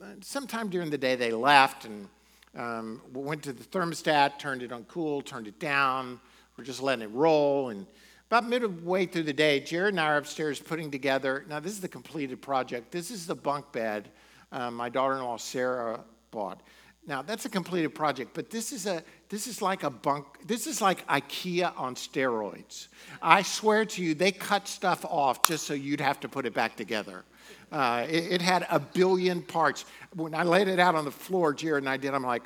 uh, 0.00 0.06
sometime 0.20 0.68
during 0.68 0.90
the 0.90 0.98
day, 0.98 1.16
they 1.16 1.32
left 1.32 1.86
and 1.86 2.08
um, 2.56 3.00
went 3.12 3.42
to 3.44 3.52
the 3.52 3.64
thermostat, 3.64 4.38
turned 4.38 4.62
it 4.62 4.70
on 4.70 4.84
cool, 4.84 5.22
turned 5.22 5.48
it 5.48 5.58
down. 5.58 6.20
We're 6.56 6.64
just 6.64 6.82
letting 6.82 7.02
it 7.02 7.10
roll. 7.12 7.70
And 7.70 7.86
about 8.32 8.48
midway 8.48 9.04
through 9.04 9.24
the 9.24 9.32
day, 9.34 9.60
Jared 9.60 9.92
and 9.92 10.00
I 10.00 10.06
are 10.06 10.16
upstairs 10.16 10.58
putting 10.58 10.90
together. 10.90 11.44
Now, 11.50 11.60
this 11.60 11.72
is 11.72 11.82
the 11.82 11.88
completed 11.88 12.40
project. 12.40 12.90
This 12.90 13.10
is 13.10 13.26
the 13.26 13.34
bunk 13.34 13.70
bed 13.72 14.08
um, 14.52 14.74
my 14.74 14.88
daughter 14.88 15.18
in 15.18 15.22
law 15.22 15.36
Sarah 15.36 16.00
bought. 16.30 16.62
Now, 17.06 17.20
that's 17.20 17.44
a 17.44 17.50
completed 17.50 17.94
project, 17.94 18.30
but 18.32 18.48
this 18.48 18.72
is, 18.72 18.86
a, 18.86 19.02
this 19.28 19.46
is 19.46 19.60
like 19.60 19.82
a 19.82 19.90
bunk, 19.90 20.24
this 20.46 20.66
is 20.66 20.80
like 20.80 21.06
IKEA 21.08 21.78
on 21.78 21.94
steroids. 21.94 22.88
I 23.20 23.42
swear 23.42 23.84
to 23.84 24.02
you, 24.02 24.14
they 24.14 24.32
cut 24.32 24.66
stuff 24.66 25.04
off 25.04 25.44
just 25.44 25.66
so 25.66 25.74
you'd 25.74 26.00
have 26.00 26.18
to 26.20 26.28
put 26.28 26.46
it 26.46 26.54
back 26.54 26.74
together. 26.74 27.24
Uh, 27.70 28.06
it, 28.08 28.32
it, 28.32 28.40
had 28.40 28.66
a 28.70 28.80
billion 28.80 29.42
parts. 29.42 29.84
When 30.14 30.34
I 30.34 30.44
laid 30.44 30.68
it 30.68 30.78
out 30.78 30.94
on 30.94 31.04
the 31.04 31.10
floor, 31.10 31.52
Jared 31.52 31.82
and 31.82 31.88
I 31.90 31.98
did, 31.98 32.14
I'm 32.14 32.22
like, 32.22 32.44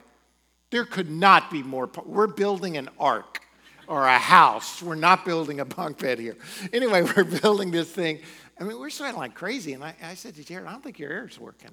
there 0.70 0.84
could 0.84 1.12
not 1.12 1.49
be 1.49 1.62
more. 1.62 1.89
We're 2.05 2.26
building 2.26 2.76
an 2.76 2.89
ark 2.99 3.46
or 3.89 4.07
a 4.07 4.18
house. 4.18 4.82
We're 4.82 4.95
not 4.95 5.24
building 5.24 5.61
a 5.61 5.64
bunk 5.64 5.99
bed 5.99 6.18
here. 6.18 6.37
Anyway, 6.72 7.03
we're 7.16 7.24
building 7.24 7.70
this 7.70 7.91
thing. 7.91 8.20
I 8.59 8.64
mean, 8.64 8.78
we're 8.78 8.91
sweating 8.91 9.18
like 9.18 9.34
crazy. 9.34 9.74
And 9.74 9.84
I, 9.84 9.95
I 10.03 10.14
said 10.14 10.34
to 10.37 10.45
Jared, 10.45 10.66
I 10.66 10.72
don't 10.72 10.82
think 10.82 10.99
your 10.99 11.11
air's 11.11 11.39
working. 11.39 11.70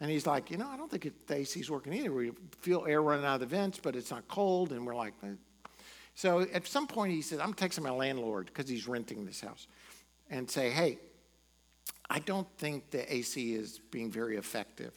And 0.00 0.10
he's 0.10 0.26
like, 0.26 0.50
you 0.50 0.56
know, 0.56 0.68
I 0.68 0.76
don't 0.76 0.90
think 0.90 1.06
it, 1.06 1.26
the 1.26 1.36
AC's 1.36 1.70
working 1.70 1.92
either. 1.92 2.12
We 2.12 2.32
feel 2.60 2.84
air 2.86 3.02
running 3.02 3.24
out 3.24 3.34
of 3.34 3.40
the 3.40 3.46
vents, 3.46 3.78
but 3.82 3.96
it's 3.96 4.10
not 4.10 4.26
cold. 4.28 4.72
And 4.72 4.86
we're 4.86 4.96
like, 4.96 5.14
eh. 5.22 5.28
so 6.14 6.40
at 6.40 6.66
some 6.66 6.86
point 6.86 7.12
he 7.12 7.22
said, 7.22 7.40
I'm 7.40 7.54
texting 7.54 7.82
my 7.82 7.90
landlord 7.90 8.46
because 8.46 8.68
he's 8.68 8.88
renting 8.88 9.24
this 9.24 9.40
house 9.40 9.66
and 10.30 10.50
say, 10.50 10.70
hey, 10.70 10.98
I 12.10 12.18
don't 12.18 12.48
think 12.58 12.90
the 12.90 13.12
AC 13.12 13.54
is 13.54 13.78
being 13.90 14.10
very 14.10 14.36
effective. 14.36 14.92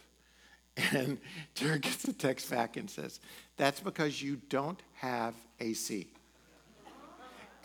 And 0.92 1.18
Jared 1.56 1.82
gets 1.82 2.06
a 2.06 2.14
text 2.14 2.52
back 2.52 2.78
and 2.78 2.88
says, 2.88 3.20
That's 3.56 3.80
because 3.80 4.22
you 4.22 4.36
don't 4.48 4.80
have 4.94 5.34
AC. 5.60 6.08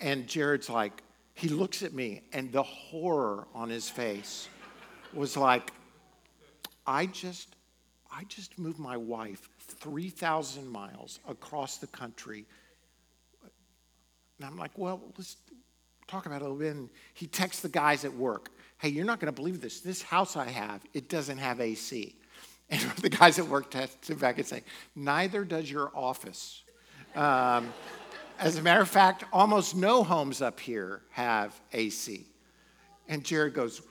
And 0.02 0.26
Jared's 0.26 0.68
like, 0.68 1.00
he 1.34 1.48
looks 1.48 1.82
at 1.82 1.94
me, 1.94 2.22
and 2.32 2.52
the 2.52 2.62
horror 2.62 3.46
on 3.54 3.70
his 3.70 3.88
face 3.88 4.48
was 5.14 5.36
like, 5.36 5.72
I 6.86 7.06
just, 7.06 7.54
I 8.10 8.24
just 8.24 8.58
moved 8.58 8.80
my 8.80 8.96
wife 8.96 9.48
3,000 9.60 10.68
miles 10.68 11.20
across 11.28 11.78
the 11.78 11.86
country. 11.86 12.44
And 14.38 14.46
I'm 14.46 14.58
like, 14.58 14.72
well, 14.76 15.00
let's 15.16 15.36
talk 16.08 16.26
about 16.26 16.42
it 16.42 16.44
a 16.44 16.48
little 16.48 16.58
bit. 16.58 16.74
And 16.74 16.90
he 17.14 17.28
texts 17.28 17.62
the 17.62 17.68
guys 17.68 18.04
at 18.04 18.12
work, 18.12 18.50
hey, 18.78 18.88
you're 18.88 19.04
not 19.04 19.20
going 19.20 19.32
to 19.32 19.40
believe 19.40 19.60
this. 19.60 19.80
This 19.80 20.02
house 20.02 20.36
I 20.36 20.48
have, 20.48 20.82
it 20.92 21.08
doesn't 21.08 21.38
have 21.38 21.60
AC. 21.60 22.16
And 22.70 22.80
the 23.02 23.10
guys 23.10 23.38
at 23.38 23.46
work 23.46 23.70
text 23.70 24.18
back 24.18 24.38
and 24.38 24.46
say, 24.46 24.62
neither 24.96 25.44
does 25.44 25.70
your 25.70 25.90
office. 25.94 26.62
Um, 27.14 27.70
as 28.42 28.56
a 28.56 28.62
matter 28.62 28.80
of 28.80 28.88
fact, 28.88 29.24
almost 29.32 29.76
no 29.76 30.02
homes 30.02 30.42
up 30.42 30.58
here 30.58 31.00
have 31.10 31.58
AC. 31.72 32.26
And 33.08 33.24
Jared 33.24 33.54
goes, 33.54 33.82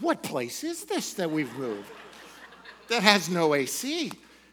What 0.00 0.22
place 0.22 0.64
is 0.64 0.84
this 0.84 1.14
that 1.14 1.30
we've 1.30 1.52
moved 1.56 1.90
that 2.88 3.02
has 3.02 3.28
no 3.28 3.54
AC? 3.54 4.10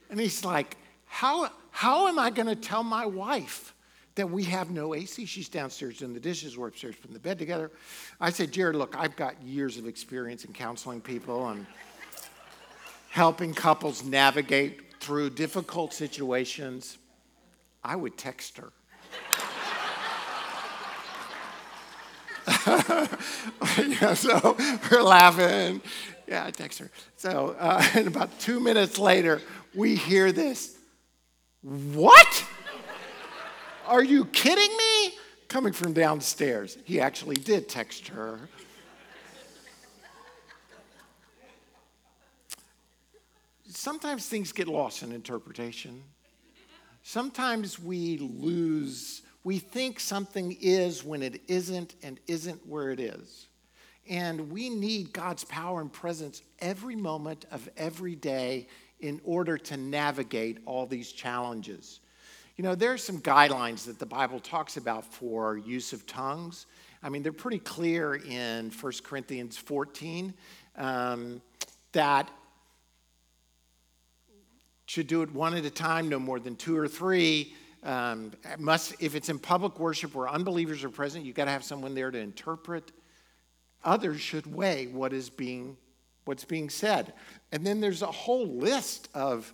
And 0.10 0.20
he's 0.20 0.44
like, 0.44 0.76
How, 1.06 1.50
how 1.72 2.08
am 2.08 2.20
I 2.20 2.30
going 2.30 2.48
to 2.48 2.56
tell 2.56 2.84
my 2.84 3.06
wife 3.06 3.74
that 4.16 4.30
we 4.30 4.44
have 4.46 4.70
no 4.70 4.96
AC. 4.96 5.26
She's 5.26 5.50
downstairs 5.50 5.98
doing 5.98 6.14
the 6.14 6.22
dishes, 6.22 6.58
we're 6.58 6.70
upstairs 6.70 6.96
putting 6.96 7.14
the 7.14 7.20
bed 7.20 7.38
together. 7.38 7.70
I 8.20 8.30
said, 8.30 8.52
Jared, 8.52 8.78
look, 8.78 8.96
I've 8.98 9.16
got 9.18 9.42
years 9.44 9.78
of 9.78 9.88
experience 9.88 10.46
in 10.46 10.54
counseling 10.54 11.02
people 11.02 11.50
and 11.50 11.66
helping 13.10 13.54
couples 13.54 14.06
navigate 14.06 15.02
through 15.02 15.32
difficult 15.32 15.94
situations. 15.94 16.98
I 17.84 17.98
would 17.98 18.18
text 18.18 18.58
her. 18.58 18.72
yeah, 23.78 24.14
so 24.14 24.58
we're 24.90 25.04
laughing. 25.04 25.82
Yeah, 26.28 26.46
I 26.46 26.52
text 26.52 26.80
her. 26.80 26.90
So, 27.16 27.56
uh, 27.60 27.84
and 27.96 28.08
about 28.08 28.40
two 28.40 28.60
minutes 28.60 28.98
later, 28.98 29.42
we 29.74 29.96
hear 29.96 30.32
this. 30.32 30.76
What? 31.62 32.46
Are 33.88 34.04
you 34.04 34.26
kidding 34.26 34.76
me? 34.78 35.14
Coming 35.48 35.74
from 35.74 35.94
downstairs. 35.94 36.78
He 36.86 37.00
actually 37.00 37.36
did 37.36 37.70
text 37.70 38.08
her. 38.10 38.40
Sometimes 43.70 44.28
things 44.28 44.52
get 44.52 44.68
lost 44.68 45.04
in 45.04 45.12
interpretation. 45.12 46.02
Sometimes 47.04 47.80
we 47.80 48.18
lose, 48.18 49.22
we 49.46 49.60
think 49.60 50.00
something 50.00 50.58
is 50.60 51.04
when 51.04 51.22
it 51.22 51.40
isn't 51.48 51.94
and 52.02 52.20
isn't 52.26 52.66
where 52.68 52.90
it 52.90 53.00
is. 53.00 53.48
And 54.10 54.52
we 54.52 54.72
need 54.72 55.14
God's 55.14 55.44
power 55.44 55.82
and 55.82 55.94
presence 55.94 56.42
every 56.60 56.96
moment 56.96 57.46
of 57.52 57.70
every 57.78 58.16
day 58.16 58.68
in 59.02 59.22
order 59.24 59.60
to 59.60 59.78
navigate 59.78 60.58
all 60.66 60.88
these 60.88 61.12
challenges. 61.12 62.00
You 62.58 62.64
know, 62.64 62.74
there 62.74 62.92
are 62.92 62.98
some 62.98 63.22
guidelines 63.22 63.86
that 63.86 64.00
the 64.00 64.06
Bible 64.08 64.40
talks 64.40 64.78
about 64.78 65.06
for 65.06 65.58
use 65.58 65.94
of 65.94 66.08
tongues. 66.08 66.66
I 67.04 67.10
mean, 67.10 67.22
they're 67.22 67.32
pretty 67.32 67.60
clear 67.60 68.16
in 68.16 68.72
1 68.72 68.94
Corinthians 69.04 69.58
14 69.58 70.34
um, 70.76 71.40
that 71.92 72.32
should 74.88 75.06
do 75.06 75.22
it 75.22 75.32
one 75.32 75.54
at 75.54 75.66
a 75.66 75.70
time, 75.70 76.10
no 76.10 76.18
more 76.18 76.40
than 76.40 76.56
two 76.56 76.76
or 76.76 76.88
three. 76.88 77.54
Um, 77.86 78.32
must, 78.58 78.96
if 79.00 79.14
it's 79.14 79.30
in 79.30 79.38
public 79.38 79.80
worship 79.80 80.16
where 80.16 80.28
unbelievers 80.28 80.84
are 80.84 80.90
present, 80.90 81.24
you've 81.24 81.36
got 81.36 81.46
to 81.46 81.52
have 81.52 81.64
someone 81.64 81.94
there 81.94 82.10
to 82.10 82.18
interpret. 82.18 82.92
Others 83.84 84.20
should 84.20 84.52
weigh 84.52 84.88
what 84.88 85.14
is 85.14 85.30
being, 85.30 85.78
what's 86.26 86.44
being 86.44 86.72
said. 86.72 87.14
And 87.52 87.66
then 87.66 87.82
there's 87.82 88.02
a 88.02 88.08
whole 88.08 88.48
list 88.48 89.08
of 89.14 89.54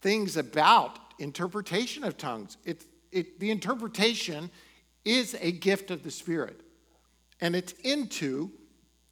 things 0.00 0.36
about 0.36 0.98
interpretation 1.18 2.04
of 2.04 2.16
tongues. 2.16 2.56
It, 2.64 2.84
it, 3.10 3.40
the 3.40 3.50
interpretation 3.50 4.48
is 5.04 5.36
a 5.40 5.50
gift 5.50 5.90
of 5.90 6.04
the 6.04 6.10
Spirit, 6.12 6.60
and 7.40 7.56
it's 7.56 7.72
into 7.82 8.52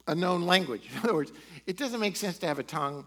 a 0.07 0.15
known 0.15 0.43
language. 0.43 0.89
In 0.93 0.99
other 0.99 1.13
words, 1.13 1.33
it 1.67 1.75
doesn't 1.75 1.99
make 1.99 2.15
sense 2.15 2.37
to 2.39 2.47
have 2.47 2.59
a 2.59 2.63
tongue 2.63 3.05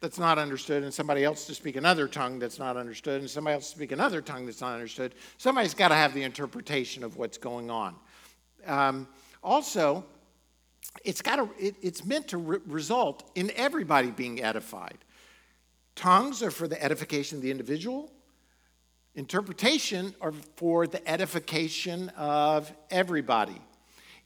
that's 0.00 0.18
not 0.18 0.38
understood 0.38 0.82
and 0.82 0.92
somebody 0.92 1.24
else 1.24 1.46
to 1.46 1.54
speak 1.54 1.76
another 1.76 2.06
tongue 2.06 2.38
that's 2.38 2.58
not 2.58 2.76
understood 2.76 3.20
and 3.20 3.30
somebody 3.30 3.54
else 3.54 3.70
to 3.70 3.76
speak 3.76 3.92
another 3.92 4.20
tongue 4.20 4.46
that's 4.46 4.60
not 4.60 4.74
understood. 4.74 5.14
Somebody's 5.38 5.74
got 5.74 5.88
to 5.88 5.94
have 5.94 6.14
the 6.14 6.22
interpretation 6.22 7.02
of 7.02 7.16
what's 7.16 7.38
going 7.38 7.70
on. 7.70 7.94
Um, 8.66 9.08
also, 9.42 10.04
it's 11.04 11.22
got 11.22 11.36
to, 11.36 11.48
it, 11.58 11.76
it's 11.82 12.04
meant 12.04 12.28
to 12.28 12.38
re- 12.38 12.58
result 12.66 13.30
in 13.34 13.50
everybody 13.56 14.10
being 14.10 14.42
edified. 14.42 14.98
Tongues 15.94 16.42
are 16.42 16.50
for 16.50 16.68
the 16.68 16.82
edification 16.82 17.38
of 17.38 17.42
the 17.42 17.50
individual, 17.50 18.10
Interpretation 19.16 20.14
are 20.20 20.32
for 20.56 20.86
the 20.86 21.06
edification 21.10 22.10
of 22.10 22.70
everybody. 22.90 23.58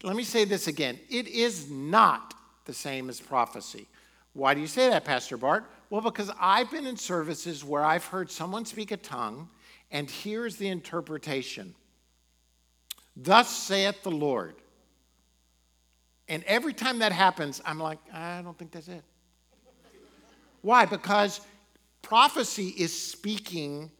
Let 0.02 0.16
me 0.16 0.24
say 0.24 0.44
this 0.44 0.66
again 0.66 0.98
it 1.08 1.28
is 1.28 1.70
not 1.70 2.34
the 2.64 2.74
same 2.74 3.08
as 3.08 3.20
prophecy. 3.20 3.86
Why 4.32 4.54
do 4.54 4.60
you 4.60 4.66
say 4.66 4.88
that, 4.90 5.04
Pastor 5.04 5.36
Bart? 5.36 5.64
Well, 5.90 6.00
because 6.00 6.30
I've 6.38 6.70
been 6.70 6.86
in 6.86 6.96
services 6.96 7.64
where 7.64 7.84
I've 7.84 8.04
heard 8.04 8.30
someone 8.30 8.64
speak 8.64 8.92
a 8.92 8.96
tongue, 8.96 9.48
and 9.90 10.08
here's 10.08 10.56
the 10.56 10.68
interpretation 10.68 11.74
Thus 13.16 13.50
saith 13.50 14.02
the 14.02 14.10
Lord. 14.10 14.54
And 16.28 16.44
every 16.44 16.72
time 16.72 17.00
that 17.00 17.10
happens, 17.10 17.60
I'm 17.66 17.80
like, 17.80 17.98
I 18.12 18.40
don't 18.42 18.56
think 18.56 18.70
that's 18.70 18.86
it. 18.86 19.02
Why? 20.62 20.84
Because 20.84 21.40
prophecy 22.02 22.68
is 22.68 22.96
speaking 22.96 23.90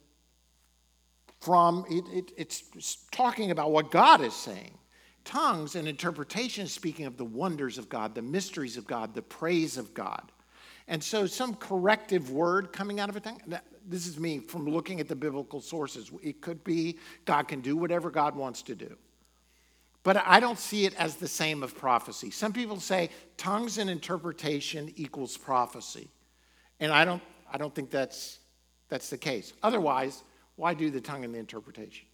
from, 1.40 1.84
it, 1.90 2.04
it, 2.12 2.32
it's 2.36 2.62
talking 3.10 3.50
about 3.50 3.72
what 3.72 3.90
God 3.90 4.20
is 4.20 4.34
saying. 4.34 4.78
Tongues 5.30 5.76
and 5.76 5.86
interpretation 5.86 6.66
speaking 6.66 7.06
of 7.06 7.16
the 7.16 7.24
wonders 7.24 7.78
of 7.78 7.88
God, 7.88 8.16
the 8.16 8.20
mysteries 8.20 8.76
of 8.76 8.84
God, 8.84 9.14
the 9.14 9.22
praise 9.22 9.76
of 9.76 9.94
God. 9.94 10.32
And 10.88 11.00
so, 11.00 11.24
some 11.24 11.54
corrective 11.54 12.32
word 12.32 12.72
coming 12.72 12.98
out 12.98 13.08
of 13.08 13.14
a 13.14 13.20
tongue, 13.20 13.40
this 13.86 14.08
is 14.08 14.18
me 14.18 14.40
from 14.40 14.66
looking 14.68 14.98
at 14.98 15.06
the 15.06 15.14
biblical 15.14 15.60
sources. 15.60 16.10
It 16.20 16.40
could 16.40 16.64
be 16.64 16.98
God 17.26 17.46
can 17.46 17.60
do 17.60 17.76
whatever 17.76 18.10
God 18.10 18.34
wants 18.34 18.62
to 18.62 18.74
do. 18.74 18.96
But 20.02 20.16
I 20.26 20.40
don't 20.40 20.58
see 20.58 20.84
it 20.84 20.96
as 20.96 21.14
the 21.14 21.28
same 21.28 21.62
of 21.62 21.78
prophecy. 21.78 22.32
Some 22.32 22.52
people 22.52 22.80
say 22.80 23.08
tongues 23.36 23.78
and 23.78 23.88
interpretation 23.88 24.92
equals 24.96 25.36
prophecy. 25.36 26.08
And 26.80 26.90
I 26.90 27.04
don't, 27.04 27.22
I 27.52 27.56
don't 27.56 27.72
think 27.72 27.90
that's, 27.90 28.40
that's 28.88 29.10
the 29.10 29.18
case. 29.18 29.52
Otherwise, 29.62 30.24
why 30.56 30.74
do 30.74 30.90
the 30.90 31.00
tongue 31.00 31.24
and 31.24 31.32
the 31.32 31.38
interpretation? 31.38 32.08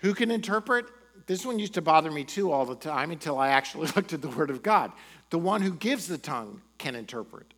Who 0.00 0.14
can 0.14 0.30
interpret? 0.30 0.86
This 1.26 1.46
one 1.46 1.58
used 1.58 1.74
to 1.74 1.82
bother 1.82 2.10
me 2.10 2.24
too 2.24 2.50
all 2.50 2.64
the 2.64 2.74
time 2.74 3.10
until 3.10 3.38
I 3.38 3.48
actually 3.48 3.86
looked 3.96 4.12
at 4.12 4.22
the 4.22 4.28
Word 4.28 4.50
of 4.50 4.62
God. 4.62 4.92
The 5.30 5.38
one 5.38 5.62
who 5.62 5.72
gives 5.74 6.06
the 6.06 6.18
tongue 6.18 6.60
can 6.78 6.94
interpret. 6.94 7.54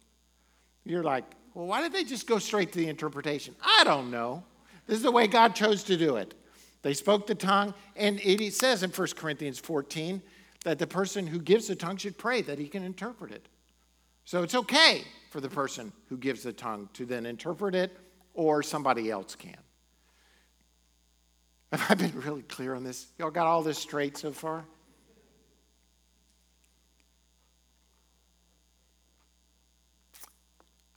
You're 0.84 1.04
like, 1.04 1.24
well, 1.54 1.66
why 1.66 1.80
did 1.80 1.92
they 1.92 2.04
just 2.04 2.26
go 2.26 2.38
straight 2.38 2.72
to 2.72 2.78
the 2.78 2.88
interpretation? 2.88 3.54
I 3.62 3.84
don't 3.84 4.10
know. 4.10 4.44
This 4.86 4.96
is 4.96 5.02
the 5.02 5.12
way 5.12 5.26
God 5.26 5.54
chose 5.54 5.84
to 5.84 5.96
do 5.96 6.16
it. 6.16 6.34
They 6.82 6.94
spoke 6.94 7.26
the 7.26 7.34
tongue, 7.34 7.74
and 7.94 8.20
it 8.20 8.54
says 8.54 8.82
in 8.82 8.90
1 8.90 9.08
Corinthians 9.16 9.60
14 9.60 10.20
that 10.64 10.78
the 10.78 10.86
person 10.86 11.26
who 11.26 11.38
gives 11.38 11.68
the 11.68 11.76
tongue 11.76 11.96
should 11.96 12.18
pray 12.18 12.42
that 12.42 12.58
he 12.58 12.66
can 12.66 12.82
interpret 12.82 13.30
it. 13.30 13.46
So 14.24 14.42
it's 14.42 14.54
okay 14.54 15.04
for 15.30 15.40
the 15.40 15.48
person 15.48 15.92
who 16.08 16.16
gives 16.16 16.42
the 16.42 16.52
tongue 16.52 16.88
to 16.94 17.06
then 17.06 17.26
interpret 17.26 17.74
it 17.74 17.96
or 18.34 18.62
somebody 18.62 19.10
else 19.10 19.34
can. 19.34 19.56
Have 21.72 21.90
I 21.90 21.94
been 21.94 22.20
really 22.20 22.42
clear 22.42 22.74
on 22.74 22.84
this? 22.84 23.06
Y'all 23.18 23.30
got 23.30 23.46
all 23.46 23.62
this 23.62 23.78
straight 23.78 24.18
so 24.18 24.30
far? 24.30 24.62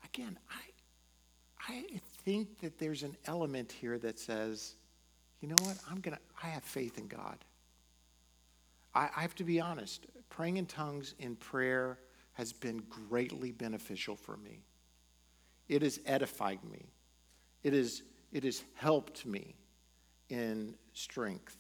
Again, 0.03 0.38
I, 0.51 1.73
I 1.73 2.01
think 2.26 2.59
that 2.59 2.78
there's 2.78 3.03
an 3.03 3.15
element 3.26 3.71
here 3.71 3.97
that 3.99 4.19
says, 4.19 4.76
you 5.39 5.47
know 5.47 5.55
what? 5.61 5.78
I'm 5.89 6.01
gonna. 6.01 6.19
I 6.43 6.47
have 6.47 6.63
faith 6.63 6.97
in 6.97 7.07
God. 7.07 7.38
I, 8.93 9.09
I 9.15 9.21
have 9.21 9.36
to 9.36 9.45
be 9.45 9.61
honest. 9.61 10.07
Praying 10.30 10.57
in 10.57 10.65
tongues 10.65 11.15
in 11.19 11.38
prayer 11.38 11.99
has 12.34 12.51
been 12.51 12.84
greatly 12.89 13.53
beneficial 13.53 14.17
for 14.17 14.36
me. 14.36 14.59
It 15.69 15.84
has 15.84 16.01
edified 16.05 16.59
me. 16.69 16.91
It, 17.63 17.73
is, 17.73 18.03
it 18.34 18.43
has 18.43 18.61
helped 18.76 19.26
me 19.26 19.55
in 20.30 20.76
strength 20.93 21.57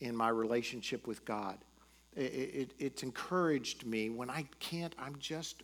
in 0.00 0.14
my 0.14 0.28
relationship 0.28 1.06
with 1.06 1.24
God. 1.24 1.58
It, 2.14 2.20
it, 2.20 2.74
it's 2.78 3.02
encouraged 3.02 3.86
me 3.86 4.10
when 4.10 4.30
I 4.30 4.46
can't, 4.58 4.94
I'm 4.98 5.16
just, 5.18 5.62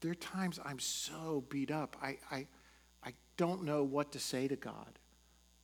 there 0.00 0.12
are 0.12 0.16
times 0.16 0.60
I'm 0.64 0.78
so 0.78 1.44
beat 1.48 1.70
up. 1.70 1.96
I, 2.02 2.18
I, 2.30 2.46
I 3.04 3.12
don't 3.36 3.64
know 3.64 3.82
what 3.82 4.12
to 4.12 4.18
say 4.18 4.48
to 4.48 4.56
God 4.56 4.98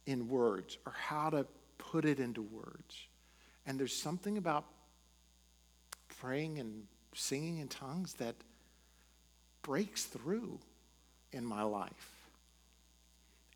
in 0.07 0.29
words 0.29 0.79
or 0.87 0.93
how 0.93 1.31
to 1.31 1.47
put 1.79 2.05
it 2.05 2.19
into 2.19 2.43
words. 2.43 3.07
And 3.67 3.79
there's 3.79 3.95
something 3.95 4.39
about 4.39 4.65
praying 6.21 6.59
and 6.59 6.85
singing 7.15 7.59
in 7.59 7.69
tongues 7.69 8.15
that 8.15 8.35
breaks 9.63 10.05
through 10.05 10.59
in 11.33 11.45
my 11.45 11.63
life. 11.63 12.17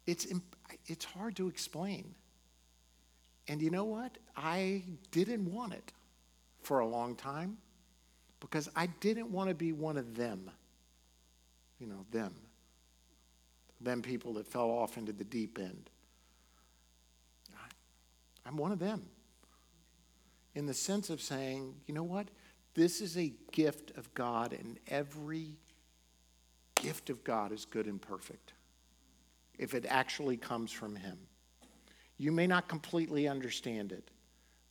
It's, 0.06 0.26
it's 0.86 1.04
hard 1.04 1.34
to 1.36 1.48
explain. 1.48 2.14
And 3.48 3.62
you 3.62 3.70
know 3.70 3.84
what? 3.84 4.18
I 4.36 4.82
didn't 5.10 5.50
want 5.52 5.72
it 5.72 5.92
for 6.62 6.80
a 6.80 6.86
long 6.86 7.14
time 7.14 7.58
because 8.40 8.68
I 8.74 8.86
didn't 8.86 9.30
want 9.30 9.48
to 9.48 9.54
be 9.54 9.72
one 9.72 9.96
of 9.96 10.16
them. 10.16 10.50
You 11.78 11.86
know, 11.86 12.04
them. 12.10 12.34
Them 13.80 14.02
people 14.02 14.34
that 14.34 14.46
fell 14.46 14.70
off 14.70 14.96
into 14.96 15.12
the 15.12 15.24
deep 15.24 15.58
end. 15.58 15.90
I'm 18.46 18.56
one 18.56 18.72
of 18.72 18.78
them. 18.78 19.02
In 20.54 20.66
the 20.66 20.74
sense 20.74 21.10
of 21.10 21.20
saying, 21.20 21.74
you 21.86 21.94
know 21.94 22.04
what? 22.04 22.28
This 22.74 23.00
is 23.00 23.16
a 23.18 23.32
gift 23.52 23.96
of 23.96 24.12
God, 24.14 24.52
and 24.52 24.78
every 24.86 25.56
gift 26.76 27.10
of 27.10 27.24
God 27.24 27.52
is 27.52 27.64
good 27.64 27.86
and 27.86 28.00
perfect 28.00 28.52
if 29.58 29.74
it 29.74 29.86
actually 29.88 30.36
comes 30.36 30.70
from 30.70 30.94
Him. 30.94 31.18
You 32.18 32.32
may 32.32 32.46
not 32.46 32.68
completely 32.68 33.28
understand 33.28 33.92
it, 33.92 34.10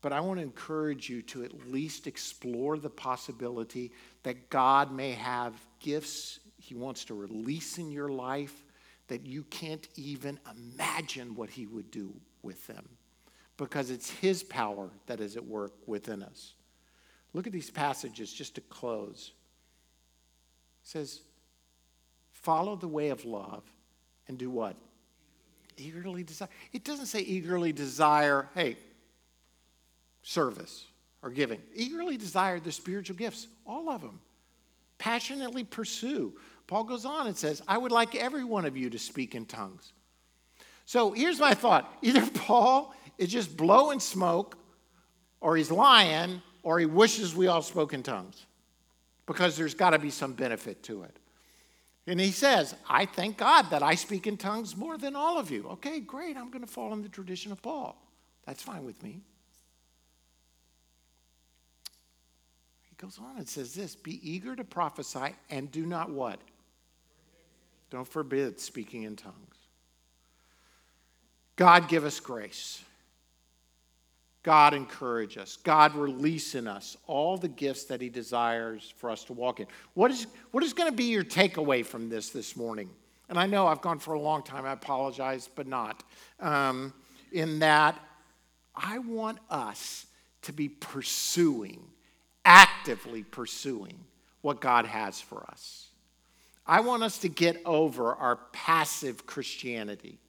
but 0.02 0.14
I 0.14 0.20
want 0.20 0.40
to 0.40 0.44
encourage 0.44 1.10
you 1.10 1.22
to 1.24 1.44
at 1.44 1.72
least 1.72 2.08
explore 2.08 2.78
the 2.78 2.90
possibility 2.90 3.92
that 4.24 4.50
God 4.50 4.92
may 4.92 5.12
have 5.12 5.54
gifts 5.80 6.40
He 6.58 6.76
wants 6.76 7.06
to 7.06 7.14
release 7.14 7.78
in 7.78 7.92
your 7.92 8.10
life 8.10 8.64
that 9.08 9.26
you 9.26 9.44
can't 9.44 9.88
even 9.96 10.40
imagine 10.52 11.36
what 11.36 11.50
He 11.50 11.68
would 11.68 11.92
do 11.92 12.14
with 12.42 12.66
them 12.68 12.88
because 13.58 13.90
it's 13.92 14.10
His 14.10 14.44
power 14.44 14.90
that 15.06 15.20
is 15.20 15.38
at 15.38 15.46
work 15.46 15.74
within 15.86 16.24
us. 16.24 16.54
Look 17.34 17.48
at 17.48 17.54
these 17.54 17.70
passages 17.70 18.32
just 18.32 18.56
to 18.56 18.62
close. 18.62 19.32
It 20.84 20.88
says, 20.88 21.22
Follow 22.32 22.76
the 22.76 22.88
way 22.88 23.10
of 23.10 23.26
love 23.26 23.64
and 24.28 24.38
do 24.38 24.50
what? 24.50 24.76
Eagerly 25.78 26.24
desire. 26.24 26.50
It 26.72 26.84
doesn't 26.84 27.08
say 27.08 27.20
eagerly 27.20 27.74
desire, 27.74 28.50
hey, 28.56 28.78
service 30.24 30.86
or 31.22 31.30
giving. 31.30 31.62
Eagerly 31.74 32.18
desire 32.18 32.60
the 32.60 32.72
spiritual 32.72 33.16
gifts, 33.16 33.48
all 33.66 33.90
of 33.90 34.02
them. 34.02 34.20
Passionately 34.98 35.64
pursue. 35.64 36.34
Paul 36.68 36.86
goes 36.86 37.06
on 37.06 37.28
and 37.28 37.38
says, 37.38 37.62
I 37.68 37.78
would 37.78 37.92
like 37.92 38.16
every 38.16 38.44
one 38.44 38.66
of 38.66 38.78
you 38.78 38.90
to 38.90 39.00
speak 39.00 39.36
in 39.36 39.46
tongues. 39.46 39.94
So 40.86 41.12
here's 41.12 41.40
my 41.40 41.54
thought 41.54 41.92
either 42.02 42.26
Paul 42.34 42.94
is 43.18 43.30
just 43.30 43.56
blowing 43.56 44.00
smoke, 44.00 44.58
or 45.42 45.58
he's 45.58 45.72
lying, 45.72 46.42
or 46.64 46.80
he 46.80 46.86
wishes 46.86 47.36
we 47.36 47.48
all 47.48 47.62
spoke 47.62 47.94
in 47.94 48.04
tongues 48.04 48.46
because 49.26 49.58
there's 49.58 49.74
got 49.74 49.92
to 49.92 50.00
be 50.00 50.10
some 50.10 50.34
benefit 50.34 50.84
to 50.84 51.04
it. 51.04 51.18
And 52.08 52.20
he 52.20 52.32
says, 52.32 52.76
I 52.88 53.06
thank 53.06 53.38
God 53.38 53.72
that 53.72 53.82
I 53.82 53.96
speak 53.96 54.28
in 54.28 54.38
tongues 54.38 54.78
more 54.78 54.98
than 54.98 55.16
all 55.16 55.40
of 55.40 55.50
you. 55.50 55.68
Okay, 55.72 56.00
great. 56.00 56.38
I'm 56.38 56.52
going 56.52 56.66
to 56.66 56.72
fall 56.72 56.94
in 56.94 57.02
the 57.02 57.10
tradition 57.10 57.52
of 57.52 57.62
Paul. 57.62 58.00
That's 58.46 58.62
fine 58.62 58.86
with 58.86 59.02
me. 59.02 59.22
He 62.84 62.96
goes 62.98 63.18
on 63.20 63.38
and 63.38 63.48
says 63.48 63.74
this 63.74 63.96
Be 63.96 64.20
eager 64.30 64.56
to 64.56 64.64
prophesy 64.64 65.36
and 65.50 65.72
do 65.72 65.86
not 65.86 66.12
what? 66.12 66.40
Don't 67.90 68.08
forbid 68.08 68.60
speaking 68.60 69.04
in 69.04 69.16
tongues. 69.16 69.36
God 71.56 71.88
give 71.88 72.06
us 72.06 72.20
grace. 72.20 72.84
God 74.46 74.76
encourage 74.76 75.40
us. 75.40 75.58
God 75.64 75.96
release 75.96 76.54
in 76.54 76.68
us 76.68 76.98
all 77.08 77.36
the 77.36 77.48
gifts 77.48 77.86
that 77.86 78.00
He 78.00 78.10
desires 78.10 78.94
for 78.98 79.10
us 79.10 79.24
to 79.24 79.34
walk 79.34 79.60
in. 79.60 79.66
What 79.96 80.12
is, 80.12 80.28
what 80.52 80.64
is 80.64 80.72
going 80.72 80.88
to 80.88 80.96
be 80.96 81.06
your 81.06 81.24
takeaway 81.24 81.84
from 81.84 82.10
this 82.10 82.30
this 82.30 82.56
morning? 82.56 82.92
And 83.28 83.40
I 83.40 83.48
know 83.48 83.66
I've 83.66 83.82
gone 83.82 83.98
for 83.98 84.14
a 84.14 84.20
long 84.20 84.44
time, 84.44 84.64
I 84.64 84.74
apologize, 84.74 85.50
but 85.56 85.66
not. 85.66 86.04
Um, 86.40 86.94
in 87.32 87.58
that, 87.58 88.00
I 88.76 89.00
want 89.00 89.40
us 89.50 90.06
to 90.44 90.54
be 90.54 90.70
pursuing, 90.70 91.82
actively 92.46 93.24
pursuing 93.24 93.98
what 94.42 94.62
God 94.62 94.86
has 94.86 95.20
for 95.20 95.44
us. 95.50 95.88
I 96.68 96.82
want 96.82 97.02
us 97.02 97.18
to 97.20 97.30
get 97.30 97.60
over 97.66 98.14
our 98.14 98.36
passive 98.54 99.26
Christianity. 99.26 100.20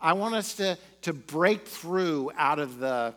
I 0.00 0.12
want 0.12 0.36
us 0.36 0.54
to, 0.54 0.78
to 1.02 1.12
break 1.12 1.66
through 1.66 2.30
out 2.36 2.60
of 2.60 2.78
the 2.78 3.12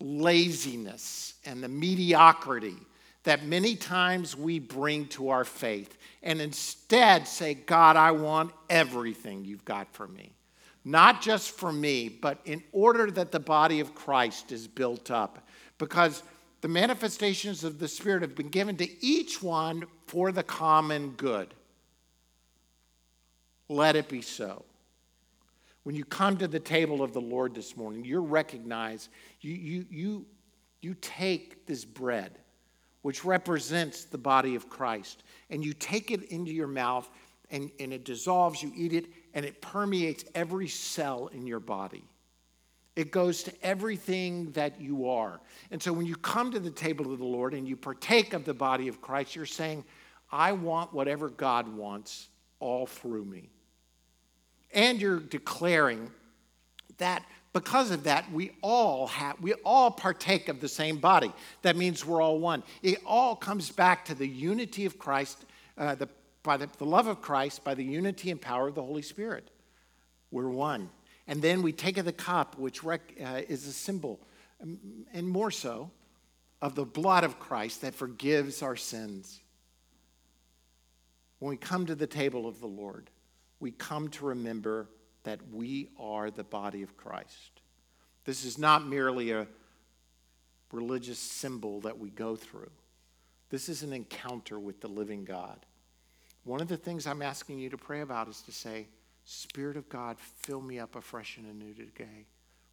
laziness 0.00 1.34
and 1.44 1.62
the 1.62 1.68
mediocrity 1.68 2.76
that 3.24 3.44
many 3.44 3.76
times 3.76 4.36
we 4.36 4.58
bring 4.58 5.06
to 5.08 5.28
our 5.28 5.44
faith 5.44 5.98
and 6.22 6.40
instead 6.40 7.26
say, 7.26 7.54
God, 7.54 7.96
I 7.96 8.12
want 8.12 8.52
everything 8.70 9.44
you've 9.44 9.64
got 9.64 9.92
for 9.92 10.06
me. 10.08 10.32
Not 10.84 11.20
just 11.20 11.50
for 11.50 11.72
me, 11.72 12.08
but 12.08 12.40
in 12.44 12.62
order 12.72 13.10
that 13.10 13.32
the 13.32 13.40
body 13.40 13.80
of 13.80 13.94
Christ 13.94 14.52
is 14.52 14.66
built 14.66 15.10
up. 15.10 15.46
Because 15.76 16.22
the 16.60 16.68
manifestations 16.68 17.64
of 17.64 17.78
the 17.78 17.88
Spirit 17.88 18.22
have 18.22 18.34
been 18.34 18.48
given 18.48 18.76
to 18.78 19.04
each 19.04 19.42
one 19.42 19.84
for 20.06 20.32
the 20.32 20.42
common 20.42 21.10
good. 21.10 21.52
Let 23.68 23.96
it 23.96 24.08
be 24.08 24.22
so. 24.22 24.64
When 25.88 25.96
you 25.96 26.04
come 26.04 26.36
to 26.36 26.46
the 26.46 26.60
table 26.60 27.02
of 27.02 27.14
the 27.14 27.20
Lord 27.22 27.54
this 27.54 27.74
morning, 27.74 28.04
you 28.04 28.20
recognize, 28.20 29.08
you, 29.40 29.54
you, 29.54 29.86
you, 29.88 30.26
you 30.82 30.94
take 31.00 31.64
this 31.64 31.86
bread, 31.86 32.38
which 33.00 33.24
represents 33.24 34.04
the 34.04 34.18
body 34.18 34.54
of 34.54 34.68
Christ, 34.68 35.22
and 35.48 35.64
you 35.64 35.72
take 35.72 36.10
it 36.10 36.24
into 36.24 36.52
your 36.52 36.66
mouth, 36.66 37.08
and, 37.50 37.70
and 37.80 37.94
it 37.94 38.04
dissolves, 38.04 38.62
you 38.62 38.70
eat 38.76 38.92
it, 38.92 39.06
and 39.32 39.46
it 39.46 39.62
permeates 39.62 40.26
every 40.34 40.68
cell 40.68 41.28
in 41.28 41.46
your 41.46 41.58
body. 41.58 42.04
It 42.94 43.10
goes 43.10 43.42
to 43.44 43.52
everything 43.62 44.52
that 44.52 44.78
you 44.82 45.08
are. 45.08 45.40
And 45.70 45.82
so 45.82 45.94
when 45.94 46.04
you 46.04 46.16
come 46.16 46.50
to 46.50 46.60
the 46.60 46.70
table 46.70 47.10
of 47.10 47.18
the 47.18 47.24
Lord 47.24 47.54
and 47.54 47.66
you 47.66 47.78
partake 47.78 48.34
of 48.34 48.44
the 48.44 48.52
body 48.52 48.88
of 48.88 49.00
Christ, 49.00 49.34
you're 49.34 49.46
saying, 49.46 49.86
I 50.30 50.52
want 50.52 50.92
whatever 50.92 51.30
God 51.30 51.66
wants 51.66 52.28
all 52.60 52.84
through 52.84 53.24
me. 53.24 53.48
And 54.72 55.00
you're 55.00 55.20
declaring 55.20 56.10
that 56.98 57.24
because 57.52 57.90
of 57.90 58.04
that, 58.04 58.30
we 58.30 58.52
all 58.62 59.06
have, 59.06 59.40
we 59.40 59.54
all 59.64 59.90
partake 59.90 60.48
of 60.48 60.60
the 60.60 60.68
same 60.68 60.98
body. 60.98 61.32
That 61.62 61.76
means 61.76 62.04
we're 62.04 62.22
all 62.22 62.38
one. 62.38 62.62
It 62.82 62.98
all 63.06 63.34
comes 63.34 63.70
back 63.70 64.04
to 64.06 64.14
the 64.14 64.28
unity 64.28 64.84
of 64.84 64.98
Christ, 64.98 65.44
uh, 65.76 65.94
the, 65.94 66.08
by 66.42 66.56
the, 66.56 66.68
the 66.78 66.84
love 66.84 67.06
of 67.06 67.22
Christ, 67.22 67.64
by 67.64 67.74
the 67.74 67.84
unity 67.84 68.30
and 68.30 68.40
power 68.40 68.68
of 68.68 68.74
the 68.74 68.82
Holy 68.82 69.02
Spirit. 69.02 69.50
We're 70.30 70.48
one. 70.48 70.90
And 71.26 71.40
then 71.40 71.62
we 71.62 71.72
take 71.72 71.96
of 71.96 72.04
the 72.04 72.12
cup, 72.12 72.58
which 72.58 72.84
rec, 72.84 73.00
uh, 73.20 73.40
is 73.48 73.66
a 73.66 73.72
symbol, 73.72 74.20
um, 74.62 74.78
and 75.12 75.26
more 75.26 75.50
so, 75.50 75.90
of 76.60 76.74
the 76.74 76.84
blood 76.84 77.24
of 77.24 77.38
Christ 77.38 77.82
that 77.82 77.94
forgives 77.94 78.62
our 78.62 78.76
sins. 78.76 79.40
When 81.38 81.50
we 81.50 81.56
come 81.56 81.86
to 81.86 81.94
the 81.94 82.06
table 82.06 82.46
of 82.46 82.60
the 82.60 82.66
Lord, 82.66 83.10
we 83.60 83.70
come 83.72 84.08
to 84.08 84.26
remember 84.26 84.88
that 85.24 85.40
we 85.52 85.88
are 85.98 86.30
the 86.30 86.44
body 86.44 86.82
of 86.82 86.96
Christ. 86.96 87.60
This 88.24 88.44
is 88.44 88.58
not 88.58 88.86
merely 88.86 89.32
a 89.32 89.46
religious 90.72 91.18
symbol 91.18 91.80
that 91.80 91.98
we 91.98 92.10
go 92.10 92.36
through. 92.36 92.70
This 93.50 93.68
is 93.68 93.82
an 93.82 93.92
encounter 93.92 94.58
with 94.58 94.80
the 94.80 94.88
living 94.88 95.24
God. 95.24 95.64
One 96.44 96.60
of 96.60 96.68
the 96.68 96.76
things 96.76 97.06
I'm 97.06 97.22
asking 97.22 97.58
you 97.58 97.70
to 97.70 97.78
pray 97.78 98.00
about 98.00 98.28
is 98.28 98.42
to 98.42 98.52
say, 98.52 98.86
Spirit 99.24 99.76
of 99.76 99.88
God, 99.88 100.18
fill 100.18 100.60
me 100.60 100.78
up 100.78 100.96
afresh 100.96 101.36
and 101.36 101.46
anew 101.46 101.74
today. 101.74 102.26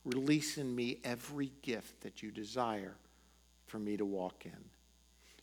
Release 0.05 0.57
in 0.57 0.73
me 0.73 0.99
every 1.03 1.51
gift 1.61 2.01
that 2.01 2.21
you 2.21 2.31
desire 2.31 2.95
for 3.65 3.79
me 3.79 3.97
to 3.97 4.05
walk 4.05 4.45
in. 4.45 4.63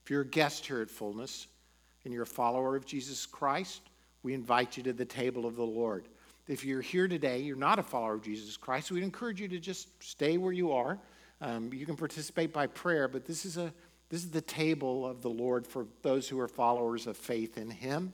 If 0.03 0.11
you're 0.11 0.23
a 0.23 0.27
guest 0.27 0.67
here 0.67 0.81
at 0.81 0.91
Fullness 0.91 1.49
and 2.05 2.15
you're 2.15 2.23
a 2.23 2.27
follower 2.27 2.77
of 2.77 2.87
Jesus 2.87 3.27
Christ, 3.27 3.83
we 4.23 4.35
invite 4.35 4.77
you 4.77 4.83
to 4.85 4.93
the 4.93 5.05
table 5.05 5.47
of 5.47 5.57
the 5.57 5.65
Lord. 5.65 6.09
If 6.49 6.65
you're 6.65 6.81
here 6.81 7.09
today, 7.09 7.41
you're 7.41 7.57
not 7.57 7.79
a 7.79 7.83
follower 7.83 8.15
of 8.15 8.23
Jesus 8.23 8.57
Christ, 8.57 8.91
we'd 8.91 9.03
encourage 9.03 9.41
you 9.41 9.49
to 9.49 9.59
just 9.59 9.89
stay 10.03 10.37
where 10.37 10.53
you 10.53 10.73
are. 10.73 10.99
Um, 11.41 11.73
you 11.73 11.87
can 11.87 11.97
participate 11.97 12.53
by 12.53 12.67
prayer, 12.67 13.09
but 13.09 13.27
this 13.27 13.45
is, 13.45 13.57
a, 13.57 13.73
this 14.11 14.23
is 14.23 14.31
the 14.31 14.41
table 14.41 15.07
of 15.07 15.23
the 15.23 15.31
Lord 15.31 15.67
for 15.67 15.87
those 16.03 16.29
who 16.29 16.39
are 16.39 16.49
followers 16.49 17.07
of 17.07 17.17
faith 17.17 17.59
in 17.59 17.71
Him. 17.71 18.13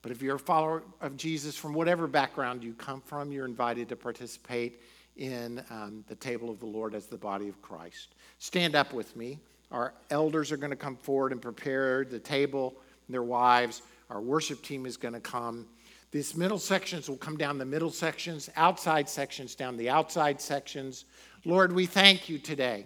But 0.00 0.10
if 0.10 0.20
you're 0.20 0.36
a 0.36 0.38
follower 0.38 0.82
of 1.00 1.16
Jesus 1.16 1.56
from 1.56 1.74
whatever 1.74 2.06
background 2.06 2.64
you 2.64 2.74
come 2.74 3.00
from, 3.00 3.30
you're 3.30 3.46
invited 3.46 3.88
to 3.90 3.96
participate 3.96 4.80
in 5.16 5.62
um, 5.70 6.04
the 6.08 6.14
table 6.14 6.50
of 6.50 6.58
the 6.58 6.66
Lord 6.66 6.94
as 6.94 7.06
the 7.06 7.16
body 7.16 7.48
of 7.48 7.60
Christ. 7.62 8.14
Stand 8.38 8.74
up 8.74 8.92
with 8.92 9.14
me. 9.16 9.38
Our 9.70 9.94
elders 10.10 10.50
are 10.52 10.56
going 10.56 10.70
to 10.70 10.76
come 10.76 10.96
forward 10.96 11.32
and 11.32 11.40
prepare 11.40 12.04
the 12.04 12.18
table, 12.18 12.74
and 13.06 13.14
their 13.14 13.22
wives. 13.22 13.82
Our 14.12 14.20
worship 14.20 14.60
team 14.60 14.84
is 14.84 14.98
going 14.98 15.14
to 15.14 15.20
come. 15.20 15.66
These 16.10 16.36
middle 16.36 16.58
sections 16.58 17.08
will 17.08 17.16
come 17.16 17.38
down 17.38 17.56
the 17.56 17.64
middle 17.64 17.90
sections, 17.90 18.50
outside 18.56 19.08
sections 19.08 19.54
down 19.54 19.78
the 19.78 19.88
outside 19.88 20.38
sections. 20.38 21.06
Lord, 21.46 21.72
we 21.72 21.86
thank 21.86 22.28
you 22.28 22.38
today 22.38 22.84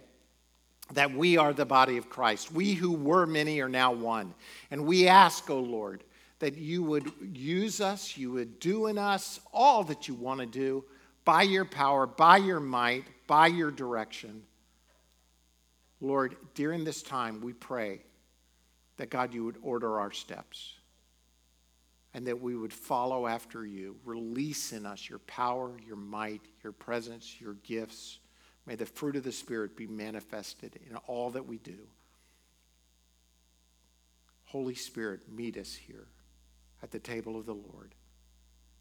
that 0.92 1.12
we 1.12 1.36
are 1.36 1.52
the 1.52 1.66
body 1.66 1.96
of 1.96 2.08
Christ. 2.08 2.52
We 2.52 2.74
who 2.74 2.92
were 2.92 3.26
many 3.26 3.60
are 3.60 3.68
now 3.68 3.92
one. 3.92 4.34
And 4.70 4.86
we 4.86 5.08
ask, 5.08 5.50
O 5.50 5.56
oh 5.56 5.60
Lord, 5.60 6.04
that 6.38 6.56
you 6.56 6.84
would 6.84 7.10
use 7.20 7.80
us, 7.80 8.16
you 8.16 8.30
would 8.30 8.60
do 8.60 8.86
in 8.86 8.96
us 8.96 9.40
all 9.52 9.82
that 9.82 10.06
you 10.06 10.14
want 10.14 10.38
to 10.38 10.46
do 10.46 10.84
by 11.24 11.42
your 11.42 11.64
power, 11.64 12.06
by 12.06 12.36
your 12.36 12.60
might, 12.60 13.04
by 13.26 13.48
your 13.48 13.72
direction. 13.72 14.44
Lord, 16.00 16.36
during 16.54 16.84
this 16.84 17.02
time, 17.02 17.40
we 17.40 17.52
pray 17.52 18.02
that 18.96 19.10
God, 19.10 19.34
you 19.34 19.44
would 19.44 19.56
order 19.60 19.98
our 19.98 20.12
steps 20.12 20.74
and 22.16 22.26
that 22.26 22.40
we 22.40 22.56
would 22.56 22.72
follow 22.72 23.28
after 23.28 23.64
you. 23.64 23.94
Release 24.04 24.72
in 24.72 24.84
us 24.86 25.08
your 25.08 25.20
power, 25.20 25.76
your 25.86 25.96
might, 25.96 26.40
your 26.64 26.72
presence, 26.72 27.40
your 27.40 27.54
gifts. 27.62 28.18
May 28.66 28.74
the 28.74 28.86
fruit 28.86 29.14
of 29.14 29.22
the 29.22 29.30
Spirit 29.30 29.76
be 29.76 29.86
manifested 29.86 30.80
in 30.90 30.96
all 31.06 31.30
that 31.30 31.46
we 31.46 31.58
do. 31.58 31.78
Holy 34.46 34.74
Spirit, 34.74 35.20
meet 35.30 35.56
us 35.56 35.74
here 35.74 36.08
at 36.82 36.90
the 36.90 36.98
table 36.98 37.38
of 37.38 37.46
the 37.46 37.54
Lord. 37.54 37.94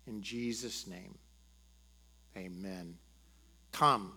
In 0.07 0.21
Jesus' 0.21 0.87
name, 0.87 1.15
amen 2.35 2.97
come 3.75 4.13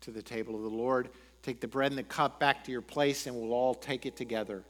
to 0.00 0.12
the 0.12 0.22
table 0.22 0.54
of 0.54 0.62
the 0.62 0.68
Lord. 0.68 1.10
Take 1.42 1.60
the 1.60 1.66
bread 1.66 1.90
and 1.90 1.98
the 1.98 2.04
cup 2.04 2.38
back 2.38 2.62
to 2.64 2.70
your 2.70 2.80
place, 2.80 3.26
and 3.26 3.34
we'll 3.34 3.52
all 3.52 3.74
take 3.74 4.06
it 4.06 4.16
together. 4.16 4.62